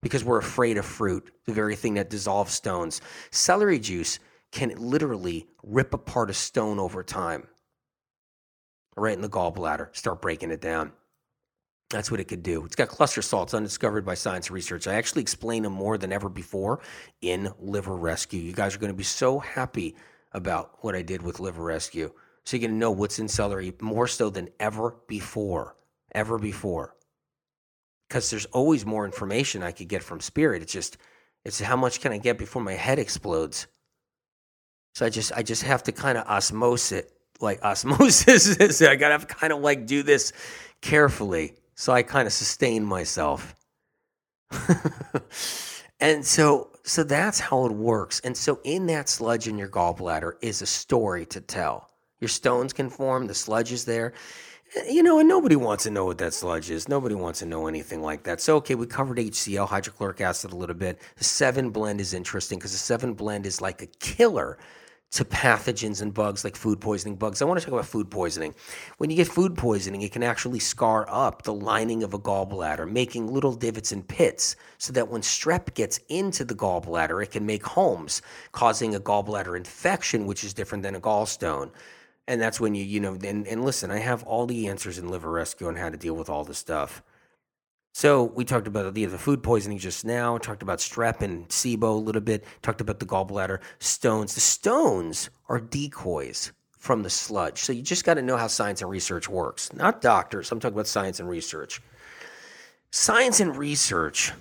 because 0.01 0.23
we're 0.23 0.37
afraid 0.37 0.77
of 0.77 0.85
fruit, 0.85 1.31
the 1.45 1.53
very 1.53 1.75
thing 1.75 1.95
that 1.95 2.09
dissolves 2.09 2.53
stones. 2.53 3.01
Celery 3.31 3.79
juice 3.79 4.19
can 4.51 4.73
literally 4.77 5.47
rip 5.63 5.93
apart 5.93 6.29
a 6.29 6.33
stone 6.33 6.79
over 6.79 7.03
time. 7.03 7.47
Right 8.95 9.15
in 9.15 9.21
the 9.21 9.29
gallbladder, 9.29 9.93
start 9.95 10.21
breaking 10.21 10.51
it 10.51 10.61
down. 10.61 10.93
That's 11.89 12.09
what 12.09 12.19
it 12.19 12.25
could 12.25 12.43
do. 12.43 12.65
It's 12.65 12.75
got 12.75 12.87
cluster 12.87 13.21
salts 13.21 13.53
undiscovered 13.53 14.05
by 14.05 14.13
science 14.15 14.49
research. 14.49 14.87
I 14.87 14.93
actually 14.93 15.21
explain 15.21 15.63
them 15.63 15.73
more 15.73 15.97
than 15.97 16.13
ever 16.13 16.29
before 16.29 16.79
in 17.21 17.51
Liver 17.59 17.95
Rescue. 17.95 18.41
You 18.41 18.53
guys 18.53 18.75
are 18.75 18.79
going 18.79 18.93
to 18.93 18.97
be 18.97 19.03
so 19.03 19.39
happy 19.39 19.95
about 20.31 20.77
what 20.81 20.95
I 20.95 21.01
did 21.01 21.21
with 21.21 21.39
Liver 21.39 21.63
Rescue. 21.63 22.11
So 22.45 22.55
you're 22.57 22.67
going 22.67 22.75
to 22.75 22.77
know 22.77 22.91
what's 22.91 23.19
in 23.19 23.27
celery 23.27 23.73
more 23.81 24.07
so 24.07 24.29
than 24.29 24.49
ever 24.59 24.95
before, 25.07 25.75
ever 26.13 26.37
before. 26.37 26.95
Because 28.07 28.29
there's 28.29 28.45
always 28.45 28.85
more 28.85 29.05
information 29.05 29.63
I 29.63 29.71
could 29.71 29.87
get 29.87 30.03
from 30.03 30.19
spirit. 30.19 30.61
It's 30.61 30.71
just, 30.71 30.97
it's 31.43 31.59
how 31.59 31.75
much 31.75 32.01
can 32.01 32.11
I 32.11 32.19
get 32.19 32.37
before 32.37 32.61
my 32.61 32.73
head 32.73 32.99
explodes? 32.99 33.65
So 34.93 35.07
I 35.07 35.09
just, 35.09 35.31
I 35.33 35.41
just 35.41 35.63
have 35.63 35.83
to 35.83 35.91
kind 35.91 36.19
of 36.19 36.27
osmose 36.27 36.91
it, 36.91 37.11
like 37.41 37.61
osmosis. 37.63 38.81
I 38.81 38.95
got 38.95 39.19
to 39.19 39.25
kind 39.25 39.51
of 39.51 39.59
like 39.59 39.87
do 39.87 40.03
this 40.03 40.31
carefully. 40.81 41.55
So 41.73 41.93
I 41.93 42.03
kind 42.03 42.27
of 42.27 42.33
sustain 42.33 42.85
myself. 42.85 43.55
and 45.99 46.23
so, 46.23 46.69
so 46.83 47.03
that's 47.03 47.39
how 47.39 47.65
it 47.65 47.71
works. 47.71 48.19
And 48.19 48.37
so 48.37 48.59
in 48.63 48.85
that 48.85 49.09
sludge 49.09 49.47
in 49.47 49.57
your 49.57 49.67
gallbladder 49.67 50.33
is 50.41 50.61
a 50.61 50.67
story 50.67 51.25
to 51.27 51.41
tell. 51.41 51.89
Your 52.19 52.29
stones 52.29 52.73
can 52.73 52.89
form, 52.89 53.27
the 53.27 53.33
sludge 53.33 53.71
is 53.71 53.85
there. 53.85 54.13
You 54.89 55.03
know, 55.03 55.19
and 55.19 55.29
nobody 55.29 55.55
wants 55.55 55.83
to 55.83 55.91
know 55.91 56.05
what 56.05 56.17
that 56.17 56.33
sludge 56.33 56.69
is. 56.69 56.89
Nobody 56.89 57.15
wants 57.15 57.39
to 57.39 57.45
know 57.45 57.67
anything 57.67 58.01
like 58.01 58.23
that. 58.23 58.41
So, 58.41 58.55
okay, 58.57 58.75
we 58.75 58.87
covered 58.87 59.17
HCl, 59.17 59.67
hydrochloric 59.67 60.21
acid, 60.21 60.51
a 60.51 60.55
little 60.55 60.75
bit. 60.75 60.99
The 61.17 61.23
seven 61.23 61.69
blend 61.69 62.01
is 62.01 62.13
interesting 62.13 62.57
because 62.57 62.71
the 62.71 62.77
seven 62.77 63.13
blend 63.13 63.45
is 63.45 63.61
like 63.61 63.81
a 63.81 63.85
killer 63.85 64.57
to 65.11 65.23
pathogens 65.23 66.01
and 66.01 66.13
bugs 66.13 66.43
like 66.43 66.55
food 66.55 66.81
poisoning 66.81 67.15
bugs. 67.15 67.41
I 67.41 67.45
want 67.45 67.59
to 67.59 67.65
talk 67.65 67.73
about 67.73 67.85
food 67.85 68.09
poisoning. 68.09 68.53
When 68.97 69.09
you 69.09 69.15
get 69.15 69.27
food 69.27 69.55
poisoning, 69.55 70.01
it 70.01 70.11
can 70.11 70.23
actually 70.23 70.59
scar 70.59 71.05
up 71.09 71.43
the 71.43 71.53
lining 71.53 72.03
of 72.03 72.13
a 72.13 72.19
gallbladder, 72.19 72.91
making 72.91 73.31
little 73.31 73.53
divots 73.53 73.91
and 73.91 74.05
pits 74.05 74.57
so 74.77 74.91
that 74.93 75.07
when 75.07 75.21
strep 75.21 75.73
gets 75.73 75.99
into 76.09 76.43
the 76.43 76.55
gallbladder, 76.55 77.23
it 77.23 77.31
can 77.31 77.45
make 77.45 77.65
homes, 77.65 78.21
causing 78.51 78.95
a 78.95 78.99
gallbladder 78.99 79.55
infection, 79.55 80.25
which 80.25 80.43
is 80.43 80.53
different 80.53 80.83
than 80.83 80.95
a 80.95 81.01
gallstone 81.01 81.71
and 82.27 82.41
that's 82.41 82.59
when 82.59 82.75
you 82.75 82.83
you 82.83 82.99
know 82.99 83.17
and, 83.23 83.47
and 83.47 83.63
listen 83.63 83.91
i 83.91 83.99
have 83.99 84.23
all 84.23 84.45
the 84.45 84.67
answers 84.67 84.97
in 84.97 85.09
liver 85.09 85.29
rescue 85.29 85.67
on 85.67 85.75
how 85.75 85.89
to 85.89 85.97
deal 85.97 86.15
with 86.15 86.29
all 86.29 86.43
this 86.43 86.57
stuff. 86.57 87.03
So 87.93 88.25
we 88.25 88.43
talked 88.43 88.67
about 88.67 88.93
the, 88.93 89.05
the 89.05 89.17
food 89.17 89.41
poisoning 89.41 89.77
just 89.77 90.03
now 90.03 90.37
talked 90.37 90.61
about 90.61 90.79
strep 90.79 91.21
and 91.21 91.47
sibo 91.47 91.83
a 91.83 91.87
little 91.91 92.19
bit 92.21 92.43
talked 92.61 92.81
about 92.81 92.99
the 92.99 93.05
gallbladder 93.05 93.59
stones. 93.79 94.35
The 94.35 94.41
stones 94.41 95.29
are 95.47 95.61
decoys 95.61 96.51
from 96.77 97.03
the 97.03 97.09
sludge. 97.09 97.59
So 97.59 97.71
you 97.71 97.81
just 97.81 98.03
got 98.03 98.15
to 98.15 98.21
know 98.21 98.35
how 98.35 98.47
science 98.47 98.81
and 98.81 98.89
research 98.89 99.29
works 99.29 99.71
not 99.71 100.01
doctors. 100.01 100.51
I'm 100.51 100.59
talking 100.59 100.75
about 100.75 100.87
science 100.87 101.21
and 101.21 101.29
research. 101.29 101.81
Science 102.91 103.39
and 103.39 103.55
research 103.55 104.33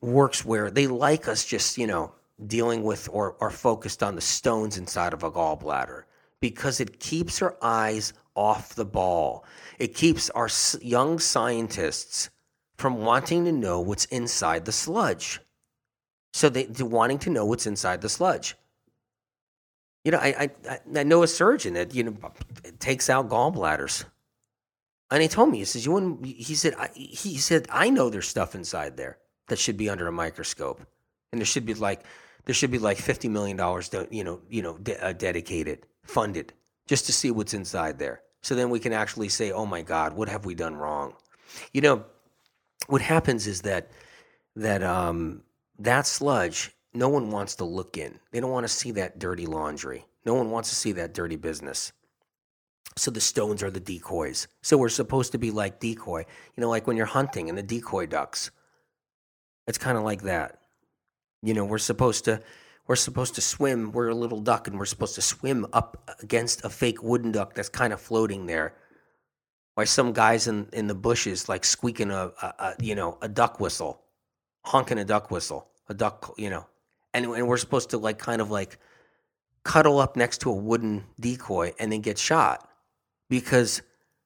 works 0.00 0.44
where 0.44 0.68
they 0.68 0.88
like 0.88 1.28
us 1.28 1.44
just 1.44 1.78
you 1.78 1.86
know 1.86 2.12
dealing 2.44 2.82
with 2.82 3.08
or 3.12 3.36
are 3.40 3.52
focused 3.52 4.02
on 4.02 4.16
the 4.16 4.20
stones 4.20 4.78
inside 4.78 5.12
of 5.12 5.22
a 5.22 5.30
gallbladder 5.30 6.02
because 6.50 6.78
it 6.78 7.00
keeps 7.00 7.42
our 7.42 7.56
eyes 7.60 8.12
off 8.36 8.76
the 8.76 8.84
ball. 8.84 9.44
It 9.80 9.96
keeps 9.96 10.30
our 10.30 10.48
young 10.80 11.18
scientists 11.18 12.30
from 12.76 12.98
wanting 12.98 13.44
to 13.46 13.50
know 13.50 13.80
what's 13.80 14.04
inside 14.04 14.64
the 14.64 14.70
sludge. 14.70 15.40
So 16.32 16.48
they, 16.48 16.68
are 16.78 16.84
wanting 16.84 17.18
to 17.20 17.30
know 17.30 17.44
what's 17.44 17.66
inside 17.66 18.00
the 18.00 18.08
sludge. 18.08 18.54
You 20.04 20.12
know, 20.12 20.18
I, 20.18 20.50
I, 20.70 20.78
I 20.94 21.02
know 21.02 21.24
a 21.24 21.26
surgeon 21.26 21.74
that, 21.74 21.92
you 21.96 22.04
know, 22.04 22.16
takes 22.78 23.10
out 23.10 23.28
gallbladders. 23.28 24.04
And 25.10 25.20
he 25.20 25.26
told 25.26 25.50
me, 25.50 25.58
he 25.58 25.64
says, 25.64 25.84
you 25.84 25.90
wouldn't, 25.90 26.24
he 26.24 26.54
said, 26.54 26.74
I, 26.78 26.90
he 26.94 27.38
said, 27.38 27.66
I 27.72 27.90
know 27.90 28.08
there's 28.08 28.28
stuff 28.28 28.54
inside 28.54 28.96
there 28.96 29.18
that 29.48 29.58
should 29.58 29.76
be 29.76 29.88
under 29.88 30.06
a 30.06 30.12
microscope. 30.12 30.80
And 31.32 31.40
there 31.40 31.46
should 31.46 31.66
be 31.66 31.74
like, 31.74 32.04
there 32.44 32.54
should 32.54 32.70
be 32.70 32.78
like 32.78 32.98
$50 32.98 33.28
million, 33.28 33.58
you 34.12 34.22
know, 34.22 34.40
you 34.48 34.62
know, 34.62 34.78
de- 34.78 35.04
uh, 35.04 35.12
dedicated 35.12 35.86
funded 36.06 36.52
just 36.86 37.06
to 37.06 37.12
see 37.12 37.30
what's 37.30 37.54
inside 37.54 37.98
there. 37.98 38.22
So 38.42 38.54
then 38.54 38.70
we 38.70 38.78
can 38.78 38.92
actually 38.92 39.28
say, 39.28 39.50
oh 39.50 39.66
my 39.66 39.82
God, 39.82 40.14
what 40.14 40.28
have 40.28 40.44
we 40.44 40.54
done 40.54 40.76
wrong? 40.76 41.14
You 41.72 41.80
know, 41.80 42.04
what 42.86 43.02
happens 43.02 43.46
is 43.46 43.62
that 43.62 43.90
that 44.54 44.82
um, 44.82 45.42
that 45.78 46.06
sludge, 46.06 46.70
no 46.94 47.08
one 47.08 47.30
wants 47.30 47.56
to 47.56 47.64
look 47.64 47.96
in. 47.96 48.18
They 48.30 48.40
don't 48.40 48.50
want 48.50 48.64
to 48.64 48.72
see 48.72 48.92
that 48.92 49.18
dirty 49.18 49.46
laundry. 49.46 50.06
No 50.24 50.34
one 50.34 50.50
wants 50.50 50.70
to 50.70 50.74
see 50.74 50.92
that 50.92 51.14
dirty 51.14 51.36
business. 51.36 51.92
So 52.96 53.10
the 53.10 53.20
stones 53.20 53.62
are 53.62 53.70
the 53.70 53.80
decoys. 53.80 54.48
So 54.62 54.78
we're 54.78 54.88
supposed 54.88 55.32
to 55.32 55.38
be 55.38 55.50
like 55.50 55.80
decoy. 55.80 56.20
You 56.20 56.60
know, 56.60 56.70
like 56.70 56.86
when 56.86 56.96
you're 56.96 57.06
hunting 57.06 57.48
and 57.48 57.58
the 57.58 57.62
decoy 57.62 58.06
ducks. 58.06 58.50
It's 59.66 59.78
kind 59.78 59.98
of 59.98 60.04
like 60.04 60.22
that. 60.22 60.60
You 61.42 61.52
know, 61.52 61.64
we're 61.64 61.78
supposed 61.78 62.24
to 62.24 62.40
we're 62.86 62.96
supposed 62.96 63.34
to 63.34 63.40
swim. 63.40 63.92
We're 63.92 64.08
a 64.08 64.14
little 64.14 64.40
duck, 64.40 64.68
and 64.68 64.78
we're 64.78 64.84
supposed 64.86 65.14
to 65.16 65.22
swim 65.22 65.66
up 65.72 66.10
against 66.22 66.64
a 66.64 66.70
fake 66.70 67.02
wooden 67.02 67.32
duck 67.32 67.54
that's 67.54 67.68
kind 67.68 67.92
of 67.92 68.00
floating 68.00 68.46
there. 68.46 68.74
Why 69.74 69.84
some 69.84 70.12
guys 70.12 70.46
in, 70.46 70.68
in 70.72 70.86
the 70.86 70.94
bushes 70.94 71.48
like 71.48 71.64
squeaking 71.64 72.10
a, 72.10 72.32
a, 72.40 72.54
a 72.58 72.74
you 72.80 72.94
know 72.94 73.18
a 73.20 73.28
duck 73.28 73.60
whistle, 73.60 74.02
honking 74.64 74.98
a 74.98 75.04
duck 75.04 75.30
whistle, 75.30 75.68
a 75.88 75.94
duck 75.94 76.34
you 76.38 76.50
know, 76.50 76.66
and 77.12 77.26
and 77.26 77.48
we're 77.48 77.56
supposed 77.56 77.90
to 77.90 77.98
like 77.98 78.18
kind 78.18 78.40
of 78.40 78.50
like 78.50 78.78
cuddle 79.64 79.98
up 79.98 80.16
next 80.16 80.40
to 80.42 80.50
a 80.50 80.54
wooden 80.54 81.04
decoy 81.18 81.72
and 81.80 81.90
then 81.90 82.00
get 82.00 82.16
shot 82.16 82.68
because 83.28 83.82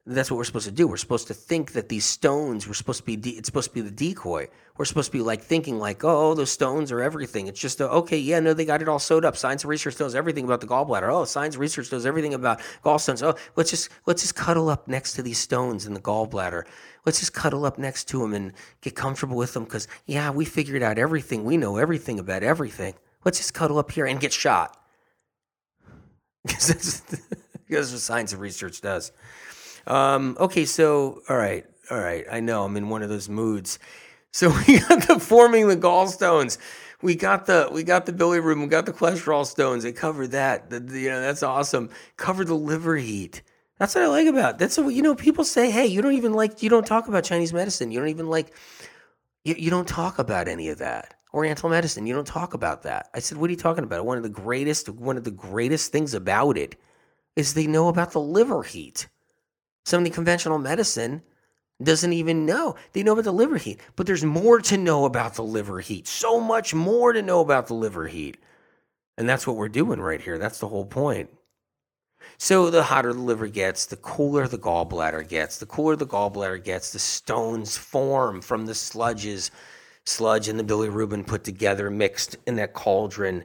That's 0.06 0.30
what 0.30 0.38
we're 0.38 0.44
supposed 0.44 0.64
to 0.64 0.72
do. 0.72 0.88
We're 0.88 0.96
supposed 0.96 1.26
to 1.26 1.34
think 1.34 1.72
that 1.72 1.90
these 1.90 2.06
stones 2.06 2.66
were 2.66 2.72
supposed 2.72 3.00
to 3.00 3.04
be. 3.04 3.16
De- 3.16 3.36
it's 3.36 3.46
supposed 3.46 3.68
to 3.68 3.74
be 3.74 3.82
the 3.82 3.90
decoy. 3.90 4.48
We're 4.78 4.86
supposed 4.86 5.12
to 5.12 5.18
be 5.18 5.22
like 5.22 5.42
thinking 5.42 5.78
like, 5.78 6.02
oh, 6.04 6.30
oh, 6.30 6.34
those 6.34 6.50
stones 6.50 6.90
are 6.90 7.02
everything. 7.02 7.48
It's 7.48 7.60
just 7.60 7.82
a, 7.82 7.90
okay, 7.90 8.16
yeah, 8.16 8.40
no, 8.40 8.54
they 8.54 8.64
got 8.64 8.80
it 8.80 8.88
all 8.88 8.98
sewed 8.98 9.26
up. 9.26 9.36
Science 9.36 9.62
and 9.62 9.68
research 9.68 10.00
knows 10.00 10.14
everything 10.14 10.46
about 10.46 10.62
the 10.62 10.66
gallbladder. 10.66 11.12
Oh, 11.12 11.26
science 11.26 11.54
and 11.54 11.60
research 11.60 11.92
knows 11.92 12.06
everything 12.06 12.32
about 12.32 12.60
gallstones. 12.82 13.22
Oh, 13.22 13.36
let's 13.56 13.68
just 13.68 13.90
let's 14.06 14.22
just 14.22 14.34
cuddle 14.34 14.70
up 14.70 14.88
next 14.88 15.12
to 15.14 15.22
these 15.22 15.38
stones 15.38 15.84
in 15.84 15.92
the 15.92 16.00
gallbladder. 16.00 16.64
Let's 17.04 17.20
just 17.20 17.34
cuddle 17.34 17.66
up 17.66 17.78
next 17.78 18.08
to 18.08 18.20
them 18.20 18.32
and 18.32 18.54
get 18.80 18.94
comfortable 18.96 19.36
with 19.36 19.52
them 19.52 19.64
because 19.64 19.86
yeah, 20.06 20.30
we 20.30 20.46
figured 20.46 20.82
out 20.82 20.98
everything. 20.98 21.44
We 21.44 21.58
know 21.58 21.76
everything 21.76 22.18
about 22.18 22.42
everything. 22.42 22.94
Let's 23.22 23.36
just 23.36 23.52
cuddle 23.52 23.78
up 23.78 23.90
here 23.90 24.06
and 24.06 24.18
get 24.18 24.32
shot. 24.32 24.76
Because 26.42 26.68
that's, 26.68 27.00
that's 27.68 27.92
what 27.92 28.00
science 28.00 28.32
and 28.32 28.40
research 28.40 28.80
does. 28.80 29.12
Um, 29.86 30.36
okay, 30.40 30.64
so 30.64 31.22
all 31.28 31.36
right, 31.36 31.64
all 31.90 31.98
right. 31.98 32.24
I 32.30 32.40
know 32.40 32.64
I'm 32.64 32.76
in 32.76 32.88
one 32.88 33.02
of 33.02 33.08
those 33.08 33.28
moods. 33.28 33.78
So 34.32 34.50
we 34.68 34.80
got 34.80 35.06
the 35.06 35.18
forming 35.18 35.68
the 35.68 35.76
gallstones. 35.76 36.58
We 37.02 37.14
got 37.14 37.46
the 37.46 37.68
we 37.72 37.82
got 37.82 38.06
the 38.06 38.12
bilirubin. 38.12 38.60
We 38.60 38.66
got 38.66 38.86
the 38.86 38.92
cholesterol 38.92 39.46
stones. 39.46 39.82
They 39.82 39.92
covered 39.92 40.32
that. 40.32 40.70
The, 40.70 40.80
the, 40.80 41.00
you 41.00 41.08
know 41.08 41.20
that's 41.20 41.42
awesome. 41.42 41.90
Cover 42.16 42.44
the 42.44 42.54
liver 42.54 42.96
heat. 42.96 43.42
That's 43.78 43.94
what 43.94 44.04
I 44.04 44.08
like 44.08 44.26
about. 44.26 44.54
It. 44.54 44.58
That's 44.58 44.76
what 44.76 44.94
you 44.94 45.02
know. 45.02 45.14
People 45.14 45.44
say, 45.44 45.70
"Hey, 45.70 45.86
you 45.86 46.02
don't 46.02 46.14
even 46.14 46.34
like. 46.34 46.62
You 46.62 46.68
don't 46.68 46.86
talk 46.86 47.08
about 47.08 47.24
Chinese 47.24 47.52
medicine. 47.52 47.90
You 47.90 48.00
don't 48.00 48.08
even 48.08 48.28
like. 48.28 48.54
You, 49.44 49.54
you 49.58 49.70
don't 49.70 49.88
talk 49.88 50.18
about 50.18 50.48
any 50.48 50.68
of 50.68 50.78
that." 50.78 51.14
Oriental 51.32 51.70
medicine. 51.70 52.06
You 52.06 52.14
don't 52.14 52.26
talk 52.26 52.54
about 52.54 52.82
that. 52.82 53.08
I 53.14 53.20
said, 53.20 53.38
what 53.38 53.48
are 53.48 53.52
you 53.52 53.56
talking 53.56 53.84
about? 53.84 54.04
One 54.04 54.16
of 54.16 54.24
the 54.24 54.28
greatest, 54.28 54.88
one 54.88 55.16
of 55.16 55.22
the 55.22 55.30
greatest 55.30 55.92
things 55.92 56.12
about 56.12 56.58
it 56.58 56.74
is 57.36 57.54
they 57.54 57.68
know 57.68 57.86
about 57.86 58.10
the 58.10 58.20
liver 58.20 58.64
heat. 58.64 59.06
Some 59.84 59.98
of 59.98 60.04
the 60.04 60.10
conventional 60.10 60.58
medicine 60.58 61.22
doesn't 61.82 62.12
even 62.12 62.44
know. 62.44 62.76
They 62.92 63.02
know 63.02 63.12
about 63.12 63.24
the 63.24 63.32
liver 63.32 63.56
heat, 63.56 63.80
but 63.96 64.06
there's 64.06 64.24
more 64.24 64.60
to 64.60 64.76
know 64.76 65.04
about 65.04 65.34
the 65.34 65.42
liver 65.42 65.80
heat. 65.80 66.06
So 66.06 66.40
much 66.40 66.74
more 66.74 67.12
to 67.12 67.22
know 67.22 67.40
about 67.40 67.66
the 67.66 67.74
liver 67.74 68.06
heat. 68.06 68.36
And 69.16 69.28
that's 69.28 69.46
what 69.46 69.56
we're 69.56 69.68
doing 69.68 70.00
right 70.00 70.20
here. 70.20 70.38
That's 70.38 70.58
the 70.58 70.68
whole 70.68 70.84
point. 70.84 71.30
So 72.36 72.70
the 72.70 72.82
hotter 72.82 73.12
the 73.12 73.20
liver 73.20 73.48
gets, 73.48 73.86
the 73.86 73.96
cooler 73.96 74.46
the 74.46 74.58
gallbladder 74.58 75.26
gets. 75.28 75.58
The 75.58 75.66
cooler 75.66 75.96
the 75.96 76.06
gallbladder 76.06 76.62
gets, 76.62 76.92
the 76.92 76.98
stones 76.98 77.76
form 77.76 78.40
from 78.40 78.66
the 78.66 78.72
sludges 78.72 79.50
sludge 80.06 80.48
and 80.48 80.58
the 80.58 80.64
bilirubin 80.64 81.26
put 81.26 81.44
together, 81.44 81.90
mixed 81.90 82.36
in 82.46 82.56
that 82.56 82.72
cauldron. 82.72 83.44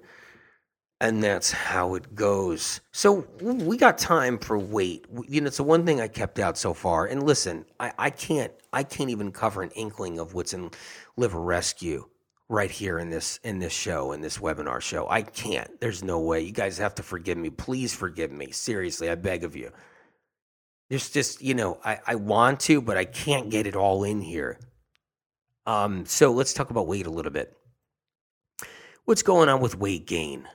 And 1.01 1.21
that's 1.21 1.51
how 1.51 1.95
it 1.95 2.15
goes. 2.15 2.79
So 2.91 3.27
we 3.41 3.77
got 3.77 3.97
time 3.97 4.37
for 4.37 4.57
weight. 4.57 5.05
You 5.27 5.41
know, 5.41 5.47
it's 5.47 5.57
the 5.57 5.63
one 5.63 5.85
thing 5.85 5.99
I 5.99 6.07
kept 6.07 6.39
out 6.39 6.57
so 6.57 6.73
far. 6.73 7.05
And 7.05 7.23
listen, 7.23 7.65
I, 7.79 7.91
I 7.97 8.09
can't 8.09 8.53
I 8.71 8.83
can't 8.83 9.09
even 9.09 9.31
cover 9.31 9.61
an 9.61 9.71
inkling 9.71 10.19
of 10.19 10.33
what's 10.33 10.53
in 10.53 10.71
liver 11.17 11.41
rescue 11.41 12.07
right 12.47 12.71
here 12.71 12.97
in 12.99 13.09
this 13.09 13.39
in 13.43 13.59
this 13.59 13.73
show 13.73 14.13
in 14.13 14.21
this 14.21 14.37
webinar 14.37 14.79
show. 14.79 15.07
I 15.09 15.21
can't. 15.23 15.81
There's 15.81 16.01
no 16.01 16.21
way. 16.21 16.41
You 16.41 16.53
guys 16.53 16.77
have 16.77 16.95
to 16.95 17.03
forgive 17.03 17.37
me. 17.37 17.49
Please 17.49 17.93
forgive 17.93 18.31
me. 18.31 18.51
Seriously, 18.51 19.09
I 19.09 19.15
beg 19.15 19.43
of 19.43 19.55
you. 19.55 19.71
There's 20.89 21.09
just, 21.09 21.41
you 21.41 21.55
know, 21.55 21.79
I, 21.83 21.99
I 22.05 22.15
want 22.15 22.59
to, 22.61 22.81
but 22.81 22.95
I 22.95 23.05
can't 23.05 23.49
get 23.49 23.65
it 23.65 23.75
all 23.75 24.03
in 24.03 24.21
here. 24.21 24.59
Um, 25.65 26.05
so 26.05 26.31
let's 26.31 26.53
talk 26.53 26.69
about 26.69 26.87
weight 26.87 27.07
a 27.07 27.11
little 27.11 27.31
bit. 27.31 27.55
What's 29.05 29.23
going 29.23 29.49
on 29.49 29.61
with 29.61 29.77
weight 29.77 30.05
gain? 30.05 30.47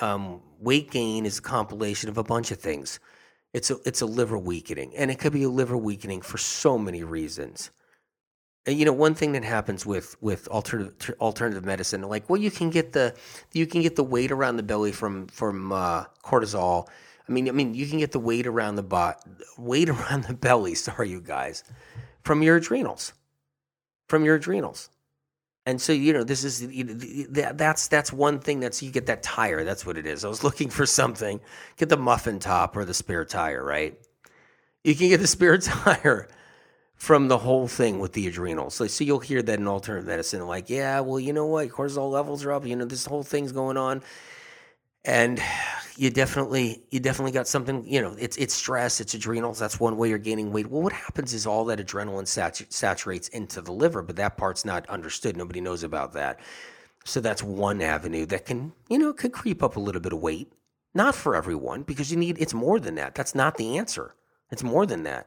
Um, 0.00 0.40
weight 0.60 0.90
gain 0.90 1.26
is 1.26 1.38
a 1.38 1.42
compilation 1.42 2.08
of 2.08 2.18
a 2.18 2.24
bunch 2.24 2.50
of 2.50 2.58
things. 2.58 3.00
It's 3.52 3.70
a 3.70 3.76
it's 3.84 4.00
a 4.00 4.06
liver 4.06 4.38
weakening, 4.38 4.94
and 4.96 5.10
it 5.10 5.18
could 5.18 5.32
be 5.32 5.42
a 5.44 5.48
liver 5.48 5.76
weakening 5.76 6.20
for 6.20 6.38
so 6.38 6.78
many 6.78 7.02
reasons. 7.02 7.70
And 8.66 8.78
you 8.78 8.84
know, 8.84 8.92
one 8.92 9.14
thing 9.14 9.32
that 9.32 9.44
happens 9.44 9.86
with 9.86 10.16
with 10.22 10.46
alternative 10.48 11.16
alternative 11.20 11.64
medicine, 11.64 12.02
like 12.02 12.28
well, 12.28 12.40
you 12.40 12.50
can 12.50 12.70
get 12.70 12.92
the 12.92 13.14
you 13.52 13.66
can 13.66 13.82
get 13.82 13.96
the 13.96 14.04
weight 14.04 14.30
around 14.30 14.56
the 14.56 14.62
belly 14.62 14.92
from 14.92 15.26
from 15.28 15.72
uh, 15.72 16.04
cortisol. 16.22 16.88
I 17.28 17.32
mean, 17.32 17.48
I 17.48 17.52
mean, 17.52 17.74
you 17.74 17.86
can 17.86 17.98
get 17.98 18.12
the 18.12 18.20
weight 18.20 18.46
around 18.46 18.76
the 18.76 18.82
bot 18.82 19.22
weight 19.56 19.88
around 19.96 20.24
the 20.24 20.34
belly. 20.34 20.74
Sorry, 20.74 21.08
you 21.10 21.20
guys, 21.20 21.64
from 22.22 22.42
your 22.42 22.56
adrenals 22.56 23.14
from 24.08 24.24
your 24.24 24.36
adrenals. 24.36 24.90
And 25.68 25.78
so 25.78 25.92
you 25.92 26.14
know 26.14 26.24
this 26.24 26.44
is 26.44 26.66
that's 27.30 27.88
that's 27.88 28.10
one 28.10 28.38
thing 28.40 28.58
that's 28.58 28.82
you 28.82 28.90
get 28.90 29.04
that 29.04 29.22
tire 29.22 29.64
that's 29.64 29.84
what 29.84 29.98
it 29.98 30.06
is. 30.06 30.24
I 30.24 30.28
was 30.28 30.42
looking 30.48 30.70
for 30.70 30.86
something. 30.86 31.40
Get 31.76 31.90
the 31.90 31.98
muffin 31.98 32.38
top 32.38 32.74
or 32.74 32.86
the 32.86 32.94
spare 32.94 33.26
tire, 33.26 33.62
right? 33.62 33.94
You 34.82 34.94
can 34.94 35.10
get 35.10 35.20
the 35.20 35.26
spare 35.36 35.58
tire 35.58 36.26
from 36.94 37.28
the 37.28 37.36
whole 37.36 37.68
thing 37.68 37.98
with 38.00 38.14
the 38.14 38.26
adrenals. 38.26 38.76
So, 38.76 38.86
so 38.86 39.04
you'll 39.04 39.18
hear 39.18 39.42
that 39.42 39.58
in 39.58 39.68
alternative 39.68 40.08
medicine, 40.08 40.46
like, 40.46 40.70
yeah, 40.70 41.00
well, 41.00 41.20
you 41.20 41.34
know 41.34 41.44
what, 41.44 41.68
cortisol 41.68 42.10
levels 42.10 42.46
are 42.46 42.52
up. 42.52 42.66
You 42.66 42.74
know, 42.74 42.86
this 42.86 43.04
whole 43.04 43.22
thing's 43.22 43.52
going 43.52 43.76
on, 43.76 44.02
and 45.08 45.40
you 45.96 46.10
definitely 46.10 46.82
you 46.90 47.00
definitely 47.00 47.32
got 47.32 47.48
something 47.48 47.82
you 47.86 48.00
know 48.00 48.14
it's 48.20 48.36
it's 48.36 48.54
stress 48.54 49.00
it's 49.00 49.14
adrenals 49.14 49.58
that's 49.58 49.80
one 49.80 49.96
way 49.96 50.10
you're 50.10 50.18
gaining 50.18 50.52
weight. 50.52 50.68
Well 50.68 50.82
what 50.82 50.92
happens 50.92 51.32
is 51.32 51.46
all 51.46 51.64
that 51.64 51.80
adrenaline 51.80 52.28
sat- 52.28 52.62
saturates 52.68 53.28
into 53.28 53.62
the 53.62 53.72
liver 53.72 54.02
but 54.02 54.16
that 54.16 54.36
part's 54.36 54.64
not 54.66 54.88
understood. 54.88 55.36
Nobody 55.36 55.62
knows 55.62 55.82
about 55.82 56.12
that. 56.12 56.38
So 57.04 57.20
that's 57.20 57.42
one 57.42 57.80
avenue 57.80 58.26
that 58.26 58.44
can 58.44 58.72
you 58.90 58.98
know 58.98 59.12
could 59.14 59.32
creep 59.32 59.62
up 59.62 59.76
a 59.76 59.80
little 59.80 60.02
bit 60.02 60.12
of 60.12 60.20
weight. 60.20 60.52
Not 60.94 61.14
for 61.14 61.34
everyone 61.34 61.82
because 61.82 62.12
you 62.12 62.18
need 62.18 62.36
it's 62.38 62.54
more 62.54 62.78
than 62.78 62.94
that. 62.96 63.14
That's 63.14 63.34
not 63.34 63.56
the 63.56 63.78
answer. 63.78 64.14
It's 64.50 64.62
more 64.62 64.84
than 64.84 65.04
that. 65.04 65.26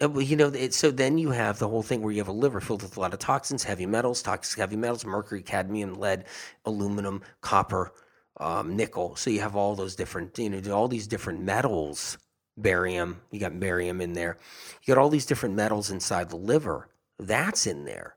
You 0.00 0.36
know, 0.36 0.48
it, 0.48 0.74
so 0.74 0.90
then 0.90 1.16
you 1.16 1.30
have 1.30 1.58
the 1.58 1.68
whole 1.68 1.82
thing 1.82 2.02
where 2.02 2.12
you 2.12 2.18
have 2.18 2.28
a 2.28 2.32
liver 2.32 2.60
filled 2.60 2.82
with 2.82 2.98
a 2.98 3.00
lot 3.00 3.14
of 3.14 3.18
toxins, 3.18 3.64
heavy 3.64 3.86
metals, 3.86 4.20
toxic 4.20 4.58
heavy 4.58 4.76
metals, 4.76 5.06
mercury, 5.06 5.40
cadmium, 5.40 5.94
lead, 5.94 6.26
aluminum, 6.66 7.22
copper, 7.40 7.92
um, 8.38 8.76
nickel. 8.76 9.16
So 9.16 9.30
you 9.30 9.40
have 9.40 9.56
all 9.56 9.74
those 9.74 9.96
different, 9.96 10.38
you 10.38 10.50
know, 10.50 10.72
all 10.72 10.88
these 10.88 11.06
different 11.06 11.40
metals, 11.40 12.18
barium. 12.56 13.20
You 13.30 13.40
got 13.40 13.58
barium 13.58 14.00
in 14.00 14.12
there. 14.12 14.36
You 14.82 14.94
got 14.94 15.00
all 15.00 15.08
these 15.10 15.26
different 15.26 15.54
metals 15.54 15.90
inside 15.90 16.30
the 16.30 16.36
liver. 16.36 16.88
That's 17.18 17.66
in 17.66 17.84
there. 17.84 18.16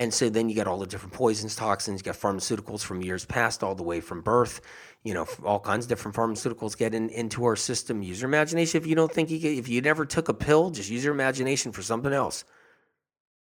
And 0.00 0.14
so 0.14 0.30
then 0.30 0.48
you 0.48 0.54
got 0.54 0.68
all 0.68 0.78
the 0.78 0.86
different 0.86 1.14
poisons, 1.14 1.56
toxins. 1.56 2.00
You 2.00 2.04
got 2.04 2.14
pharmaceuticals 2.14 2.82
from 2.84 3.02
years 3.02 3.24
past, 3.24 3.64
all 3.64 3.74
the 3.74 3.82
way 3.82 4.00
from 4.00 4.20
birth. 4.20 4.60
You 5.02 5.14
know, 5.14 5.26
all 5.44 5.58
kinds 5.58 5.86
of 5.86 5.88
different 5.88 6.16
pharmaceuticals 6.16 6.76
get 6.76 6.94
in, 6.94 7.08
into 7.10 7.44
our 7.44 7.56
system. 7.56 8.02
Use 8.02 8.20
your 8.20 8.28
imagination. 8.28 8.80
If 8.80 8.86
you 8.86 8.94
don't 8.94 9.12
think 9.12 9.30
you 9.30 9.38
get, 9.38 9.58
if 9.58 9.68
you 9.68 9.80
never 9.80 10.04
took 10.04 10.28
a 10.28 10.34
pill, 10.34 10.70
just 10.70 10.90
use 10.90 11.04
your 11.04 11.14
imagination 11.14 11.72
for 11.72 11.82
something 11.82 12.12
else. 12.12 12.44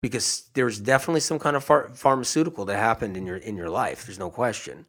Because 0.00 0.48
there's 0.54 0.78
definitely 0.78 1.20
some 1.20 1.40
kind 1.40 1.56
of 1.56 1.64
phar- 1.64 1.88
pharmaceutical 1.88 2.64
that 2.66 2.76
happened 2.76 3.16
in 3.16 3.26
your 3.26 3.36
in 3.36 3.56
your 3.56 3.70
life. 3.70 4.06
There's 4.06 4.18
no 4.18 4.30
question. 4.30 4.86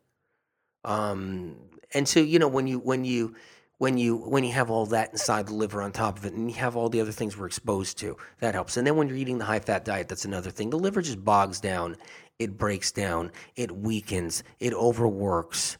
Um, 0.84 1.56
and 1.94 2.08
so 2.08 2.20
you 2.20 2.40
know 2.40 2.48
when 2.48 2.68
you 2.68 2.80
when 2.80 3.04
you 3.06 3.36
when 3.80 3.98
you 3.98 4.18
when 4.18 4.44
you 4.44 4.52
have 4.52 4.70
all 4.70 4.86
that 4.88 5.12
inside 5.12 5.48
the 5.48 5.54
liver 5.54 5.82
on 5.82 5.92
top 5.92 6.18
of 6.18 6.26
it, 6.26 6.34
and 6.34 6.50
you 6.50 6.58
have 6.58 6.76
all 6.76 6.90
the 6.90 7.02
other 7.02 7.12
things 7.12 7.38
we're 7.38 7.48
exposed 7.48 7.98
to, 8.00 8.16
that 8.40 8.54
helps. 8.54 8.78
And 8.78 8.86
then 8.86 8.96
when 8.96 9.08
you're 9.08 9.18
eating 9.18 9.40
the 9.40 9.46
high 9.46 9.60
fat 9.60 9.86
diet, 9.86 10.08
that's 10.08 10.26
another 10.26 10.52
thing. 10.52 10.70
The 10.70 10.78
liver 10.78 11.02
just 11.02 11.24
bogs 11.24 11.60
down, 11.60 11.96
it 12.38 12.58
breaks 12.58 12.92
down, 12.92 13.32
it 13.56 13.72
weakens, 13.72 14.44
it 14.60 14.74
overworks. 14.74 15.78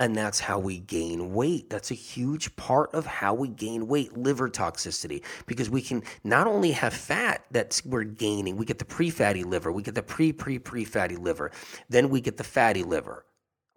And 0.00 0.14
that's 0.14 0.38
how 0.38 0.60
we 0.60 0.78
gain 0.78 1.34
weight. 1.34 1.70
That's 1.70 1.90
a 1.90 1.94
huge 1.94 2.54
part 2.54 2.94
of 2.94 3.04
how 3.04 3.34
we 3.34 3.48
gain 3.48 3.88
weight, 3.88 4.16
liver 4.16 4.48
toxicity, 4.48 5.24
because 5.46 5.68
we 5.68 5.82
can 5.82 6.04
not 6.22 6.46
only 6.46 6.70
have 6.70 6.94
fat 6.94 7.44
that 7.50 7.82
we're 7.84 8.04
gaining, 8.04 8.56
we 8.56 8.64
get 8.64 8.78
the 8.78 8.84
pre 8.84 9.10
fatty 9.10 9.42
liver, 9.42 9.72
we 9.72 9.82
get 9.82 9.96
the 9.96 10.02
pre 10.02 10.32
pre 10.32 10.60
pre 10.60 10.84
fatty 10.84 11.16
liver, 11.16 11.50
then 11.88 12.10
we 12.10 12.20
get 12.20 12.36
the 12.36 12.44
fatty 12.44 12.84
liver 12.84 13.24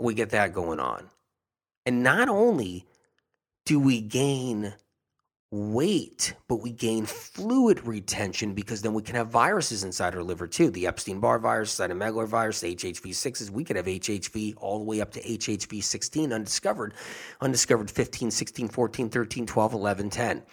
we 0.04 0.14
get 0.14 0.32
that 0.32 0.54
going 0.54 0.80
on. 0.80 1.10
And 1.86 2.04
not 2.04 2.30
only 2.30 2.86
do 3.66 3.80
we 3.80 4.02
gain 4.02 4.74
weight, 5.52 6.34
but 6.48 6.62
we 6.62 6.72
gain 6.72 7.06
fluid 7.06 7.86
retention 7.86 8.54
because 8.54 8.82
then 8.82 8.94
we 8.94 9.02
can 9.02 9.16
have 9.16 9.28
viruses 9.28 9.84
inside 9.84 10.16
our 10.16 10.24
liver 10.24 10.48
too. 10.48 10.70
The 10.70 10.88
Epstein 10.88 11.20
Barr 11.20 11.40
virus, 11.40 11.76
cytomegalovirus, 11.76 12.76
HHV6s. 12.76 13.50
We 13.50 13.66
could 13.66 13.76
have 13.76 13.86
HHV 13.86 14.54
all 14.58 14.80
the 14.80 14.86
way 14.86 15.02
up 15.02 15.12
to 15.12 15.22
HHV 15.22 15.84
16 15.84 16.32
undiscovered, 16.32 16.94
undiscovered 17.42 17.92
15, 17.92 18.32
16, 18.32 18.70
14, 18.70 19.10
13, 19.10 19.46
12, 19.46 19.74
11, 19.74 20.10
10. 20.10 20.44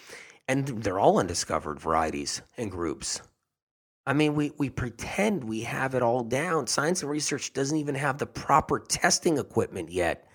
And 0.48 0.66
they're 0.66 0.98
all 0.98 1.18
undiscovered 1.18 1.78
varieties 1.78 2.42
and 2.56 2.70
groups. 2.70 3.20
I 4.08 4.14
mean, 4.14 4.34
we, 4.34 4.52
we 4.56 4.70
pretend 4.70 5.44
we 5.44 5.60
have 5.60 5.94
it 5.94 6.00
all 6.00 6.24
down. 6.24 6.66
Science 6.66 7.02
and 7.02 7.10
research 7.10 7.52
doesn't 7.52 7.76
even 7.76 7.94
have 7.94 8.16
the 8.16 8.24
proper 8.24 8.78
testing 8.78 9.36
equipment 9.36 9.90
yet, 9.90 10.26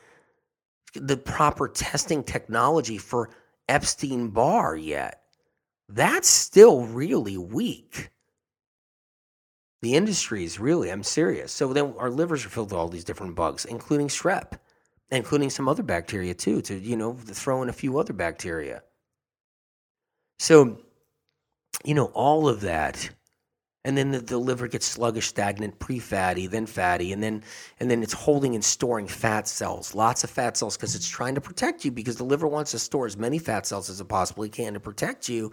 the 0.93 1.17
proper 1.17 1.67
testing 1.67 2.23
technology 2.23 2.99
for 2.99 3.31
Epstein 3.67 4.29
Barr 4.29 4.75
yet. 4.75 5.23
That's 5.89 6.29
still 6.29 6.85
really 6.85 7.35
weak. 7.35 8.11
The 9.81 9.95
industry 9.95 10.43
is 10.43 10.59
really, 10.59 10.91
I'm 10.91 11.01
serious. 11.01 11.51
So 11.51 11.73
then 11.73 11.95
our 11.97 12.11
livers 12.11 12.45
are 12.45 12.49
filled 12.49 12.69
with 12.69 12.79
all 12.79 12.89
these 12.89 13.03
different 13.03 13.33
bugs, 13.33 13.65
including 13.65 14.07
strep, 14.07 14.51
including 15.09 15.49
some 15.49 15.67
other 15.67 15.81
bacteria 15.81 16.35
too, 16.35 16.61
to, 16.61 16.77
you 16.77 16.95
know, 16.95 17.13
throw 17.15 17.63
in 17.63 17.69
a 17.69 17.73
few 17.73 17.97
other 17.97 18.13
bacteria. 18.13 18.83
So, 20.37 20.77
you 21.83 21.95
know, 21.95 22.11
all 22.13 22.47
of 22.47 22.61
that 22.61 23.09
and 23.85 23.97
then 23.97 24.11
the, 24.11 24.19
the 24.19 24.37
liver 24.37 24.67
gets 24.67 24.85
sluggish, 24.85 25.27
stagnant, 25.27 25.77
pre-fatty, 25.79 26.47
then 26.47 26.65
fatty, 26.65 27.11
and 27.11 27.21
then 27.21 27.43
and 27.79 27.91
then 27.91 28.01
it's 28.01 28.13
holding 28.13 28.55
and 28.55 28.63
storing 28.63 29.07
fat 29.07 29.47
cells, 29.47 29.93
lots 29.93 30.23
of 30.23 30.29
fat 30.29 30.55
cells, 30.55 30.77
because 30.77 30.95
it's 30.95 31.07
trying 31.07 31.35
to 31.35 31.41
protect 31.41 31.83
you. 31.83 31.91
Because 31.91 32.15
the 32.15 32.23
liver 32.23 32.47
wants 32.47 32.71
to 32.71 32.79
store 32.79 33.05
as 33.05 33.17
many 33.17 33.39
fat 33.39 33.65
cells 33.65 33.89
as 33.89 33.99
it 33.99 34.05
possibly 34.05 34.49
can 34.49 34.73
to 34.73 34.79
protect 34.79 35.27
you. 35.27 35.51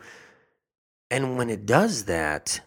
And 1.11 1.37
when 1.37 1.51
it 1.51 1.66
does 1.66 2.05
that, 2.05 2.61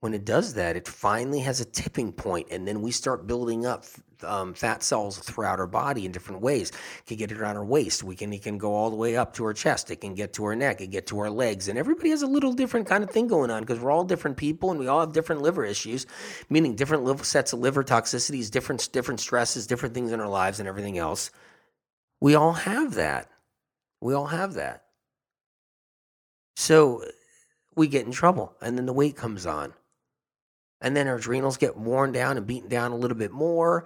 when 0.00 0.14
it 0.14 0.24
does 0.24 0.54
that, 0.54 0.76
it 0.76 0.86
finally 0.86 1.40
has 1.40 1.60
a 1.60 1.64
tipping 1.64 2.12
point, 2.12 2.48
and 2.50 2.66
then 2.66 2.80
we 2.80 2.92
start 2.92 3.26
building 3.26 3.66
up 3.66 3.84
um, 4.24 4.54
fat 4.54 4.82
cells 4.82 5.18
throughout 5.18 5.58
our 5.58 5.66
body 5.66 6.06
in 6.06 6.12
different 6.12 6.40
ways. 6.40 6.70
It 6.70 7.06
can 7.06 7.16
get 7.16 7.32
it 7.32 7.38
around 7.38 7.56
our 7.56 7.64
waist. 7.64 8.02
We 8.02 8.16
can 8.16 8.32
it 8.32 8.42
can 8.42 8.58
go 8.58 8.74
all 8.74 8.90
the 8.90 8.96
way 8.96 9.16
up 9.16 9.34
to 9.34 9.44
our 9.44 9.52
chest. 9.52 9.90
It 9.90 10.00
can 10.00 10.14
get 10.14 10.32
to 10.34 10.44
our 10.44 10.56
neck. 10.56 10.80
It 10.80 10.84
can 10.84 10.90
get 10.90 11.06
to 11.08 11.18
our 11.20 11.30
legs. 11.30 11.68
And 11.68 11.78
everybody 11.78 12.10
has 12.10 12.22
a 12.22 12.26
little 12.26 12.52
different 12.52 12.86
kind 12.86 13.04
of 13.04 13.10
thing 13.10 13.26
going 13.28 13.50
on 13.50 13.62
because 13.62 13.80
we're 13.80 13.90
all 13.90 14.04
different 14.04 14.36
people 14.36 14.70
and 14.70 14.78
we 14.78 14.86
all 14.86 15.00
have 15.00 15.12
different 15.12 15.42
liver 15.42 15.64
issues, 15.64 16.06
meaning 16.48 16.74
different 16.74 17.24
sets 17.24 17.52
of 17.52 17.60
liver 17.60 17.84
toxicities, 17.84 18.50
different 18.50 18.90
different 18.92 19.20
stresses, 19.20 19.66
different 19.66 19.94
things 19.94 20.12
in 20.12 20.20
our 20.20 20.28
lives, 20.28 20.60
and 20.60 20.68
everything 20.68 20.98
else. 20.98 21.30
We 22.20 22.34
all 22.34 22.52
have 22.52 22.94
that. 22.94 23.28
We 24.00 24.14
all 24.14 24.26
have 24.26 24.54
that. 24.54 24.84
So 26.56 27.04
we 27.74 27.88
get 27.88 28.04
in 28.04 28.12
trouble, 28.12 28.54
and 28.60 28.76
then 28.76 28.86
the 28.86 28.92
weight 28.92 29.16
comes 29.16 29.46
on 29.46 29.72
and 30.80 30.96
then 30.96 31.08
our 31.08 31.16
adrenals 31.16 31.56
get 31.56 31.76
worn 31.76 32.12
down 32.12 32.36
and 32.36 32.46
beaten 32.46 32.68
down 32.68 32.92
a 32.92 32.96
little 32.96 33.16
bit 33.16 33.32
more. 33.32 33.84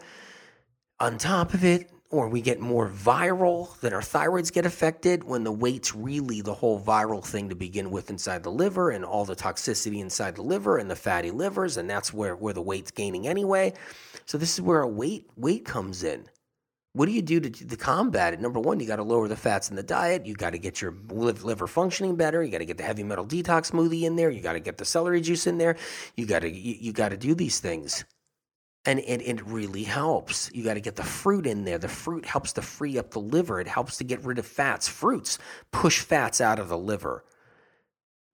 On 1.01 1.19
top 1.19 1.55
of 1.55 1.65
it 1.65 1.91
or 2.11 2.29
we 2.29 2.41
get 2.41 2.61
more 2.61 2.89
viral 2.89 3.79
then 3.81 3.93
our 3.93 4.01
thyroids 4.01 4.53
get 4.53 4.65
affected 4.65 5.25
when 5.25 5.43
the 5.43 5.51
weight's 5.51 5.97
really 5.97 6.41
the 6.41 6.55
whole 6.55 6.81
viral 6.81 7.25
thing 7.25 7.49
to 7.49 7.57
begin 7.57 7.91
with 7.91 8.09
inside 8.09 8.45
the 8.45 8.53
liver 8.53 8.91
and 8.91 9.05
all 9.05 9.25
the 9.25 9.35
toxicity 9.35 10.01
inside 10.01 10.37
the 10.37 10.43
liver 10.43 10.79
and 10.79 10.89
the 10.89 10.97
fatty 10.97 11.33
livers 11.33 11.77
and 11.77 11.91
that's 11.91 12.15
where, 12.15 12.37
where 12.37 12.55
the 12.55 12.63
weight's 12.63 12.93
gaining 12.93 13.27
anyway. 13.27 13.73
So 14.27 14.39
this 14.39 14.55
is 14.55 14.61
where 14.61 14.83
a 14.83 14.89
weight 14.89 15.29
weight 15.37 15.65
comes 15.65 16.05
in 16.05 16.27
what 16.95 17.07
do 17.07 17.13
you 17.13 17.23
do 17.23 17.41
to, 17.41 17.51
to 17.51 17.77
combat 17.77 18.35
it? 18.35 18.41
Number 18.41 18.61
one, 18.61 18.79
you 18.79 18.87
got 18.87 18.97
to 18.97 19.03
lower 19.03 19.27
the 19.27 19.37
fats 19.37 19.69
in 19.69 19.75
the 19.75 19.83
diet. 19.83 20.27
You 20.27 20.35
got 20.35 20.51
to 20.51 20.59
get 20.59 20.81
your 20.81 20.95
liver 21.11 21.67
functioning 21.67 22.15
better. 22.15 22.43
You 22.43 22.53
got 22.53 22.59
to 22.59 22.65
get 22.65 22.79
the 22.79 22.85
heavy 22.85 23.03
metal 23.03 23.27
detox 23.27 23.73
smoothie 23.73 24.05
in 24.05 24.15
there. 24.15 24.31
You 24.31 24.41
got 24.41 24.53
to 24.53 24.61
get 24.61 24.79
the 24.79 24.85
celery 24.85 25.21
juice 25.21 25.49
in 25.49 25.59
there. 25.59 25.77
You 26.17 26.25
got 26.25 26.41
to 26.41 26.51
you, 26.51 26.77
you 26.81 26.93
got 26.93 27.09
to 27.09 27.17
do 27.17 27.35
these 27.35 27.59
things, 27.59 28.05
and 28.85 29.01
it, 29.01 29.23
it 29.23 29.45
really 29.45 29.83
helps. 29.83 30.53
You 30.55 30.63
got 30.63 30.75
to 30.75 30.81
get 30.81 30.95
the 30.95 31.03
fruit 31.03 31.49
in 31.49 31.65
there. 31.65 31.79
The 31.79 31.89
fruit 31.89 32.25
helps 32.25 32.53
to 32.53 32.63
free 32.63 32.97
up 32.97 33.11
the 33.11 33.21
liver. 33.21 33.61
It 33.61 33.67
helps 33.67 33.97
to 33.97 34.05
get 34.05 34.25
rid 34.25 34.39
of 34.39 34.47
fats. 34.47 34.87
Fruits 34.87 35.41
push 35.73 35.99
fats 35.99 36.41
out 36.41 36.61
of 36.61 36.69
the 36.69 36.79
liver. 36.79 37.25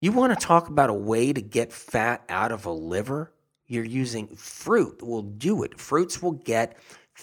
You 0.03 0.13
want 0.13 0.39
to 0.39 0.47
talk 0.47 0.69
about 0.69 0.91
a 0.91 0.95
way 0.95 1.33
to 1.33 1.41
get 1.41 1.73
fat 1.73 2.25
out 2.29 2.53
of 2.53 2.67
a 2.67 2.73
liver? 2.73 3.33
You're 3.67 3.85
using 3.85 4.27
fruit 4.37 5.03
will 5.03 5.23
do 5.23 5.63
it. 5.63 5.79
Fruits 5.79 6.21
will 6.21 6.33
get 6.33 6.77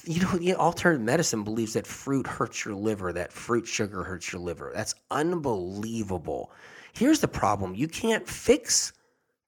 you 0.06 0.22
know, 0.22 0.34
know, 0.34 0.56
alternative 0.56 1.06
medicine 1.06 1.43
believes 1.43 1.74
that 1.74 1.88
fruit 1.88 2.28
hurts 2.28 2.66
your 2.66 2.76
liver, 2.76 3.14
that 3.14 3.32
fruit 3.32 3.68
sugar 3.68 4.04
hurts 4.04 4.32
your 4.32 4.41
liver. 4.41 4.72
That's 4.74 4.95
unbelievable. 5.12 6.52
Here's 6.93 7.20
the 7.20 7.28
problem 7.28 7.76
you 7.76 7.88
can't 7.88 8.28
fix 8.28 8.93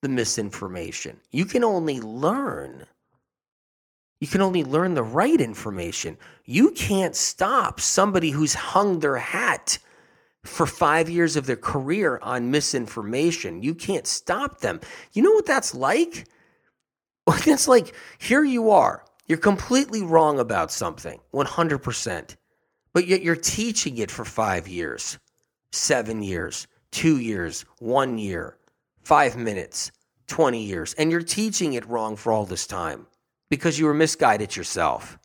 the 0.01 0.09
misinformation, 0.09 1.19
you 1.31 1.45
can 1.45 1.63
only 1.63 1.99
learn. 1.99 2.85
You 4.21 4.27
can 4.27 4.41
only 4.41 4.65
learn 4.65 4.95
the 4.95 5.03
right 5.03 5.39
information. 5.39 6.17
You 6.43 6.71
can't 6.71 7.15
stop 7.15 7.79
somebody 7.79 8.31
who's 8.31 8.53
hung 8.53 8.99
their 8.99 9.15
hat 9.15 9.77
for 10.43 10.65
five 10.65 11.09
years 11.09 11.37
of 11.37 11.45
their 11.45 11.55
career 11.55 12.19
on 12.21 12.51
misinformation. 12.51 13.63
You 13.63 13.73
can't 13.73 14.05
stop 14.05 14.59
them. 14.59 14.81
You 15.13 15.23
know 15.23 15.31
what 15.31 15.45
that's 15.45 15.73
like? 15.73 16.27
It's 17.45 17.67
like 17.67 17.95
here 18.17 18.43
you 18.43 18.71
are 18.71 19.05
you're 19.29 19.37
completely 19.37 20.01
wrong 20.01 20.39
about 20.39 20.71
something, 20.71 21.19
100%. 21.33 22.35
But 22.93 23.07
yet 23.07 23.21
you're 23.21 23.35
teaching 23.35 23.99
it 23.99 24.09
for 24.09 24.25
five 24.25 24.67
years, 24.67 25.19
seven 25.71 26.23
years, 26.23 26.65
two 26.91 27.19
years, 27.19 27.63
one 27.77 28.17
year, 28.17 28.57
five 29.03 29.37
minutes, 29.37 29.91
20 30.27 30.63
years. 30.63 30.95
And 30.95 31.11
you're 31.11 31.21
teaching 31.21 31.73
it 31.73 31.87
wrong 31.87 32.15
for 32.15 32.33
all 32.33 32.45
this 32.45 32.65
time 32.65 33.05
because 33.51 33.77
you 33.77 33.85
were 33.85 33.93
misguided 33.93 34.55
yourself. 34.55 35.19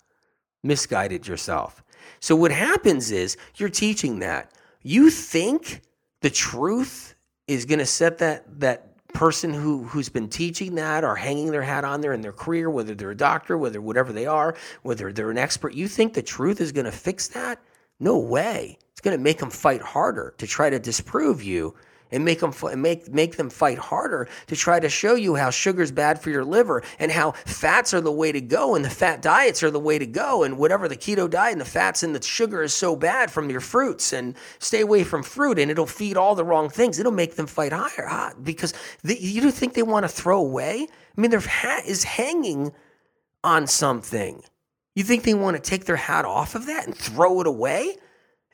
Misguided 0.62 1.26
yourself. 1.26 1.82
So 2.20 2.36
what 2.36 2.52
happens 2.52 3.10
is 3.10 3.38
you're 3.56 3.70
teaching 3.70 4.18
that. 4.18 4.52
You 4.82 5.08
think 5.08 5.80
the 6.20 6.30
truth 6.30 7.14
is 7.46 7.64
going 7.64 7.78
to 7.78 7.86
set 7.86 8.18
that, 8.18 8.60
that 8.60 8.93
person 9.14 9.54
who 9.54 9.84
who's 9.84 10.10
been 10.10 10.28
teaching 10.28 10.74
that 10.74 11.04
or 11.04 11.16
hanging 11.16 11.50
their 11.50 11.62
hat 11.62 11.84
on 11.84 12.02
there 12.02 12.12
in 12.12 12.20
their 12.20 12.32
career, 12.32 12.68
whether 12.68 12.94
they're 12.94 13.12
a 13.12 13.16
doctor, 13.16 13.56
whether 13.56 13.80
whatever 13.80 14.12
they 14.12 14.26
are, 14.26 14.54
whether 14.82 15.12
they're 15.12 15.30
an 15.30 15.38
expert, 15.38 15.72
you 15.72 15.88
think 15.88 16.12
the 16.12 16.22
truth 16.22 16.60
is 16.60 16.72
going 16.72 16.84
to 16.84 16.92
fix 16.92 17.28
that? 17.28 17.58
No 18.00 18.18
way. 18.18 18.76
It's 18.92 19.00
going 19.00 19.16
to 19.16 19.22
make 19.22 19.38
them 19.38 19.50
fight 19.50 19.80
harder 19.80 20.34
to 20.38 20.46
try 20.46 20.68
to 20.68 20.78
disprove 20.78 21.42
you 21.42 21.74
and 22.14 22.24
make 22.24 22.40
them 22.40 22.54
make 22.80 23.12
make 23.12 23.36
them 23.36 23.50
fight 23.50 23.78
harder 23.78 24.28
to 24.46 24.56
try 24.56 24.80
to 24.80 24.88
show 24.88 25.14
you 25.14 25.34
how 25.34 25.50
sugar's 25.50 25.92
bad 25.92 26.20
for 26.20 26.30
your 26.30 26.44
liver 26.44 26.82
and 26.98 27.12
how 27.12 27.32
fats 27.32 27.92
are 27.92 28.00
the 28.00 28.12
way 28.12 28.32
to 28.32 28.40
go 28.40 28.74
and 28.74 28.84
the 28.84 28.90
fat 28.90 29.20
diets 29.20 29.62
are 29.62 29.70
the 29.70 29.80
way 29.80 29.98
to 29.98 30.06
go 30.06 30.42
and 30.44 30.56
whatever 30.56 30.88
the 30.88 30.96
keto 30.96 31.28
diet 31.28 31.52
and 31.52 31.60
the 31.60 31.64
fats 31.64 32.02
and 32.02 32.14
the 32.14 32.22
sugar 32.22 32.62
is 32.62 32.72
so 32.72 32.96
bad 32.96 33.30
from 33.30 33.50
your 33.50 33.60
fruits 33.60 34.12
and 34.12 34.34
stay 34.58 34.80
away 34.80 35.04
from 35.04 35.22
fruit 35.22 35.58
and 35.58 35.70
it'll 35.70 35.86
feed 35.86 36.16
all 36.16 36.34
the 36.34 36.44
wrong 36.44 36.68
things. 36.68 36.98
It'll 36.98 37.12
make 37.12 37.36
them 37.36 37.46
fight 37.46 37.72
higher 37.72 38.32
because 38.42 38.72
they, 39.02 39.18
you 39.18 39.40
don't 39.40 39.52
think 39.52 39.74
they 39.74 39.82
want 39.82 40.04
to 40.04 40.08
throw 40.08 40.40
away. 40.40 40.86
I 41.16 41.20
mean, 41.20 41.30
their 41.30 41.40
hat 41.40 41.84
is 41.86 42.04
hanging 42.04 42.72
on 43.42 43.66
something. 43.66 44.42
You 44.94 45.02
think 45.02 45.24
they 45.24 45.34
want 45.34 45.56
to 45.56 45.62
take 45.62 45.84
their 45.84 45.96
hat 45.96 46.24
off 46.24 46.54
of 46.54 46.66
that 46.66 46.86
and 46.86 46.96
throw 46.96 47.40
it 47.40 47.46
away? 47.46 47.96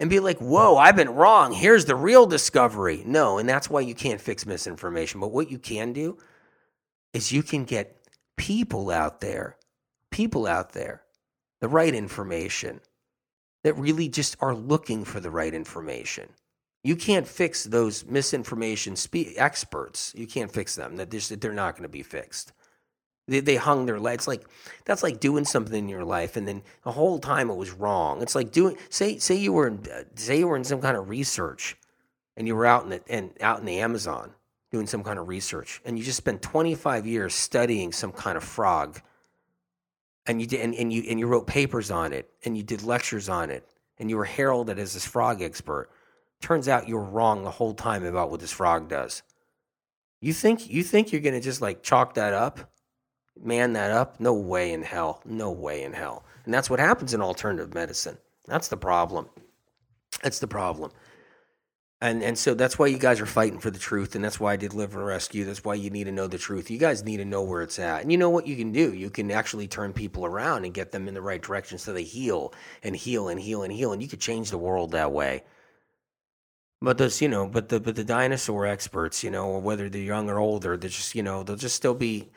And 0.00 0.08
be 0.08 0.18
like, 0.18 0.38
whoa, 0.38 0.78
I've 0.78 0.96
been 0.96 1.10
wrong. 1.10 1.52
Here's 1.52 1.84
the 1.84 1.94
real 1.94 2.24
discovery. 2.26 3.02
No, 3.06 3.36
and 3.38 3.48
that's 3.48 3.68
why 3.68 3.82
you 3.82 3.94
can't 3.94 4.20
fix 4.20 4.46
misinformation. 4.46 5.20
But 5.20 5.30
what 5.30 5.50
you 5.50 5.58
can 5.58 5.92
do 5.92 6.16
is 7.12 7.30
you 7.30 7.42
can 7.42 7.64
get 7.64 8.08
people 8.38 8.90
out 8.90 9.20
there, 9.20 9.56
people 10.10 10.46
out 10.46 10.72
there, 10.72 11.02
the 11.60 11.68
right 11.68 11.94
information 11.94 12.80
that 13.62 13.74
really 13.74 14.08
just 14.08 14.36
are 14.40 14.54
looking 14.54 15.04
for 15.04 15.20
the 15.20 15.30
right 15.30 15.52
information. 15.52 16.30
You 16.82 16.96
can't 16.96 17.28
fix 17.28 17.64
those 17.64 18.06
misinformation 18.06 18.96
spe- 18.96 19.36
experts. 19.36 20.14
You 20.16 20.26
can't 20.26 20.50
fix 20.50 20.76
them. 20.76 20.96
That 20.96 21.10
they're 21.10 21.52
not 21.52 21.74
going 21.74 21.82
to 21.82 21.90
be 21.90 22.02
fixed. 22.02 22.52
They, 23.30 23.38
they 23.38 23.54
hung 23.54 23.86
their 23.86 24.00
legs 24.00 24.26
like 24.26 24.44
that's 24.84 25.04
like 25.04 25.20
doing 25.20 25.44
something 25.44 25.78
in 25.78 25.88
your 25.88 26.04
life, 26.04 26.36
and 26.36 26.48
then 26.48 26.62
the 26.82 26.90
whole 26.90 27.20
time 27.20 27.48
it 27.48 27.54
was 27.54 27.70
wrong. 27.70 28.22
It's 28.22 28.34
like 28.34 28.50
doing 28.50 28.76
say 28.88 29.18
say 29.18 29.36
you 29.36 29.52
were 29.52 29.68
in, 29.68 29.86
say 30.16 30.40
you 30.40 30.48
were 30.48 30.56
in 30.56 30.64
some 30.64 30.80
kind 30.80 30.96
of 30.96 31.08
research, 31.08 31.76
and 32.36 32.48
you 32.48 32.56
were 32.56 32.66
out 32.66 32.82
in 32.82 32.90
the 32.90 33.02
and 33.08 33.30
out 33.40 33.60
in 33.60 33.66
the 33.66 33.78
Amazon 33.78 34.32
doing 34.72 34.88
some 34.88 35.04
kind 35.04 35.20
of 35.20 35.28
research, 35.28 35.80
and 35.84 35.96
you 35.96 36.04
just 36.04 36.16
spent 36.16 36.42
25 36.42 37.06
years 37.06 37.32
studying 37.32 37.92
some 37.92 38.10
kind 38.10 38.36
of 38.36 38.42
frog, 38.42 39.00
and 40.26 40.40
you 40.40 40.48
did 40.48 40.60
and, 40.60 40.74
and 40.74 40.92
you 40.92 41.04
and 41.08 41.20
you 41.20 41.28
wrote 41.28 41.46
papers 41.46 41.92
on 41.92 42.12
it, 42.12 42.28
and 42.44 42.56
you 42.56 42.64
did 42.64 42.82
lectures 42.82 43.28
on 43.28 43.50
it, 43.50 43.64
and 43.96 44.10
you 44.10 44.16
were 44.16 44.24
heralded 44.24 44.80
as 44.80 44.94
this 44.94 45.06
frog 45.06 45.40
expert. 45.40 45.88
Turns 46.40 46.66
out 46.66 46.88
you 46.88 46.96
were 46.96 47.04
wrong 47.04 47.44
the 47.44 47.50
whole 47.50 47.74
time 47.74 48.04
about 48.04 48.28
what 48.28 48.40
this 48.40 48.50
frog 48.50 48.88
does. 48.88 49.22
You 50.20 50.32
think 50.32 50.68
you 50.68 50.82
think 50.82 51.12
you're 51.12 51.20
gonna 51.20 51.40
just 51.40 51.62
like 51.62 51.84
chalk 51.84 52.14
that 52.14 52.32
up? 52.32 52.69
Man 53.38 53.72
that 53.74 53.90
up? 53.90 54.20
No 54.20 54.34
way 54.34 54.72
in 54.72 54.82
hell. 54.82 55.22
No 55.24 55.50
way 55.50 55.82
in 55.82 55.92
hell. 55.92 56.24
And 56.44 56.54
that's 56.54 56.70
what 56.70 56.80
happens 56.80 57.14
in 57.14 57.20
alternative 57.20 57.74
medicine. 57.74 58.18
That's 58.46 58.68
the 58.68 58.76
problem. 58.76 59.28
That's 60.22 60.38
the 60.38 60.48
problem. 60.48 60.90
And 62.02 62.22
and 62.22 62.38
so 62.38 62.54
that's 62.54 62.78
why 62.78 62.86
you 62.86 62.98
guys 62.98 63.20
are 63.20 63.26
fighting 63.26 63.58
for 63.58 63.70
the 63.70 63.78
truth, 63.78 64.14
and 64.14 64.24
that's 64.24 64.40
why 64.40 64.54
I 64.54 64.56
did 64.56 64.72
Liver 64.72 65.04
Rescue. 65.04 65.44
That's 65.44 65.64
why 65.64 65.74
you 65.74 65.90
need 65.90 66.04
to 66.04 66.12
know 66.12 66.26
the 66.26 66.38
truth. 66.38 66.70
You 66.70 66.78
guys 66.78 67.04
need 67.04 67.18
to 67.18 67.26
know 67.26 67.42
where 67.42 67.60
it's 67.60 67.78
at. 67.78 68.00
And 68.00 68.10
you 68.10 68.16
know 68.16 68.30
what 68.30 68.46
you 68.46 68.56
can 68.56 68.72
do? 68.72 68.94
You 68.94 69.10
can 69.10 69.30
actually 69.30 69.68
turn 69.68 69.92
people 69.92 70.24
around 70.24 70.64
and 70.64 70.72
get 70.72 70.92
them 70.92 71.08
in 71.08 71.14
the 71.14 71.20
right 71.20 71.42
direction 71.42 71.76
so 71.76 71.92
they 71.92 72.02
heal 72.02 72.54
and 72.82 72.96
heal 72.96 73.28
and 73.28 73.38
heal 73.38 73.62
and 73.62 73.72
heal. 73.72 73.92
And 73.92 74.02
you 74.02 74.08
could 74.08 74.20
change 74.20 74.50
the 74.50 74.56
world 74.56 74.92
that 74.92 75.12
way. 75.12 75.44
But 76.80 76.96
those, 76.96 77.20
you 77.20 77.28
know, 77.28 77.46
but 77.46 77.68
the 77.68 77.78
but 77.80 77.96
the 77.96 78.04
dinosaur 78.04 78.66
experts, 78.66 79.22
you 79.22 79.30
know, 79.30 79.58
whether 79.58 79.90
they're 79.90 80.00
young 80.00 80.30
or 80.30 80.38
older, 80.38 80.78
they're 80.78 80.88
just, 80.88 81.14
you 81.14 81.22
know, 81.22 81.42
they'll 81.42 81.56
just 81.56 81.76
still 81.76 81.94
be 81.94 82.30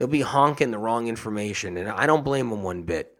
they'll 0.00 0.08
be 0.08 0.22
honking 0.22 0.70
the 0.70 0.78
wrong 0.78 1.08
information, 1.08 1.76
and 1.76 1.88
I 1.88 2.06
don't 2.06 2.24
blame 2.24 2.48
them 2.48 2.62
one 2.62 2.82
bit. 2.82 3.18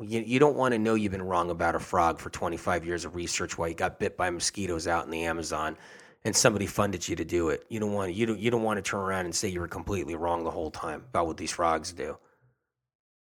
You, 0.00 0.20
you 0.20 0.38
don't 0.38 0.56
want 0.56 0.72
to 0.72 0.78
know 0.78 0.94
you've 0.94 1.12
been 1.12 1.22
wrong 1.22 1.50
about 1.50 1.74
a 1.74 1.78
frog 1.78 2.18
for 2.18 2.30
25 2.30 2.86
years 2.86 3.04
of 3.04 3.14
research 3.14 3.56
while 3.56 3.68
you 3.68 3.74
got 3.74 4.00
bit 4.00 4.16
by 4.16 4.30
mosquitoes 4.30 4.88
out 4.88 5.04
in 5.04 5.10
the 5.10 5.24
Amazon, 5.24 5.76
and 6.24 6.34
somebody 6.34 6.66
funded 6.66 7.06
you 7.06 7.16
to 7.16 7.24
do 7.24 7.50
it. 7.50 7.64
You 7.68 7.80
don't 7.80 7.92
want 7.92 8.14
you 8.14 8.24
don't 8.24 8.38
you 8.38 8.50
don't 8.50 8.62
want 8.62 8.78
to 8.78 8.82
turn 8.82 9.00
around 9.00 9.26
and 9.26 9.34
say 9.34 9.48
you 9.48 9.60
were 9.60 9.68
completely 9.68 10.16
wrong 10.16 10.42
the 10.42 10.50
whole 10.50 10.70
time 10.70 11.04
about 11.10 11.26
what 11.26 11.36
these 11.36 11.52
frogs 11.52 11.92
do. 11.92 12.16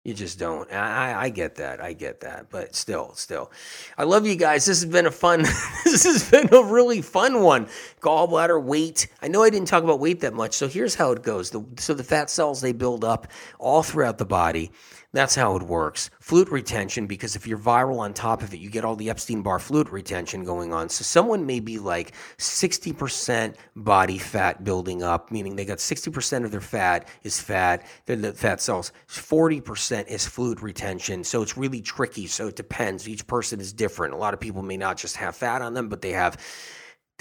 You 0.04 0.14
just 0.14 0.38
don't. 0.38 0.70
I, 0.70 1.24
I 1.24 1.30
get 1.30 1.56
that. 1.56 1.80
I 1.80 1.94
get 1.94 2.20
that. 2.22 2.48
But 2.50 2.76
still, 2.76 3.14
still. 3.16 3.52
I 3.98 4.04
love 4.04 4.28
you 4.28 4.36
guys. 4.36 4.66
This 4.66 4.82
has 4.82 4.92
been 4.92 5.06
a 5.06 5.12
fun, 5.12 5.44
this 5.86 6.04
has 6.04 6.30
been 6.30 6.54
a 6.54 6.62
really 6.62 7.02
fun 7.02 7.42
one. 7.42 7.70
Gallbladder 8.02 8.62
weight. 8.62 9.08
I 9.22 9.30
know 9.30 9.44
I 9.44 9.50
didn't 9.50 9.70
talk 9.70 9.84
about 9.84 10.02
weight 10.02 10.20
that 10.20 10.34
much. 10.34 10.56
So 10.56 10.68
here's 10.68 10.96
how 10.96 11.14
it 11.14 11.24
goes. 11.24 11.52
The, 11.52 11.64
so 11.78 11.94
the 11.94 12.04
fat 12.04 12.30
cells, 12.30 12.60
they 12.60 12.74
build 12.74 13.06
up 13.06 13.28
all 13.60 13.82
throughout 13.82 14.18
the 14.18 14.26
body. 14.26 14.72
That's 15.14 15.36
how 15.36 15.56
it 15.56 15.62
works. 15.62 16.10
Fluid 16.20 16.50
retention, 16.50 17.06
because 17.06 17.36
if 17.36 17.46
you're 17.46 17.60
viral 17.60 18.00
on 18.00 18.16
top 18.16 18.42
of 18.42 18.52
it, 18.52 18.60
you 18.60 18.72
get 18.72 18.84
all 18.84 18.96
the 18.96 19.12
Epstein 19.12 19.44
Barr 19.44 19.60
fluid 19.60 19.90
retention 19.90 20.44
going 20.44 20.74
on. 20.74 20.90
So 20.90 21.04
someone 21.04 21.46
may 21.46 21.60
be 21.60 21.78
like 21.78 22.14
60% 22.40 23.54
body 23.76 24.18
fat 24.18 24.64
building 24.64 25.04
up, 25.04 25.30
meaning 25.32 25.56
they 25.56 25.66
got 25.66 25.78
60% 25.78 26.46
of 26.46 26.52
their 26.52 26.62
fat 26.62 27.08
is 27.22 27.40
fat, 27.40 27.86
the 28.08 28.34
fat 28.34 28.60
cells. 28.60 28.92
40% 29.08 30.08
is 30.08 30.26
fluid 30.26 30.62
retention. 30.64 31.24
So 31.24 31.44
it's 31.44 31.56
really 31.58 31.82
tricky. 31.82 32.26
So 32.26 32.48
it 32.48 32.56
depends. 32.56 33.08
Each 33.08 33.28
person 33.28 33.60
is 33.60 33.72
different. 33.72 34.16
A 34.16 34.18
lot 34.18 34.34
of 34.34 34.40
people 34.40 34.64
may 34.64 34.78
not 34.78 34.98
just 34.98 35.16
have 35.18 35.36
fat 35.36 35.62
on 35.62 35.76
them, 35.76 35.90
but 35.90 36.02
they 36.02 36.12
have 36.12 36.38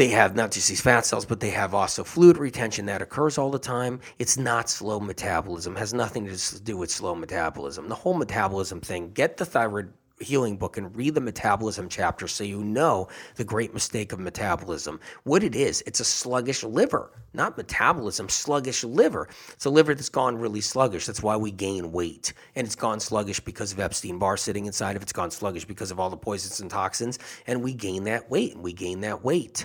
they 0.02 0.08
have 0.08 0.34
not 0.34 0.50
just 0.50 0.68
these 0.68 0.80
fat 0.80 1.06
cells, 1.06 1.24
but 1.24 1.38
they 1.38 1.50
have 1.50 1.74
also 1.74 2.02
fluid 2.02 2.36
retention 2.36 2.86
that 2.86 3.00
occurs 3.00 3.38
all 3.38 3.52
the 3.52 3.58
time. 3.58 4.00
It's 4.18 4.36
not 4.36 4.68
slow 4.68 4.98
metabolism, 4.98 5.76
has 5.76 5.94
nothing 5.94 6.26
to 6.26 6.60
do 6.60 6.76
with 6.76 6.90
slow 6.90 7.14
metabolism. 7.14 7.88
The 7.88 7.94
whole 7.94 8.14
metabolism 8.14 8.80
thing, 8.80 9.12
get 9.12 9.36
the 9.36 9.44
thyroid 9.44 9.92
healing 10.18 10.56
book 10.56 10.76
and 10.76 10.96
read 10.96 11.14
the 11.14 11.20
metabolism 11.20 11.88
chapter 11.88 12.26
so 12.26 12.42
you 12.42 12.64
know 12.64 13.06
the 13.36 13.44
great 13.44 13.72
mistake 13.74 14.12
of 14.12 14.18
metabolism. 14.18 14.98
What 15.22 15.44
it 15.44 15.54
is, 15.54 15.84
it's 15.86 16.00
a 16.00 16.04
sluggish 16.04 16.64
liver, 16.64 17.12
not 17.32 17.56
metabolism, 17.56 18.28
sluggish 18.28 18.82
liver. 18.82 19.28
It's 19.52 19.66
a 19.66 19.70
liver 19.70 19.94
that's 19.94 20.08
gone 20.08 20.36
really 20.36 20.62
sluggish. 20.62 21.06
That's 21.06 21.22
why 21.22 21.36
we 21.36 21.52
gain 21.52 21.92
weight. 21.92 22.32
And 22.56 22.66
it's 22.66 22.74
gone 22.74 22.98
sluggish 22.98 23.38
because 23.38 23.70
of 23.70 23.78
Epstein 23.78 24.18
Barr 24.18 24.36
sitting 24.36 24.66
inside 24.66 24.96
of 24.96 25.02
it. 25.02 25.04
It's 25.04 25.12
gone 25.12 25.30
sluggish 25.30 25.64
because 25.64 25.92
of 25.92 26.00
all 26.00 26.10
the 26.10 26.16
poisons 26.16 26.58
and 26.58 26.68
toxins. 26.68 27.20
And 27.46 27.62
we 27.62 27.72
gain 27.72 28.02
that 28.04 28.28
weight 28.28 28.54
and 28.54 28.64
we 28.64 28.72
gain 28.72 29.02
that 29.02 29.22
weight. 29.22 29.64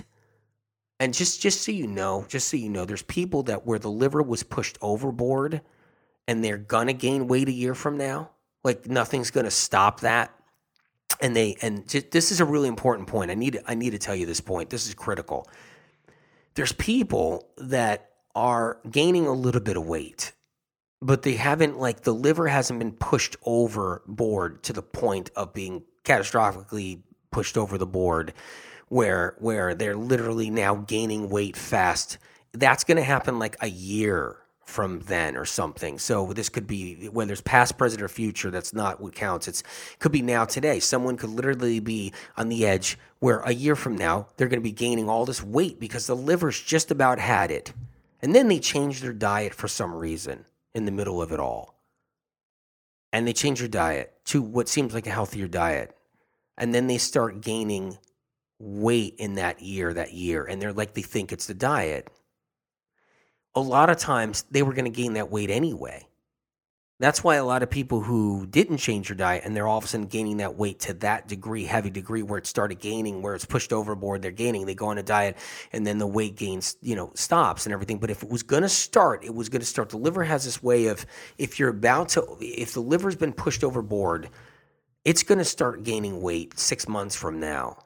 And 1.00 1.14
just 1.14 1.40
just 1.40 1.62
so 1.62 1.70
you 1.70 1.86
know, 1.86 2.24
just 2.28 2.48
so 2.48 2.56
you 2.56 2.68
know, 2.68 2.84
there's 2.84 3.02
people 3.02 3.44
that 3.44 3.66
where 3.66 3.78
the 3.78 3.90
liver 3.90 4.22
was 4.22 4.42
pushed 4.42 4.78
overboard 4.80 5.60
and 6.26 6.44
they're 6.44 6.58
gonna 6.58 6.92
gain 6.92 7.28
weight 7.28 7.48
a 7.48 7.52
year 7.52 7.74
from 7.74 7.96
now. 7.96 8.30
Like 8.64 8.86
nothing's 8.86 9.30
gonna 9.30 9.50
stop 9.50 10.00
that. 10.00 10.34
And 11.20 11.34
they 11.34 11.56
and 11.62 11.88
just, 11.88 12.10
this 12.10 12.32
is 12.32 12.40
a 12.40 12.44
really 12.44 12.68
important 12.68 13.08
point. 13.08 13.30
I 13.30 13.34
need 13.34 13.60
I 13.66 13.74
need 13.74 13.90
to 13.90 13.98
tell 13.98 14.14
you 14.14 14.26
this 14.26 14.40
point. 14.40 14.70
This 14.70 14.88
is 14.88 14.94
critical. 14.94 15.48
There's 16.54 16.72
people 16.72 17.48
that 17.58 18.10
are 18.34 18.78
gaining 18.90 19.26
a 19.26 19.32
little 19.32 19.60
bit 19.60 19.76
of 19.76 19.86
weight, 19.86 20.32
but 21.00 21.22
they 21.22 21.34
haven't 21.34 21.78
like 21.78 22.00
the 22.00 22.14
liver 22.14 22.48
hasn't 22.48 22.80
been 22.80 22.92
pushed 22.92 23.36
overboard 23.44 24.64
to 24.64 24.72
the 24.72 24.82
point 24.82 25.30
of 25.36 25.54
being 25.54 25.84
catastrophically 26.04 27.02
pushed 27.30 27.56
over 27.56 27.78
the 27.78 27.86
board 27.86 28.32
where 28.88 29.34
where 29.38 29.74
they're 29.74 29.96
literally 29.96 30.50
now 30.50 30.74
gaining 30.74 31.28
weight 31.28 31.56
fast. 31.56 32.18
That's 32.52 32.84
going 32.84 32.96
to 32.96 33.02
happen 33.02 33.38
like 33.38 33.56
a 33.60 33.68
year 33.68 34.36
from 34.64 35.00
then 35.00 35.34
or 35.34 35.46
something. 35.46 35.98
So 35.98 36.32
this 36.34 36.50
could 36.50 36.66
be 36.66 37.08
whether 37.08 37.32
it's 37.32 37.40
past, 37.40 37.78
present, 37.78 38.02
or 38.02 38.08
future. 38.08 38.50
That's 38.50 38.74
not 38.74 39.00
what 39.00 39.14
counts. 39.14 39.48
It's 39.48 39.62
could 39.98 40.12
be 40.12 40.20
now 40.20 40.44
today. 40.44 40.78
Someone 40.78 41.16
could 41.16 41.30
literally 41.30 41.80
be 41.80 42.12
on 42.36 42.50
the 42.50 42.66
edge 42.66 42.98
where 43.18 43.40
a 43.40 43.52
year 43.52 43.74
from 43.74 43.96
now 43.96 44.28
they're 44.36 44.48
going 44.48 44.60
to 44.60 44.64
be 44.68 44.72
gaining 44.72 45.08
all 45.08 45.24
this 45.24 45.42
weight 45.42 45.80
because 45.80 46.06
the 46.06 46.14
liver's 46.14 46.60
just 46.60 46.90
about 46.90 47.18
had 47.18 47.50
it, 47.50 47.72
and 48.20 48.34
then 48.34 48.48
they 48.48 48.58
change 48.58 49.00
their 49.00 49.14
diet 49.14 49.54
for 49.54 49.68
some 49.68 49.94
reason 49.94 50.44
in 50.74 50.84
the 50.84 50.92
middle 50.92 51.22
of 51.22 51.32
it 51.32 51.40
all, 51.40 51.74
and 53.10 53.26
they 53.26 53.32
change 53.32 53.60
their 53.60 53.68
diet 53.68 54.14
to 54.26 54.42
what 54.42 54.68
seems 54.68 54.92
like 54.92 55.06
a 55.06 55.10
healthier 55.10 55.48
diet, 55.48 55.96
and 56.58 56.74
then 56.74 56.88
they 56.88 56.98
start 56.98 57.40
gaining 57.40 57.96
weight 58.58 59.14
in 59.18 59.34
that 59.34 59.62
year, 59.62 59.92
that 59.94 60.12
year, 60.12 60.44
and 60.44 60.60
they're 60.60 60.72
like 60.72 60.94
they 60.94 61.02
think 61.02 61.32
it's 61.32 61.46
the 61.46 61.54
diet. 61.54 62.08
A 63.54 63.60
lot 63.60 63.90
of 63.90 63.98
times 63.98 64.44
they 64.50 64.62
were 64.62 64.72
going 64.72 64.84
to 64.84 64.90
gain 64.90 65.14
that 65.14 65.30
weight 65.30 65.50
anyway. 65.50 66.06
That's 67.00 67.22
why 67.22 67.36
a 67.36 67.44
lot 67.44 67.62
of 67.62 67.70
people 67.70 68.00
who 68.00 68.44
didn't 68.46 68.78
change 68.78 69.06
their 69.06 69.16
diet 69.16 69.44
and 69.44 69.54
they're 69.54 69.68
all 69.68 69.78
of 69.78 69.84
a 69.84 69.86
sudden 69.86 70.08
gaining 70.08 70.38
that 70.38 70.56
weight 70.56 70.80
to 70.80 70.94
that 70.94 71.28
degree, 71.28 71.64
heavy 71.64 71.90
degree, 71.90 72.24
where 72.24 72.38
it 72.38 72.46
started 72.46 72.80
gaining, 72.80 73.22
where 73.22 73.36
it's 73.36 73.44
pushed 73.44 73.72
overboard, 73.72 74.20
they're 74.20 74.32
gaining, 74.32 74.66
they 74.66 74.74
go 74.74 74.88
on 74.88 74.98
a 74.98 75.02
diet, 75.04 75.36
and 75.72 75.86
then 75.86 75.98
the 75.98 76.08
weight 76.08 76.34
gains, 76.34 76.76
you 76.82 76.96
know, 76.96 77.12
stops 77.14 77.66
and 77.66 77.72
everything. 77.72 77.98
But 77.98 78.10
if 78.10 78.24
it 78.24 78.28
was 78.28 78.42
going 78.42 78.64
to 78.64 78.68
start, 78.68 79.24
it 79.24 79.32
was 79.32 79.48
going 79.48 79.60
to 79.60 79.66
start. 79.66 79.90
The 79.90 79.96
liver 79.96 80.24
has 80.24 80.44
this 80.44 80.60
way 80.60 80.86
of, 80.86 81.06
if 81.38 81.60
you're 81.60 81.68
about 81.68 82.08
to, 82.10 82.36
if 82.40 82.74
the 82.74 82.80
liver's 82.80 83.16
been 83.16 83.32
pushed 83.32 83.62
overboard, 83.62 84.28
it's 85.04 85.22
going 85.22 85.38
to 85.38 85.44
start 85.44 85.84
gaining 85.84 86.20
weight 86.20 86.58
six 86.58 86.88
months 86.88 87.14
from 87.14 87.38
now 87.38 87.78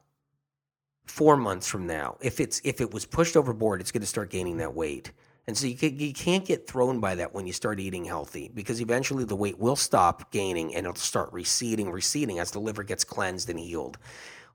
four 1.06 1.36
months 1.36 1.66
from 1.66 1.86
now, 1.86 2.16
if 2.20 2.40
it's 2.40 2.60
if 2.64 2.80
it 2.80 2.92
was 2.92 3.04
pushed 3.04 3.36
overboard, 3.36 3.80
it's 3.80 3.92
going 3.92 4.02
to 4.02 4.06
start 4.06 4.30
gaining 4.30 4.58
that 4.58 4.74
weight. 4.74 5.12
And 5.46 5.58
so 5.58 5.66
you, 5.66 5.76
can, 5.76 5.98
you 5.98 6.12
can't 6.12 6.44
get 6.44 6.68
thrown 6.68 7.00
by 7.00 7.16
that 7.16 7.34
when 7.34 7.46
you 7.48 7.52
start 7.52 7.80
eating 7.80 8.04
healthy 8.04 8.50
because 8.54 8.80
eventually 8.80 9.24
the 9.24 9.34
weight 9.34 9.58
will 9.58 9.74
stop 9.74 10.30
gaining 10.30 10.74
and 10.74 10.86
it'll 10.86 10.94
start 10.94 11.32
receding, 11.32 11.90
receding 11.90 12.38
as 12.38 12.52
the 12.52 12.60
liver 12.60 12.84
gets 12.84 13.02
cleansed 13.02 13.50
and 13.50 13.58
healed. 13.58 13.98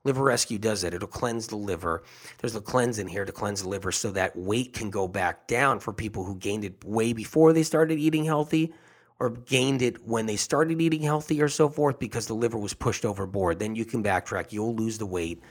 Liver 0.04 0.24
Rescue 0.24 0.58
does 0.58 0.84
it. 0.84 0.94
It'll 0.94 1.08
cleanse 1.08 1.48
the 1.48 1.56
liver. 1.56 2.04
There's 2.38 2.56
a 2.56 2.60
cleanse 2.60 2.98
in 2.98 3.08
here 3.08 3.26
to 3.26 3.32
cleanse 3.32 3.62
the 3.62 3.68
liver 3.68 3.92
so 3.92 4.10
that 4.12 4.36
weight 4.36 4.72
can 4.72 4.88
go 4.88 5.06
back 5.06 5.46
down 5.46 5.80
for 5.80 5.92
people 5.92 6.24
who 6.24 6.36
gained 6.36 6.64
it 6.64 6.82
way 6.84 7.12
before 7.12 7.52
they 7.52 7.64
started 7.64 7.98
eating 7.98 8.24
healthy 8.24 8.72
or 9.20 9.30
gained 9.30 9.82
it 9.82 10.06
when 10.06 10.24
they 10.24 10.36
started 10.36 10.80
eating 10.80 11.02
healthy 11.02 11.42
or 11.42 11.48
so 11.48 11.68
forth 11.68 11.98
because 11.98 12.26
the 12.26 12.34
liver 12.34 12.56
was 12.56 12.72
pushed 12.72 13.04
overboard. 13.04 13.58
Then 13.58 13.74
you 13.74 13.84
can 13.84 14.02
backtrack. 14.02 14.52
You'll 14.52 14.74
lose 14.74 14.96
the 14.96 15.06
weight 15.06 15.42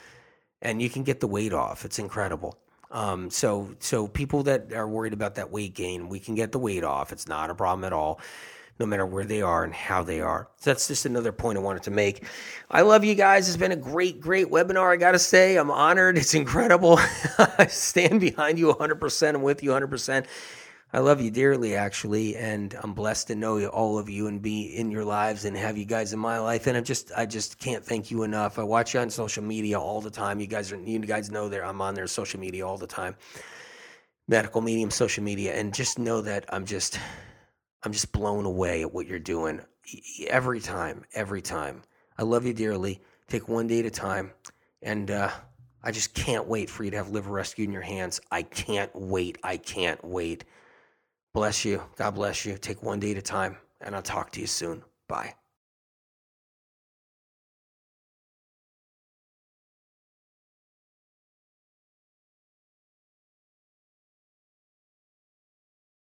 and 0.61 0.81
you 0.81 0.89
can 0.89 1.03
get 1.03 1.19
the 1.19 1.27
weight 1.27 1.53
off. 1.53 1.85
It's 1.85 1.99
incredible. 1.99 2.57
Um, 2.91 3.29
so 3.29 3.75
so 3.79 4.07
people 4.07 4.43
that 4.43 4.71
are 4.73 4.87
worried 4.87 5.13
about 5.13 5.35
that 5.35 5.51
weight 5.51 5.73
gain, 5.73 6.09
we 6.09 6.19
can 6.19 6.35
get 6.35 6.51
the 6.51 6.59
weight 6.59 6.83
off. 6.83 7.11
It's 7.11 7.27
not 7.27 7.49
a 7.49 7.55
problem 7.55 7.83
at 7.83 7.91
all, 7.91 8.19
no 8.79 8.85
matter 8.85 9.05
where 9.05 9.25
they 9.25 9.41
are 9.41 9.63
and 9.63 9.73
how 9.73 10.03
they 10.03 10.21
are. 10.21 10.47
So 10.57 10.69
that's 10.69 10.87
just 10.87 11.05
another 11.05 11.33
point 11.33 11.57
I 11.57 11.61
wanted 11.61 11.83
to 11.83 11.91
make. 11.91 12.23
I 12.71 12.81
love 12.81 13.03
you 13.03 13.13
guys. 13.15 13.49
It's 13.49 13.57
been 13.57 13.73
a 13.73 13.75
great, 13.75 14.21
great 14.21 14.47
webinar. 14.47 14.93
I 14.93 14.95
got 14.95 15.11
to 15.11 15.19
say, 15.19 15.57
I'm 15.57 15.71
honored. 15.71 16.17
It's 16.17 16.33
incredible. 16.33 16.97
I 17.57 17.67
stand 17.67 18.21
behind 18.21 18.57
you 18.57 18.73
100%. 18.73 19.35
I'm 19.35 19.41
with 19.41 19.63
you 19.63 19.71
100%. 19.71 20.25
I 20.93 20.99
love 20.99 21.19
you 21.19 21.29
dearly, 21.29 21.75
actually, 21.75 22.37
and 22.37 22.73
I'm 22.81 22.93
blessed 22.93 23.27
to 23.27 23.35
know 23.35 23.65
all 23.67 23.99
of 23.99 24.09
you 24.09 24.27
and 24.27 24.41
be 24.41 24.77
in 24.77 24.89
your 24.89 25.03
lives 25.03 25.43
and 25.43 25.57
have 25.57 25.77
you 25.77 25.83
guys 25.83 26.13
in 26.13 26.19
my 26.19 26.39
life. 26.39 26.65
And 26.65 26.77
I 26.77 26.81
just, 26.81 27.11
I 27.15 27.25
just 27.25 27.59
can't 27.59 27.83
thank 27.83 28.09
you 28.09 28.23
enough. 28.23 28.57
I 28.57 28.63
watch 28.63 28.93
you 28.93 29.01
on 29.01 29.09
social 29.09 29.43
media 29.43 29.77
all 29.77 29.99
the 29.99 30.09
time. 30.09 30.39
You 30.39 30.47
guys 30.47 30.71
are, 30.71 30.79
you 30.79 30.99
guys 30.99 31.29
know 31.29 31.49
that 31.49 31.61
I'm 31.61 31.81
on 31.81 31.93
their 31.93 32.07
social 32.07 32.39
media 32.39 32.65
all 32.65 32.77
the 32.77 32.87
time, 32.87 33.17
medical 34.29 34.61
medium, 34.61 34.89
social 34.89 35.25
media, 35.25 35.55
and 35.55 35.73
just 35.73 35.99
know 35.99 36.21
that 36.21 36.45
I'm 36.53 36.65
just, 36.65 36.99
I'm 37.83 37.91
just 37.91 38.13
blown 38.13 38.45
away 38.45 38.81
at 38.81 38.93
what 38.93 39.07
you're 39.07 39.19
doing 39.19 39.59
every 40.27 40.61
time, 40.61 41.03
every 41.13 41.41
time. 41.41 41.83
I 42.17 42.23
love 42.23 42.45
you 42.45 42.53
dearly. 42.53 43.01
Take 43.27 43.49
one 43.49 43.67
day 43.67 43.79
at 43.79 43.85
a 43.85 43.91
time, 43.91 44.31
and 44.81 45.11
uh, 45.11 45.31
I 45.83 45.91
just 45.91 46.13
can't 46.13 46.47
wait 46.47 46.69
for 46.69 46.85
you 46.85 46.91
to 46.91 46.97
have 46.97 47.09
liver 47.09 47.31
rescue 47.31 47.65
in 47.65 47.73
your 47.73 47.81
hands. 47.81 48.21
I 48.31 48.43
can't 48.43 48.91
wait. 48.95 49.37
I 49.43 49.57
can't 49.57 50.01
wait. 50.03 50.45
Bless 51.37 51.63
you. 51.65 51.83
God 51.97 52.15
bless 52.15 52.47
you. 52.47 52.57
Take 52.57 52.81
one 52.81 52.99
day 52.99 53.11
at 53.11 53.17
a 53.17 53.21
time, 53.21 53.57
and 53.81 53.95
I'll 53.95 54.01
talk 54.01 54.31
to 54.31 54.41
you 54.41 54.47
soon. 54.47 54.83
Bye. 55.07 55.35